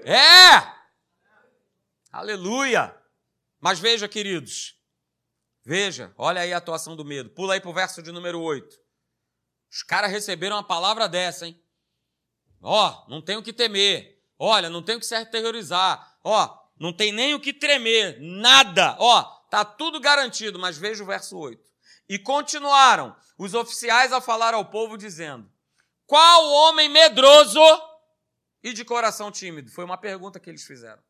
É! 0.05 0.71
Aleluia! 2.13 2.95
Mas 3.59 3.81
veja, 3.81 4.07
queridos, 4.07 4.77
veja, 5.65 6.13
olha 6.19 6.43
aí 6.43 6.53
a 6.53 6.59
atuação 6.59 6.95
do 6.95 7.05
medo. 7.05 7.31
Pula 7.31 7.55
aí 7.55 7.61
para 7.61 7.71
o 7.71 7.75
verso 7.75 8.03
de 8.03 8.13
número 8.13 8.41
8. 8.43 8.77
Os 9.71 9.83
caras 9.83 10.11
receberam 10.11 10.57
uma 10.57 10.63
palavra 10.63 11.09
dessa, 11.09 11.47
hein? 11.47 11.59
Ó, 12.61 13.07
não 13.09 13.23
tem 13.23 13.39
o 13.39 13.43
que 13.43 13.55
temer. 13.55 14.23
Olha, 14.39 14.69
não 14.69 14.83
tem 14.83 14.97
o 14.97 15.01
que 15.01 15.07
se 15.07 15.15
aterrorizar 15.15 16.11
ó, 16.23 16.59
não 16.81 16.95
tem 16.95 17.13
nem 17.13 17.35
o 17.35 17.41
que 17.41 17.53
tremer, 17.53 18.19
nada, 18.19 18.97
ó, 18.99 19.23
tá 19.51 19.63
tudo 19.67 20.01
garantido, 20.01 20.59
mas 20.59 20.79
veja 20.79 21.05
o 21.05 21.07
verso 21.07 21.39
8. 21.39 21.63
E 22.09 22.19
continuaram 22.19 23.15
os 23.37 23.53
oficiais 23.53 24.15
a 24.15 24.21
falar 24.21 24.55
ao 24.55 24.65
povo, 24.65 24.97
dizendo: 24.97 25.53
Qual 26.07 26.51
homem 26.51 26.89
medroso 26.89 27.61
e 28.63 28.73
de 28.73 28.83
coração 28.83 29.31
tímido? 29.31 29.71
Foi 29.71 29.85
uma 29.85 29.99
pergunta 29.99 30.41
que 30.41 30.49
eles 30.49 30.65
fizeram. 30.65 31.03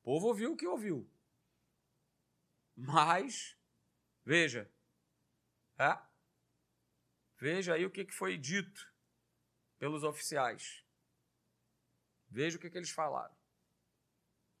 O 0.00 0.04
povo 0.04 0.26
ouviu 0.26 0.52
o 0.52 0.56
que 0.56 0.66
ouviu. 0.66 1.08
Mas, 2.76 3.56
veja, 4.24 4.68
é? 5.78 5.96
veja 7.38 7.74
aí 7.74 7.86
o 7.86 7.90
que 7.90 8.04
foi 8.10 8.36
dito 8.36 8.92
pelos 9.78 10.02
oficiais. 10.02 10.83
Veja 12.34 12.56
o 12.56 12.60
que, 12.60 12.68
que 12.68 12.76
eles 12.76 12.90
falaram. 12.90 13.32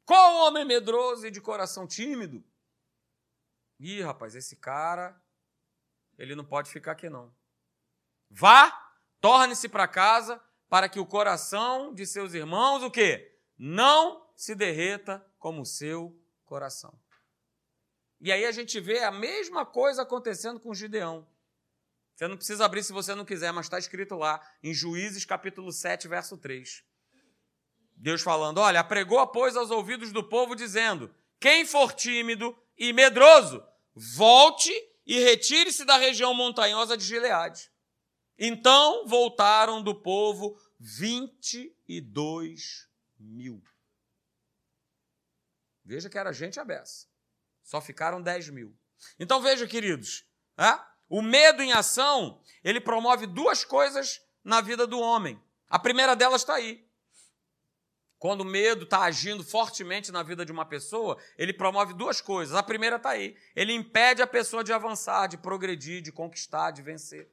Qual 0.06 0.46
homem 0.46 0.64
medroso 0.64 1.26
e 1.26 1.30
de 1.30 1.40
coração 1.40 1.88
tímido? 1.88 2.44
Ih, 3.80 4.00
rapaz, 4.00 4.36
esse 4.36 4.54
cara, 4.54 5.20
ele 6.16 6.36
não 6.36 6.44
pode 6.44 6.70
ficar 6.70 6.92
aqui 6.92 7.10
não. 7.10 7.34
Vá, 8.30 8.70
torne-se 9.20 9.68
para 9.68 9.88
casa, 9.88 10.40
para 10.68 10.88
que 10.88 11.00
o 11.00 11.06
coração 11.06 11.92
de 11.92 12.06
seus 12.06 12.32
irmãos, 12.32 12.84
o 12.84 12.92
quê? 12.92 13.36
Não 13.58 14.24
se 14.36 14.54
derreta 14.54 15.26
como 15.36 15.62
o 15.62 15.66
seu 15.66 16.16
coração. 16.44 16.96
E 18.20 18.30
aí 18.30 18.44
a 18.44 18.52
gente 18.52 18.78
vê 18.78 19.00
a 19.00 19.10
mesma 19.10 19.66
coisa 19.66 20.02
acontecendo 20.02 20.60
com 20.60 20.72
Gideão. 20.72 21.26
Você 22.14 22.28
não 22.28 22.36
precisa 22.36 22.64
abrir 22.64 22.84
se 22.84 22.92
você 22.92 23.16
não 23.16 23.24
quiser, 23.24 23.52
mas 23.52 23.66
está 23.66 23.80
escrito 23.80 24.14
lá 24.14 24.40
em 24.62 24.72
Juízes 24.72 25.24
capítulo 25.24 25.72
7, 25.72 26.06
verso 26.06 26.38
3. 26.38 26.93
Deus 27.96 28.22
falando: 28.22 28.58
Olha, 28.58 28.80
apregou, 28.80 29.26
pois, 29.28 29.56
aos 29.56 29.70
ouvidos 29.70 30.12
do 30.12 30.22
povo, 30.22 30.54
dizendo: 30.54 31.14
Quem 31.40 31.64
for 31.64 31.92
tímido 31.92 32.56
e 32.76 32.92
medroso, 32.92 33.64
volte 33.94 34.72
e 35.06 35.18
retire-se 35.18 35.84
da 35.84 35.96
região 35.96 36.34
montanhosa 36.34 36.96
de 36.96 37.04
Gileade. 37.04 37.70
Então 38.38 39.06
voltaram 39.06 39.82
do 39.82 39.94
povo 39.94 40.58
22 40.80 42.88
mil. 43.18 43.62
Veja 45.84 46.08
que 46.08 46.18
era 46.18 46.32
gente 46.32 46.58
abessa. 46.58 47.06
Só 47.62 47.80
ficaram 47.80 48.20
10 48.20 48.50
mil. 48.50 48.76
Então 49.18 49.40
veja, 49.40 49.66
queridos, 49.66 50.24
é? 50.58 50.78
o 51.08 51.22
medo 51.22 51.62
em 51.62 51.72
ação, 51.72 52.42
ele 52.62 52.80
promove 52.80 53.26
duas 53.26 53.64
coisas 53.64 54.20
na 54.42 54.60
vida 54.60 54.86
do 54.86 54.98
homem. 54.98 55.40
A 55.68 55.78
primeira 55.78 56.16
delas 56.16 56.42
está 56.42 56.54
aí. 56.54 56.83
Quando 58.24 58.40
o 58.40 58.44
medo 58.46 58.84
está 58.84 59.02
agindo 59.02 59.44
fortemente 59.44 60.10
na 60.10 60.22
vida 60.22 60.46
de 60.46 60.50
uma 60.50 60.64
pessoa, 60.64 61.18
ele 61.36 61.52
promove 61.52 61.92
duas 61.92 62.22
coisas. 62.22 62.56
A 62.56 62.62
primeira 62.62 62.96
está 62.96 63.10
aí. 63.10 63.36
Ele 63.54 63.74
impede 63.74 64.22
a 64.22 64.26
pessoa 64.26 64.64
de 64.64 64.72
avançar, 64.72 65.26
de 65.26 65.36
progredir, 65.36 66.00
de 66.00 66.10
conquistar, 66.10 66.70
de 66.70 66.80
vencer. 66.80 67.30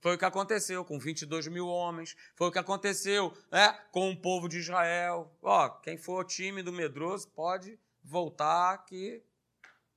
Foi 0.00 0.16
o 0.16 0.18
que 0.18 0.24
aconteceu 0.24 0.84
com 0.84 0.98
22 0.98 1.46
mil 1.46 1.68
homens. 1.68 2.16
Foi 2.34 2.48
o 2.48 2.50
que 2.50 2.58
aconteceu 2.58 3.32
né, 3.52 3.70
com 3.92 4.10
o 4.10 4.16
povo 4.20 4.48
de 4.48 4.58
Israel. 4.58 5.32
Ó, 5.40 5.68
quem 5.68 5.96
for 5.96 6.24
tímido, 6.24 6.72
medroso, 6.72 7.28
pode 7.28 7.78
voltar 8.02 8.78
que 8.78 9.22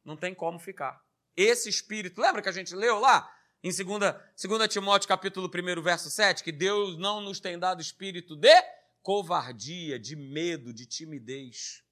não 0.06 0.16
tem 0.16 0.36
como 0.36 0.60
ficar. 0.60 1.04
Esse 1.36 1.68
espírito, 1.68 2.22
lembra 2.22 2.40
que 2.40 2.50
a 2.50 2.52
gente 2.52 2.76
leu 2.76 3.00
lá? 3.00 3.36
Em 3.64 3.72
2, 3.72 4.16
2 4.48 4.68
Timóteo 4.68 5.08
capítulo 5.08 5.50
1, 5.50 5.82
verso 5.82 6.12
7, 6.12 6.44
que 6.44 6.52
Deus 6.52 7.00
não 7.00 7.20
nos 7.20 7.40
tem 7.40 7.58
dado 7.58 7.82
espírito 7.82 8.36
de 8.36 8.81
covardia, 9.02 10.00
de 10.00 10.16
medo, 10.16 10.74
de 10.74 10.86
timidez. 10.86 11.84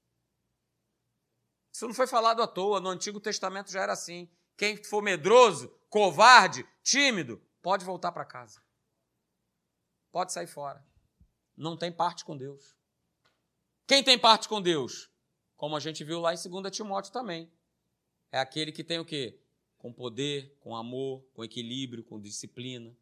Isso 1.71 1.87
não 1.87 1.93
foi 1.93 2.07
falado 2.07 2.41
à 2.41 2.47
toa, 2.47 2.79
no 2.79 2.89
Antigo 2.89 3.19
Testamento 3.19 3.71
já 3.71 3.81
era 3.81 3.93
assim. 3.93 4.29
Quem 4.57 4.83
for 4.83 5.01
medroso, 5.01 5.69
covarde, 5.89 6.67
tímido, 6.83 7.41
pode 7.61 7.85
voltar 7.85 8.11
para 8.11 8.25
casa. 8.25 8.61
Pode 10.11 10.33
sair 10.33 10.47
fora. 10.47 10.85
Não 11.55 11.77
tem 11.77 11.91
parte 11.91 12.25
com 12.25 12.35
Deus. 12.35 12.77
Quem 13.87 14.03
tem 14.03 14.19
parte 14.19 14.47
com 14.47 14.61
Deus? 14.61 15.09
Como 15.55 15.75
a 15.75 15.79
gente 15.79 16.03
viu 16.03 16.19
lá 16.19 16.33
em 16.33 16.37
2 16.37 16.75
Timóteo 16.75 17.11
também. 17.11 17.51
É 18.31 18.39
aquele 18.39 18.71
que 18.71 18.83
tem 18.83 18.99
o 18.99 19.05
quê? 19.05 19.41
Com 19.77 19.93
poder, 19.93 20.55
com 20.59 20.75
amor, 20.75 21.23
com 21.33 21.43
equilíbrio, 21.43 22.03
com 22.03 22.19
disciplina. 22.19 22.95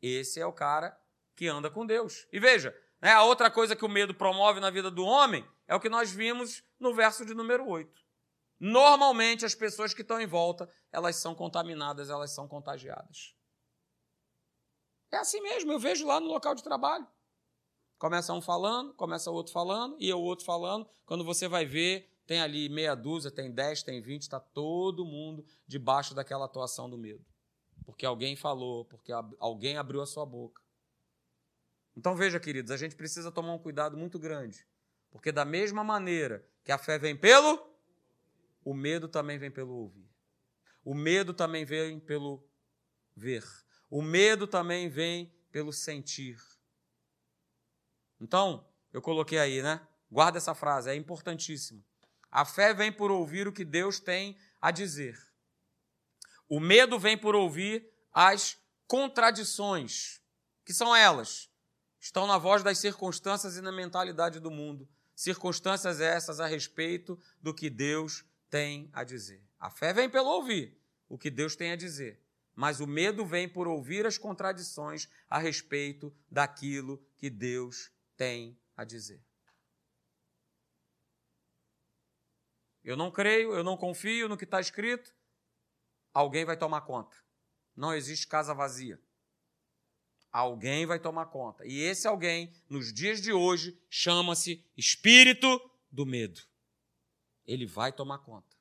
Esse 0.00 0.40
é 0.40 0.46
o 0.46 0.52
cara 0.52 0.98
que 1.36 1.48
anda 1.48 1.70
com 1.70 1.86
Deus. 1.86 2.26
E 2.32 2.38
veja, 2.38 2.74
né, 3.00 3.12
a 3.12 3.22
outra 3.22 3.50
coisa 3.50 3.76
que 3.76 3.84
o 3.84 3.88
medo 3.88 4.14
promove 4.14 4.60
na 4.60 4.70
vida 4.70 4.90
do 4.90 5.04
homem 5.04 5.46
é 5.66 5.74
o 5.74 5.80
que 5.80 5.88
nós 5.88 6.10
vimos 6.10 6.62
no 6.78 6.94
verso 6.94 7.24
de 7.24 7.34
número 7.34 7.66
8. 7.68 8.02
normalmente 8.60 9.44
as 9.44 9.54
pessoas 9.54 9.92
que 9.92 10.02
estão 10.02 10.20
em 10.20 10.26
volta, 10.26 10.68
elas 10.90 11.16
são 11.16 11.34
contaminadas, 11.34 12.08
elas 12.08 12.32
são 12.32 12.48
contagiadas. 12.48 13.34
É 15.12 15.18
assim 15.18 15.40
mesmo, 15.40 15.72
eu 15.72 15.78
vejo 15.78 16.06
lá 16.06 16.18
no 16.18 16.28
local 16.28 16.54
de 16.54 16.62
trabalho. 16.62 17.06
Começa 17.98 18.32
um 18.32 18.40
falando, 18.40 18.94
começa 18.94 19.30
outro 19.30 19.52
falando, 19.52 19.96
e 20.00 20.12
o 20.12 20.20
outro 20.20 20.44
falando. 20.44 20.88
Quando 21.06 21.24
você 21.24 21.46
vai 21.46 21.64
ver, 21.64 22.10
tem 22.26 22.40
ali 22.40 22.68
meia 22.68 22.94
dúzia, 22.94 23.30
tem 23.30 23.52
dez, 23.52 23.82
tem 23.82 24.00
vinte, 24.00 24.22
está 24.22 24.40
todo 24.40 25.04
mundo 25.04 25.44
debaixo 25.66 26.14
daquela 26.14 26.46
atuação 26.46 26.88
do 26.88 26.98
medo. 26.98 27.24
Porque 27.84 28.06
alguém 28.06 28.34
falou, 28.34 28.84
porque 28.86 29.12
alguém 29.38 29.76
abriu 29.76 30.00
a 30.00 30.06
sua 30.06 30.24
boca. 30.24 30.63
Então 31.96 32.16
veja, 32.16 32.40
queridos, 32.40 32.70
a 32.70 32.76
gente 32.76 32.96
precisa 32.96 33.30
tomar 33.30 33.52
um 33.52 33.58
cuidado 33.58 33.96
muito 33.96 34.18
grande. 34.18 34.66
Porque 35.10 35.30
da 35.30 35.44
mesma 35.44 35.84
maneira 35.84 36.44
que 36.64 36.72
a 36.72 36.78
fé 36.78 36.98
vem 36.98 37.16
pelo, 37.16 37.72
o 38.64 38.74
medo 38.74 39.06
também 39.08 39.38
vem 39.38 39.50
pelo 39.50 39.72
ouvir. 39.74 40.10
O 40.84 40.94
medo 40.94 41.32
também 41.32 41.64
vem 41.64 42.00
pelo 42.00 42.44
ver. 43.16 43.44
O 43.88 44.02
medo 44.02 44.46
também 44.46 44.88
vem 44.88 45.32
pelo 45.52 45.72
sentir. 45.72 46.38
Então, 48.20 48.68
eu 48.92 49.00
coloquei 49.00 49.38
aí, 49.38 49.62
né? 49.62 49.86
Guarda 50.10 50.38
essa 50.38 50.54
frase, 50.54 50.90
é 50.90 50.94
importantíssima. 50.94 51.82
A 52.30 52.44
fé 52.44 52.74
vem 52.74 52.90
por 52.90 53.10
ouvir 53.10 53.46
o 53.46 53.52
que 53.52 53.64
Deus 53.64 54.00
tem 54.00 54.36
a 54.60 54.70
dizer. 54.70 55.16
O 56.48 56.58
medo 56.58 56.98
vem 56.98 57.16
por 57.16 57.34
ouvir 57.34 57.88
as 58.12 58.58
contradições, 58.86 60.20
que 60.64 60.74
são 60.74 60.94
elas. 60.94 61.48
Estão 62.04 62.26
na 62.26 62.36
voz 62.36 62.62
das 62.62 62.76
circunstâncias 62.76 63.56
e 63.56 63.62
na 63.62 63.72
mentalidade 63.72 64.38
do 64.38 64.50
mundo. 64.50 64.86
Circunstâncias 65.16 66.02
essas 66.02 66.38
a 66.38 66.46
respeito 66.46 67.18
do 67.40 67.54
que 67.54 67.70
Deus 67.70 68.26
tem 68.50 68.90
a 68.92 69.02
dizer. 69.02 69.42
A 69.58 69.70
fé 69.70 69.90
vem 69.90 70.10
pelo 70.10 70.28
ouvir 70.28 70.78
o 71.08 71.16
que 71.16 71.30
Deus 71.30 71.56
tem 71.56 71.72
a 71.72 71.76
dizer, 71.76 72.22
mas 72.54 72.78
o 72.78 72.86
medo 72.86 73.24
vem 73.24 73.48
por 73.48 73.66
ouvir 73.66 74.04
as 74.04 74.18
contradições 74.18 75.08
a 75.30 75.38
respeito 75.38 76.14
daquilo 76.30 77.02
que 77.16 77.30
Deus 77.30 77.90
tem 78.18 78.60
a 78.76 78.84
dizer. 78.84 79.24
Eu 82.84 82.98
não 82.98 83.10
creio, 83.10 83.54
eu 83.54 83.64
não 83.64 83.78
confio 83.78 84.28
no 84.28 84.36
que 84.36 84.44
está 84.44 84.60
escrito. 84.60 85.10
Alguém 86.12 86.44
vai 86.44 86.58
tomar 86.58 86.82
conta. 86.82 87.16
Não 87.74 87.94
existe 87.94 88.26
casa 88.26 88.52
vazia. 88.52 89.00
Alguém 90.34 90.84
vai 90.84 90.98
tomar 90.98 91.26
conta. 91.26 91.64
E 91.64 91.80
esse 91.80 92.08
alguém, 92.08 92.52
nos 92.68 92.92
dias 92.92 93.22
de 93.22 93.32
hoje, 93.32 93.80
chama-se 93.88 94.66
Espírito 94.76 95.60
do 95.92 96.04
Medo. 96.04 96.42
Ele 97.46 97.64
vai 97.64 97.92
tomar 97.92 98.18
conta. 98.18 98.56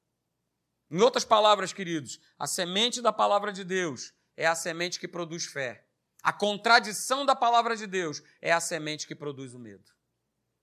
Em 0.92 1.02
outras 1.02 1.26
palavras, 1.26 1.74
queridos, 1.74 2.20
a 2.38 2.46
semente 2.46 3.02
da 3.02 3.12
palavra 3.12 3.52
de 3.52 3.64
Deus 3.64 4.14
é 4.38 4.46
a 4.46 4.54
semente 4.54 5.00
que 5.00 5.08
produz 5.08 5.46
fé. 5.48 5.88
A 6.22 6.32
contradição 6.32 7.26
da 7.26 7.36
palavra 7.36 7.76
de 7.76 7.88
Deus 7.88 8.22
é 8.40 8.52
a 8.52 8.60
semente 8.60 9.08
que 9.08 9.16
produz 9.16 9.56
o 9.56 9.60
medo. 9.60 9.92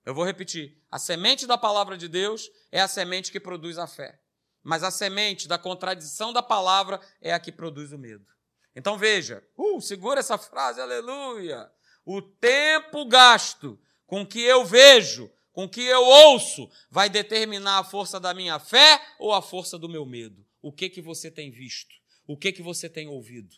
Eu 0.07 0.15
vou 0.15 0.25
repetir. 0.25 0.81
A 0.89 0.99
semente 1.01 1.45
da 1.45 1.59
palavra 1.59 1.99
de 1.99 2.07
Deus 2.07 2.49
é 2.71 2.81
a 2.81 2.87
semente 2.87 3.33
que 3.33 3.41
produz 3.41 3.79
a 3.79 3.89
fé. 3.89 4.23
Mas 4.63 4.85
a 4.85 4.93
semente 4.93 5.49
da 5.49 5.59
contradição 5.59 6.33
da 6.33 6.41
palavra 6.41 7.01
é 7.21 7.33
a 7.33 7.41
que 7.41 7.51
produz 7.51 7.91
o 7.91 7.99
medo. 7.99 8.31
Então 8.75 8.97
veja, 8.97 9.47
uh, 9.57 9.81
segura 9.81 10.21
essa 10.21 10.39
frase, 10.39 10.81
aleluia. 10.81 11.71
O 12.05 12.23
tempo 12.23 13.05
gasto 13.05 13.81
com 14.07 14.27
que 14.27 14.41
eu 14.41 14.65
vejo, 14.65 15.31
com 15.53 15.69
que 15.69 15.83
eu 15.83 16.03
ouço, 16.03 16.71
vai 16.91 17.11
determinar 17.11 17.79
a 17.79 17.85
força 17.85 18.21
da 18.21 18.33
minha 18.33 18.59
fé 18.59 19.01
ou 19.19 19.33
a 19.33 19.43
força 19.43 19.79
do 19.79 19.89
meu 19.89 20.07
medo. 20.07 20.47
O 20.63 20.73
que 20.73 20.89
que 20.89 21.01
você 21.01 21.31
tem 21.31 21.51
visto? 21.51 21.95
O 22.27 22.37
que 22.37 22.53
que 22.53 22.63
você 22.63 22.89
tem 22.89 23.09
ouvido? 23.09 23.57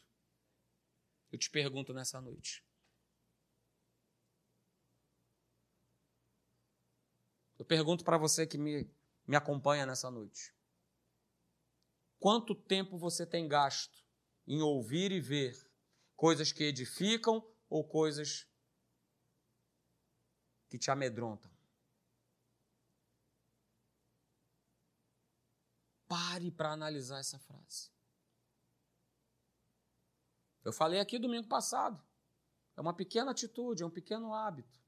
Eu 1.30 1.38
te 1.38 1.50
pergunto 1.50 1.92
nessa 1.92 2.20
noite. 2.20 2.64
Eu 7.58 7.64
pergunto 7.64 8.04
para 8.04 8.18
você 8.18 8.46
que 8.46 8.58
me, 8.58 8.90
me 9.26 9.36
acompanha 9.36 9.86
nessa 9.86 10.10
noite: 10.10 10.54
quanto 12.18 12.54
tempo 12.54 12.98
você 12.98 13.24
tem 13.24 13.46
gasto 13.46 14.01
em 14.46 14.60
ouvir 14.60 15.12
e 15.12 15.20
ver 15.20 15.56
coisas 16.16 16.52
que 16.52 16.64
edificam 16.64 17.46
ou 17.68 17.86
coisas 17.86 18.46
que 20.68 20.78
te 20.78 20.90
amedrontam? 20.90 21.50
Pare 26.06 26.50
para 26.50 26.72
analisar 26.72 27.20
essa 27.20 27.38
frase. 27.38 27.90
Eu 30.64 30.72
falei 30.72 31.00
aqui 31.00 31.18
domingo 31.18 31.48
passado. 31.48 32.02
É 32.76 32.80
uma 32.80 32.94
pequena 32.94 33.30
atitude, 33.30 33.82
é 33.82 33.86
um 33.86 33.90
pequeno 33.90 34.32
hábito 34.32 34.80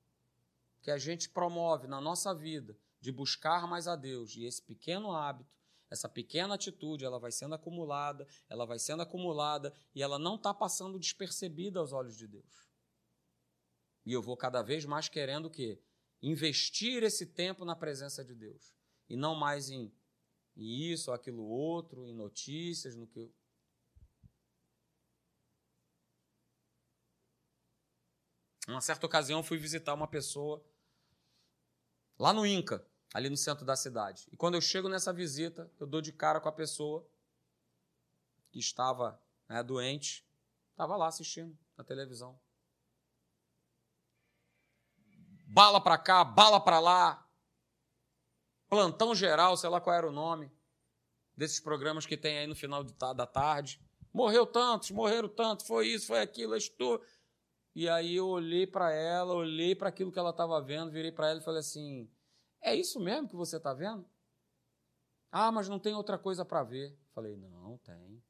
que 0.84 0.90
a 0.90 0.98
gente 0.98 1.30
promove 1.30 1.86
na 1.86 2.00
nossa 2.00 2.34
vida 2.34 2.78
de 3.00 3.10
buscar 3.10 3.66
mais 3.66 3.88
a 3.88 3.96
Deus 3.96 4.36
e 4.36 4.44
esse 4.44 4.62
pequeno 4.62 5.12
hábito, 5.12 5.50
essa 5.90 6.08
pequena 6.08 6.54
atitude, 6.54 7.04
ela 7.04 7.18
vai 7.18 7.30
sendo 7.30 7.54
acumulada, 7.54 8.26
ela 8.48 8.64
vai 8.64 8.78
sendo 8.78 9.02
acumulada 9.02 9.72
e 9.94 10.02
ela 10.02 10.18
não 10.18 10.36
está 10.36 10.52
passando 10.52 10.98
despercebida 10.98 11.78
aos 11.78 11.92
olhos 11.92 12.16
de 12.16 12.26
Deus. 12.26 12.68
E 14.04 14.12
eu 14.12 14.20
vou 14.20 14.36
cada 14.36 14.62
vez 14.62 14.84
mais 14.84 15.08
querendo 15.08 15.46
o 15.46 15.50
quê? 15.50 15.80
Investir 16.22 17.02
esse 17.02 17.26
tempo 17.26 17.64
na 17.64 17.76
presença 17.76 18.24
de 18.24 18.34
Deus. 18.34 18.74
E 19.08 19.16
não 19.16 19.34
mais 19.34 19.70
em, 19.70 19.92
em 20.56 20.92
isso 20.92 21.12
aquilo 21.12 21.44
outro, 21.44 22.06
em 22.06 22.14
notícias, 22.14 22.96
no 22.96 23.06
que. 23.06 23.32
Uma 28.66 28.80
certa 28.80 29.06
ocasião 29.06 29.42
fui 29.42 29.58
visitar 29.58 29.92
uma 29.92 30.08
pessoa 30.08 30.64
lá 32.18 32.32
no 32.32 32.46
Inca, 32.46 32.86
ali 33.14 33.30
no 33.30 33.36
centro 33.36 33.64
da 33.64 33.76
cidade. 33.76 34.26
E 34.32 34.36
quando 34.36 34.56
eu 34.56 34.60
chego 34.60 34.88
nessa 34.88 35.12
visita, 35.12 35.70
eu 35.78 35.86
dou 35.86 36.00
de 36.00 36.12
cara 36.12 36.40
com 36.40 36.48
a 36.48 36.52
pessoa 36.52 37.06
que 38.50 38.58
estava 38.58 39.22
né, 39.48 39.62
doente, 39.62 40.26
estava 40.72 40.96
lá 40.96 41.06
assistindo 41.06 41.56
na 41.76 41.84
televisão. 41.84 42.36
Bala 45.46 45.80
para 45.80 45.96
cá, 45.96 46.24
bala 46.24 46.58
para 46.58 46.80
lá, 46.80 47.24
plantão 48.68 49.14
geral, 49.14 49.56
sei 49.56 49.70
lá 49.70 49.80
qual 49.80 49.94
era 49.94 50.08
o 50.08 50.12
nome 50.12 50.50
desses 51.36 51.60
programas 51.60 52.06
que 52.06 52.16
tem 52.16 52.38
aí 52.38 52.46
no 52.48 52.56
final 52.56 52.82
da 52.82 53.26
tarde. 53.26 53.80
Morreu 54.12 54.44
tantos, 54.44 54.90
morreram 54.90 55.28
tantos, 55.28 55.66
foi 55.66 55.88
isso, 55.88 56.08
foi 56.08 56.20
aquilo, 56.20 56.56
estou. 56.56 57.00
E 57.74 57.88
aí 57.88 58.16
eu 58.16 58.26
olhei 58.26 58.66
para 58.66 58.92
ela, 58.92 59.34
olhei 59.34 59.74
para 59.74 59.88
aquilo 59.88 60.10
que 60.10 60.18
ela 60.18 60.30
estava 60.30 60.60
vendo, 60.60 60.90
virei 60.90 61.12
para 61.12 61.30
ela 61.30 61.40
e 61.40 61.44
falei 61.44 61.60
assim: 61.60 62.08
É 62.64 62.74
isso 62.74 62.98
mesmo 62.98 63.28
que 63.28 63.36
você 63.36 63.58
está 63.58 63.74
vendo? 63.74 64.06
Ah, 65.30 65.52
mas 65.52 65.68
não 65.68 65.78
tem 65.78 65.94
outra 65.94 66.16
coisa 66.16 66.46
para 66.46 66.62
ver. 66.62 66.96
Falei: 67.14 67.36
Não, 67.36 67.76
tem. 67.78 68.22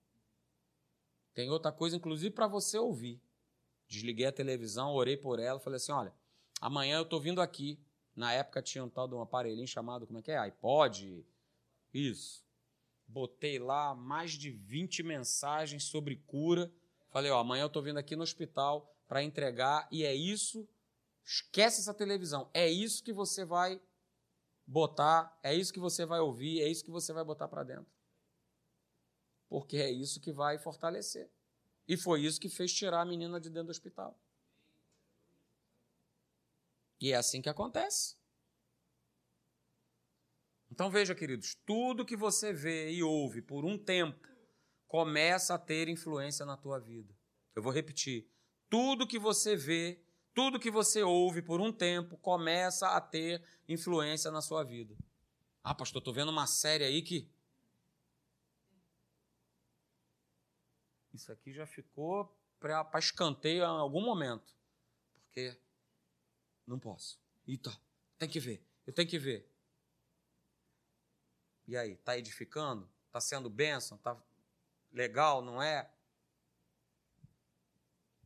Tem 1.33 1.51
outra 1.51 1.71
coisa, 1.71 1.97
inclusive, 1.97 2.35
para 2.35 2.49
você 2.49 2.77
ouvir. 2.77 3.23
Desliguei 3.87 4.27
a 4.27 4.33
televisão, 4.33 4.93
orei 4.93 5.17
por 5.17 5.39
ela, 5.39 5.61
falei 5.61 5.77
assim: 5.77 5.93
Olha, 5.93 6.13
amanhã 6.61 6.97
eu 6.97 7.05
estou 7.05 7.21
vindo 7.21 7.41
aqui. 7.41 7.79
Na 8.17 8.33
época 8.33 8.61
tinha 8.61 8.83
um 8.83 8.89
tal 8.89 9.07
de 9.07 9.15
um 9.15 9.21
aparelhinho 9.21 9.67
chamado, 9.69 10.07
como 10.07 10.19
é 10.19 10.23
que 10.23 10.31
é? 10.33 10.39
iPod? 10.39 11.25
Isso. 11.93 12.45
Botei 13.07 13.59
lá 13.59 13.95
mais 13.95 14.33
de 14.33 14.51
20 14.51 15.05
mensagens 15.05 15.85
sobre 15.85 16.17
cura. 16.27 16.73
Falei: 17.09 17.31
Ó, 17.31 17.39
amanhã 17.39 17.63
eu 17.63 17.69
estou 17.69 17.83
vindo 17.83 17.99
aqui 17.99 18.17
no 18.17 18.25
hospital 18.25 18.93
para 19.07 19.23
entregar 19.23 19.87
e 19.93 20.05
é 20.05 20.13
isso. 20.13 20.69
Esquece 21.25 21.81
essa 21.81 21.95
televisão. 21.95 22.51
É 22.53 22.69
isso 22.69 23.05
que 23.05 23.13
você 23.13 23.45
vai 23.45 23.81
botar, 24.67 25.39
é 25.43 25.55
isso 25.55 25.73
que 25.73 25.81
você 25.81 26.07
vai 26.07 26.21
ouvir, 26.21 26.61
é 26.61 26.69
isso 26.69 26.85
que 26.85 26.91
você 26.91 27.13
vai 27.13 27.25
botar 27.25 27.49
para 27.49 27.65
dentro. 27.65 27.93
Porque 29.49 29.77
é 29.77 29.91
isso 29.91 30.21
que 30.21 30.33
vai 30.33 30.59
fortalecer. 30.59 31.31
E 31.87 31.97
foi 31.97 32.23
isso 32.23 32.41
que 32.41 32.49
fez 32.49 32.73
tirar 32.73 33.03
a 33.03 33.05
menina 33.05 33.41
de 33.41 33.51
dentro 33.51 33.67
do 33.67 33.71
hospital. 33.71 34.19
E 37.01 37.13
é 37.13 37.17
assim 37.17 37.43
que 37.43 37.49
acontece. 37.49 38.17
Então 40.71 40.91
veja, 40.91 41.15
queridos, 41.15 41.55
tudo 41.67 42.05
que 42.05 42.17
você 42.17 42.53
vê 42.53 42.91
e 42.91 43.03
ouve 43.03 43.43
por 43.43 43.65
um 43.65 43.79
tempo 43.79 44.27
começa 44.89 45.55
a 45.55 45.59
ter 45.59 45.89
influência 45.89 46.47
na 46.47 46.57
tua 46.57 46.81
vida. 46.81 47.15
Eu 47.55 47.63
vou 47.63 47.73
repetir 47.73 48.29
tudo 48.69 49.07
que 49.07 49.19
você 49.19 49.55
vê, 49.55 50.03
tudo 50.35 50.59
que 50.59 50.71
você 50.71 51.03
ouve 51.03 51.41
por 51.41 51.61
um 51.61 51.73
tempo 51.73 52.17
começa 52.19 52.89
a 52.89 53.01
ter 53.01 53.43
influência 53.69 54.31
na 54.31 54.43
sua 54.43 54.65
vida. 54.65 54.97
Ah, 55.63 55.75
pastor, 55.75 56.01
estou 56.01 56.13
vendo 56.13 56.31
uma 56.31 56.47
série 56.47 56.85
aí 56.85 57.01
que. 57.01 57.31
Isso 61.13 61.31
aqui 61.31 61.53
já 61.53 61.65
ficou 61.65 62.37
para 62.59 62.99
escanteio 62.99 63.63
em 63.63 63.67
algum 63.67 64.05
momento. 64.05 64.53
Porque 65.15 65.57
não 66.67 66.79
posso. 66.79 67.21
Então, 67.47 67.75
tem 68.19 68.29
que 68.29 68.41
ver. 68.41 68.67
Eu 68.85 68.93
tenho 68.93 69.09
que 69.09 69.19
ver. 69.19 69.49
E 71.67 71.77
aí, 71.77 71.93
está 71.93 72.19
edificando? 72.19 72.91
Está 73.07 73.21
sendo 73.21 73.49
bênção? 73.49 73.97
Está 73.97 74.21
legal, 74.93 75.41
não 75.41 75.63
é? 75.63 75.89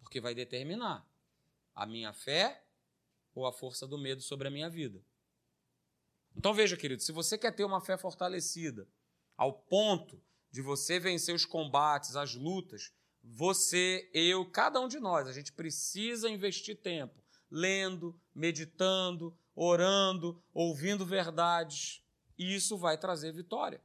Porque 0.00 0.20
vai 0.20 0.34
determinar 0.34 1.07
a 1.78 1.86
minha 1.86 2.12
fé 2.12 2.60
ou 3.32 3.46
a 3.46 3.52
força 3.52 3.86
do 3.86 3.96
medo 3.96 4.20
sobre 4.20 4.48
a 4.48 4.50
minha 4.50 4.68
vida. 4.68 5.00
Então 6.36 6.52
veja, 6.52 6.76
querido, 6.76 7.00
se 7.00 7.12
você 7.12 7.38
quer 7.38 7.54
ter 7.54 7.62
uma 7.62 7.80
fé 7.80 7.96
fortalecida, 7.96 8.88
ao 9.36 9.52
ponto 9.52 10.20
de 10.50 10.60
você 10.60 10.98
vencer 10.98 11.32
os 11.32 11.44
combates, 11.44 12.16
as 12.16 12.34
lutas, 12.34 12.92
você, 13.22 14.10
eu, 14.12 14.44
cada 14.50 14.80
um 14.80 14.88
de 14.88 14.98
nós, 14.98 15.28
a 15.28 15.32
gente 15.32 15.52
precisa 15.52 16.28
investir 16.28 16.76
tempo 16.76 17.22
lendo, 17.48 18.20
meditando, 18.34 19.36
orando, 19.54 20.42
ouvindo 20.52 21.06
verdades, 21.06 22.02
e 22.36 22.54
isso 22.56 22.76
vai 22.76 22.98
trazer 22.98 23.32
vitória. 23.32 23.80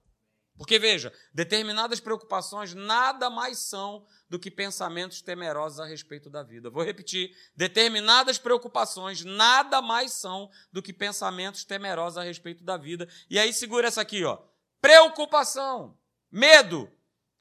Porque 0.58 0.78
veja, 0.78 1.12
determinadas 1.34 2.00
preocupações 2.00 2.76
nada 2.76 3.30
mais 3.30 3.58
são 3.58 4.06
do 4.30 4.38
que 4.38 4.52
pensamentos 4.52 5.22
temerosos 5.22 5.80
a 5.80 5.86
respeito 5.86 6.30
da 6.30 6.44
vida. 6.44 6.70
Vou 6.70 6.84
repetir: 6.84 7.36
determinadas 7.56 8.38
preocupações 8.38 9.26
nada 9.26 9.82
mais 9.82 10.14
são 10.14 10.50
do 10.72 10.82
que 10.82 10.94
pensamentos 10.94 11.66
temerosos 11.66 12.18
a 12.18 12.24
respeito 12.24 12.64
da 12.64 12.78
vida. 12.78 13.08
E 13.30 13.40
aí 13.40 13.52
segura 13.52 13.88
essa 13.88 14.02
aqui, 14.02 14.24
ó. 14.24 14.40
Preocupação, 14.80 15.98
medo 16.32 16.92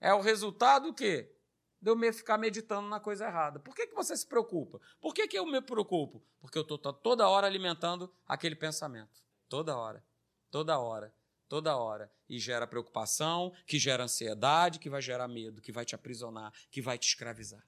é 0.00 0.14
o 0.14 0.20
resultado 0.20 0.86
do 0.86 0.94
quê? 0.94 1.36
De 1.82 1.90
eu 1.90 2.12
ficar 2.12 2.38
meditando 2.38 2.88
na 2.88 3.00
coisa 3.00 3.26
errada. 3.26 3.58
Por 3.58 3.74
que, 3.74 3.88
que 3.88 3.94
você 3.94 4.16
se 4.16 4.26
preocupa? 4.26 4.80
Por 5.00 5.12
que, 5.12 5.28
que 5.28 5.38
eu 5.38 5.44
me 5.44 5.60
preocupo? 5.60 6.24
Porque 6.40 6.56
eu 6.56 6.62
estou 6.62 6.78
toda 6.78 7.28
hora 7.28 7.46
alimentando 7.46 8.10
aquele 8.26 8.54
pensamento. 8.54 9.20
Toda 9.48 9.76
hora. 9.76 10.02
Toda 10.50 10.78
hora 10.78 11.12
toda 11.52 11.76
hora 11.76 12.10
e 12.30 12.38
gera 12.38 12.66
preocupação, 12.66 13.52
que 13.66 13.78
gera 13.78 14.04
ansiedade, 14.04 14.78
que 14.78 14.88
vai 14.88 15.02
gerar 15.02 15.28
medo, 15.28 15.60
que 15.60 15.70
vai 15.70 15.84
te 15.84 15.94
aprisionar, 15.94 16.50
que 16.70 16.80
vai 16.80 16.96
te 16.96 17.06
escravizar. 17.08 17.62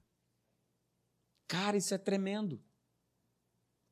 Cara, 1.47 1.77
isso 1.77 1.93
é 1.93 1.97
tremendo. 1.99 2.59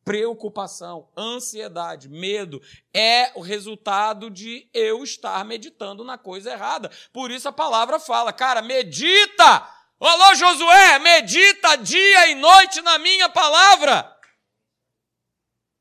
Preocupação, 0.03 1.11
ansiedade, 1.15 2.09
medo 2.09 2.59
é 2.91 3.31
o 3.35 3.41
resultado 3.41 4.31
de 4.31 4.67
eu 4.73 5.03
estar 5.03 5.45
meditando 5.45 6.03
na 6.03 6.17
coisa 6.17 6.51
errada. 6.51 6.89
Por 7.13 7.29
isso 7.29 7.47
a 7.47 7.53
palavra 7.53 7.99
fala, 7.99 8.33
cara, 8.33 8.63
medita! 8.63 9.69
Alô, 9.99 10.33
Josué, 10.33 10.97
medita 10.97 11.75
dia 11.75 12.31
e 12.31 12.35
noite 12.35 12.81
na 12.81 12.97
minha 12.97 13.29
palavra. 13.29 14.12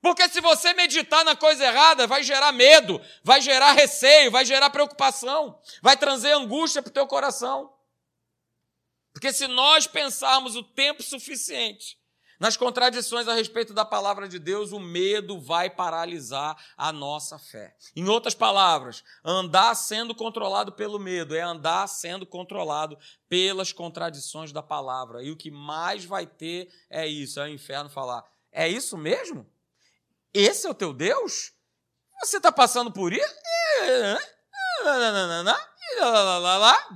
Porque 0.03 0.29
se 0.29 0.41
você 0.41 0.75
meditar 0.75 1.25
na 1.25 1.37
coisa 1.37 1.65
errada, 1.65 2.09
vai 2.09 2.25
gerar 2.25 2.51
medo, 2.51 3.01
vai 3.23 3.41
gerar 3.41 3.71
receio, 3.73 4.33
vai 4.33 4.45
gerar 4.45 4.69
preocupação, 4.69 5.57
vai 5.81 5.97
trazer 5.97 6.33
angústia 6.33 6.83
para 6.83 6.91
o 6.91 6.93
teu 6.93 7.07
coração. 7.07 7.73
Porque 9.13 9.33
se 9.33 9.47
nós 9.47 9.87
pensarmos 9.87 10.57
o 10.57 10.65
tempo 10.65 11.05
suficiente 11.05 11.97
nas 12.41 12.57
contradições 12.57 13.29
a 13.29 13.35
respeito 13.35 13.73
da 13.73 13.85
palavra 13.85 14.29
de 14.29 14.41
Deus, 14.41 14.73
o 14.73 14.81
medo 14.81 15.41
vai 15.41 15.71
paralisar 15.71 16.61
a 16.77 16.93
nossa 16.93 17.39
fé. 17.39 17.73
Em 17.95 18.09
outras 18.09 18.35
palavras, 18.35 19.05
andar 19.25 19.73
sendo 19.77 20.17
controlado 20.17 20.73
pelo 20.73 20.99
medo 20.99 21.37
é 21.37 21.43
andar 21.43 21.87
sendo 21.87 22.27
controlado 22.27 22.99
pelas 23.29 23.73
contradições 23.73 24.51
da 24.51 24.65
palavra. 24.65 25.23
E 25.23 25.31
o 25.31 25.37
que 25.37 25.53
mais 25.53 26.05
vai 26.05 26.27
ter 26.27 26.69
é 26.91 27.07
isso, 27.07 27.39
é 27.39 27.45
o 27.45 27.49
inferno 27.49 27.89
falar: 27.89 28.25
é 28.51 28.69
isso 28.69 28.99
mesmo? 28.99 29.47
Esse 30.33 30.67
é 30.67 30.71
o 30.71 30.75
teu 30.75 30.93
Deus? 30.93 31.53
Você 32.21 32.37
está 32.37 32.53
passando 32.53 32.93
por 32.93 33.13
isso? 33.13 33.35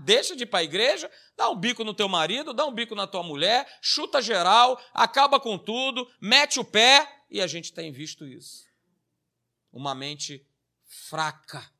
Deixa 0.05 0.34
de 0.34 0.45
ir 0.45 0.47
para 0.47 0.61
a 0.61 0.64
igreja, 0.64 1.11
dá 1.37 1.51
um 1.51 1.57
bico 1.57 1.84
no 1.84 1.93
teu 1.93 2.09
marido, 2.09 2.55
dá 2.55 2.64
um 2.64 2.72
bico 2.72 2.95
na 2.95 3.07
tua 3.07 3.22
mulher, 3.22 3.66
chuta 3.82 4.22
geral, 4.22 4.80
acaba 4.95 5.39
com 5.39 5.59
tudo, 5.59 6.09
mete 6.20 6.59
o 6.59 6.64
pé, 6.64 7.24
e 7.30 7.41
a 7.41 7.47
gente 7.47 7.72
tem 7.72 7.93
visto 7.93 8.26
isso. 8.26 8.64
Uma 9.72 9.95
mente 9.95 10.47
fraca, 10.84 11.70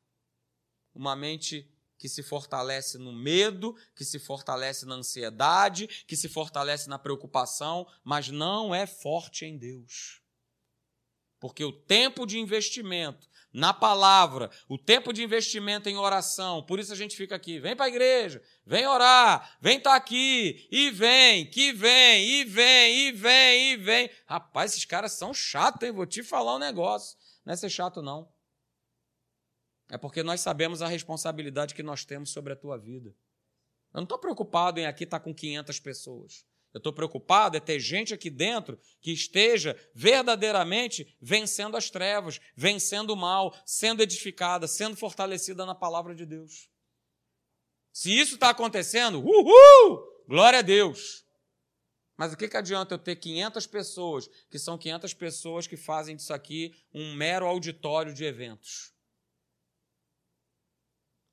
uma 0.93 1.15
mente 1.15 1.69
que 1.97 2.07
se 2.07 2.21
fortalece 2.21 2.97
no 2.97 3.11
medo, 3.11 3.75
que 3.95 4.05
se 4.05 4.19
fortalece 4.19 4.85
na 4.85 4.95
ansiedade, 4.95 5.87
que 6.05 6.15
se 6.15 6.29
fortalece 6.29 6.87
na 6.87 6.99
preocupação, 6.99 7.87
mas 8.03 8.29
não 8.29 8.75
é 8.75 8.85
forte 8.85 9.45
em 9.45 9.57
Deus. 9.57 10.21
Porque 11.39 11.63
o 11.63 11.71
tempo 11.71 12.25
de 12.25 12.39
investimento 12.39 13.27
na 13.53 13.73
palavra, 13.73 14.51
o 14.67 14.77
tempo 14.77 15.11
de 15.11 15.23
investimento 15.23 15.89
em 15.89 15.97
oração, 15.97 16.61
por 16.63 16.79
isso 16.79 16.91
a 16.91 16.95
gente 16.95 17.15
fica 17.15 17.35
aqui, 17.35 17.59
vem 17.59 17.75
para 17.75 17.85
a 17.85 17.89
igreja, 17.89 18.43
vem 18.65 18.85
orar, 18.85 19.57
vem 19.59 19.77
estar 19.77 19.91
tá 19.91 19.95
aqui, 19.95 20.67
e 20.71 20.91
vem, 20.91 21.49
que 21.49 21.71
vem, 21.73 22.23
e 22.23 22.43
vem, 22.43 23.07
e 23.07 23.11
vem, 23.11 23.71
e 23.71 23.77
vem. 23.77 24.09
Rapaz, 24.25 24.71
esses 24.71 24.85
caras 24.85 25.13
são 25.13 25.33
chatos, 25.33 25.81
hein? 25.81 25.91
Vou 25.91 26.05
te 26.05 26.23
falar 26.23 26.55
um 26.55 26.59
negócio. 26.59 27.17
Não 27.45 27.53
é 27.53 27.55
ser 27.55 27.69
chato, 27.69 28.01
não. 28.01 28.31
É 29.89 29.97
porque 29.97 30.21
nós 30.21 30.41
sabemos 30.41 30.81
a 30.81 30.87
responsabilidade 30.87 31.73
que 31.73 31.81
nós 31.81 32.03
temos 32.03 32.29
sobre 32.29 32.53
a 32.53 32.55
tua 32.55 32.77
vida. 32.77 33.09
Eu 33.93 34.01
não 34.01 34.03
estou 34.03 34.19
preocupado 34.19 34.79
em 34.79 34.85
aqui 34.85 35.05
estar 35.05 35.19
tá 35.19 35.23
com 35.23 35.33
500 35.33 35.79
pessoas. 35.79 36.45
Eu 36.77 36.79
estou 36.79 36.93
preocupado 36.93 37.57
é 37.57 37.59
ter 37.59 37.79
gente 37.79 38.13
aqui 38.13 38.29
dentro 38.29 38.79
que 39.01 39.11
esteja 39.11 39.75
verdadeiramente 39.95 41.17
vencendo 41.19 41.75
as 41.75 41.89
trevas, 41.89 42.39
vencendo 42.55 43.09
o 43.09 43.15
mal, 43.15 43.51
sendo 43.65 44.03
edificada, 44.03 44.67
sendo 44.67 44.95
fortalecida 44.95 45.65
na 45.65 45.73
palavra 45.73 46.13
de 46.13 46.23
Deus. 46.23 46.69
Se 47.91 48.15
isso 48.15 48.35
está 48.35 48.51
acontecendo, 48.51 49.19
uhul! 49.19 50.23
Glória 50.27 50.59
a 50.59 50.61
Deus! 50.61 51.25
Mas 52.15 52.31
o 52.31 52.37
que, 52.37 52.47
que 52.47 52.57
adianta 52.57 52.93
eu 52.93 52.99
ter 52.99 53.15
500 53.15 53.65
pessoas, 53.65 54.27
que 54.51 54.59
são 54.59 54.77
500 54.77 55.15
pessoas 55.15 55.65
que 55.65 55.77
fazem 55.77 56.15
disso 56.15 56.31
aqui 56.31 56.75
um 56.93 57.15
mero 57.15 57.47
auditório 57.47 58.13
de 58.13 58.23
eventos? 58.23 58.93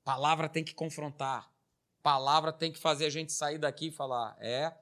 Palavra 0.03 0.49
tem 0.49 0.63
que 0.63 0.73
confrontar. 0.73 1.51
Palavra 2.01 2.51
tem 2.51 2.71
que 2.71 2.79
fazer 2.79 3.05
a 3.05 3.09
gente 3.11 3.31
sair 3.31 3.59
daqui 3.59 3.87
e 3.87 3.91
falar: 3.91 4.35
é, 4.39 4.75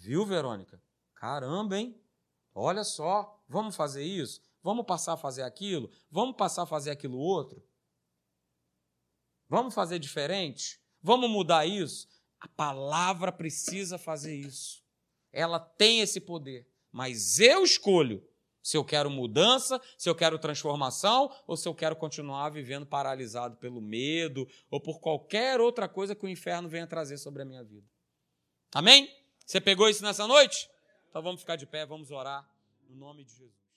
Viu, 0.00 0.24
Verônica? 0.24 0.82
Caramba, 1.14 1.78
hein? 1.78 1.94
Olha 2.54 2.82
só, 2.84 3.38
vamos 3.46 3.76
fazer 3.76 4.02
isso? 4.02 4.40
Vamos 4.62 4.86
passar 4.86 5.12
a 5.12 5.16
fazer 5.18 5.42
aquilo? 5.42 5.90
Vamos 6.10 6.36
passar 6.36 6.62
a 6.62 6.66
fazer 6.66 6.90
aquilo 6.90 7.18
outro? 7.18 7.62
Vamos 9.46 9.74
fazer 9.74 9.98
diferente? 9.98 10.80
Vamos 11.02 11.28
mudar 11.28 11.66
isso? 11.66 12.08
A 12.40 12.48
palavra 12.48 13.30
precisa 13.30 13.98
fazer 13.98 14.34
isso. 14.34 14.82
Ela 15.30 15.60
tem 15.60 16.00
esse 16.00 16.18
poder. 16.18 16.66
Mas 16.90 17.38
eu 17.38 17.62
escolho 17.62 18.26
se 18.62 18.78
eu 18.78 18.84
quero 18.84 19.10
mudança, 19.10 19.80
se 19.98 20.08
eu 20.08 20.14
quero 20.14 20.38
transformação 20.38 21.30
ou 21.46 21.58
se 21.58 21.68
eu 21.68 21.74
quero 21.74 21.94
continuar 21.94 22.48
vivendo 22.48 22.86
paralisado 22.86 23.58
pelo 23.58 23.82
medo 23.82 24.48
ou 24.70 24.80
por 24.80 24.98
qualquer 24.98 25.60
outra 25.60 25.86
coisa 25.86 26.14
que 26.14 26.24
o 26.24 26.28
inferno 26.28 26.70
venha 26.70 26.86
trazer 26.86 27.18
sobre 27.18 27.42
a 27.42 27.44
minha 27.44 27.62
vida. 27.62 27.86
Amém? 28.72 29.19
Você 29.50 29.60
pegou 29.60 29.88
isso 29.88 30.04
nessa 30.04 30.28
noite? 30.28 30.70
Então 31.08 31.20
vamos 31.20 31.40
ficar 31.40 31.56
de 31.56 31.66
pé, 31.66 31.84
vamos 31.84 32.12
orar 32.12 32.48
no 32.88 32.94
nome 32.94 33.24
de 33.24 33.32
Jesus. 33.32 33.69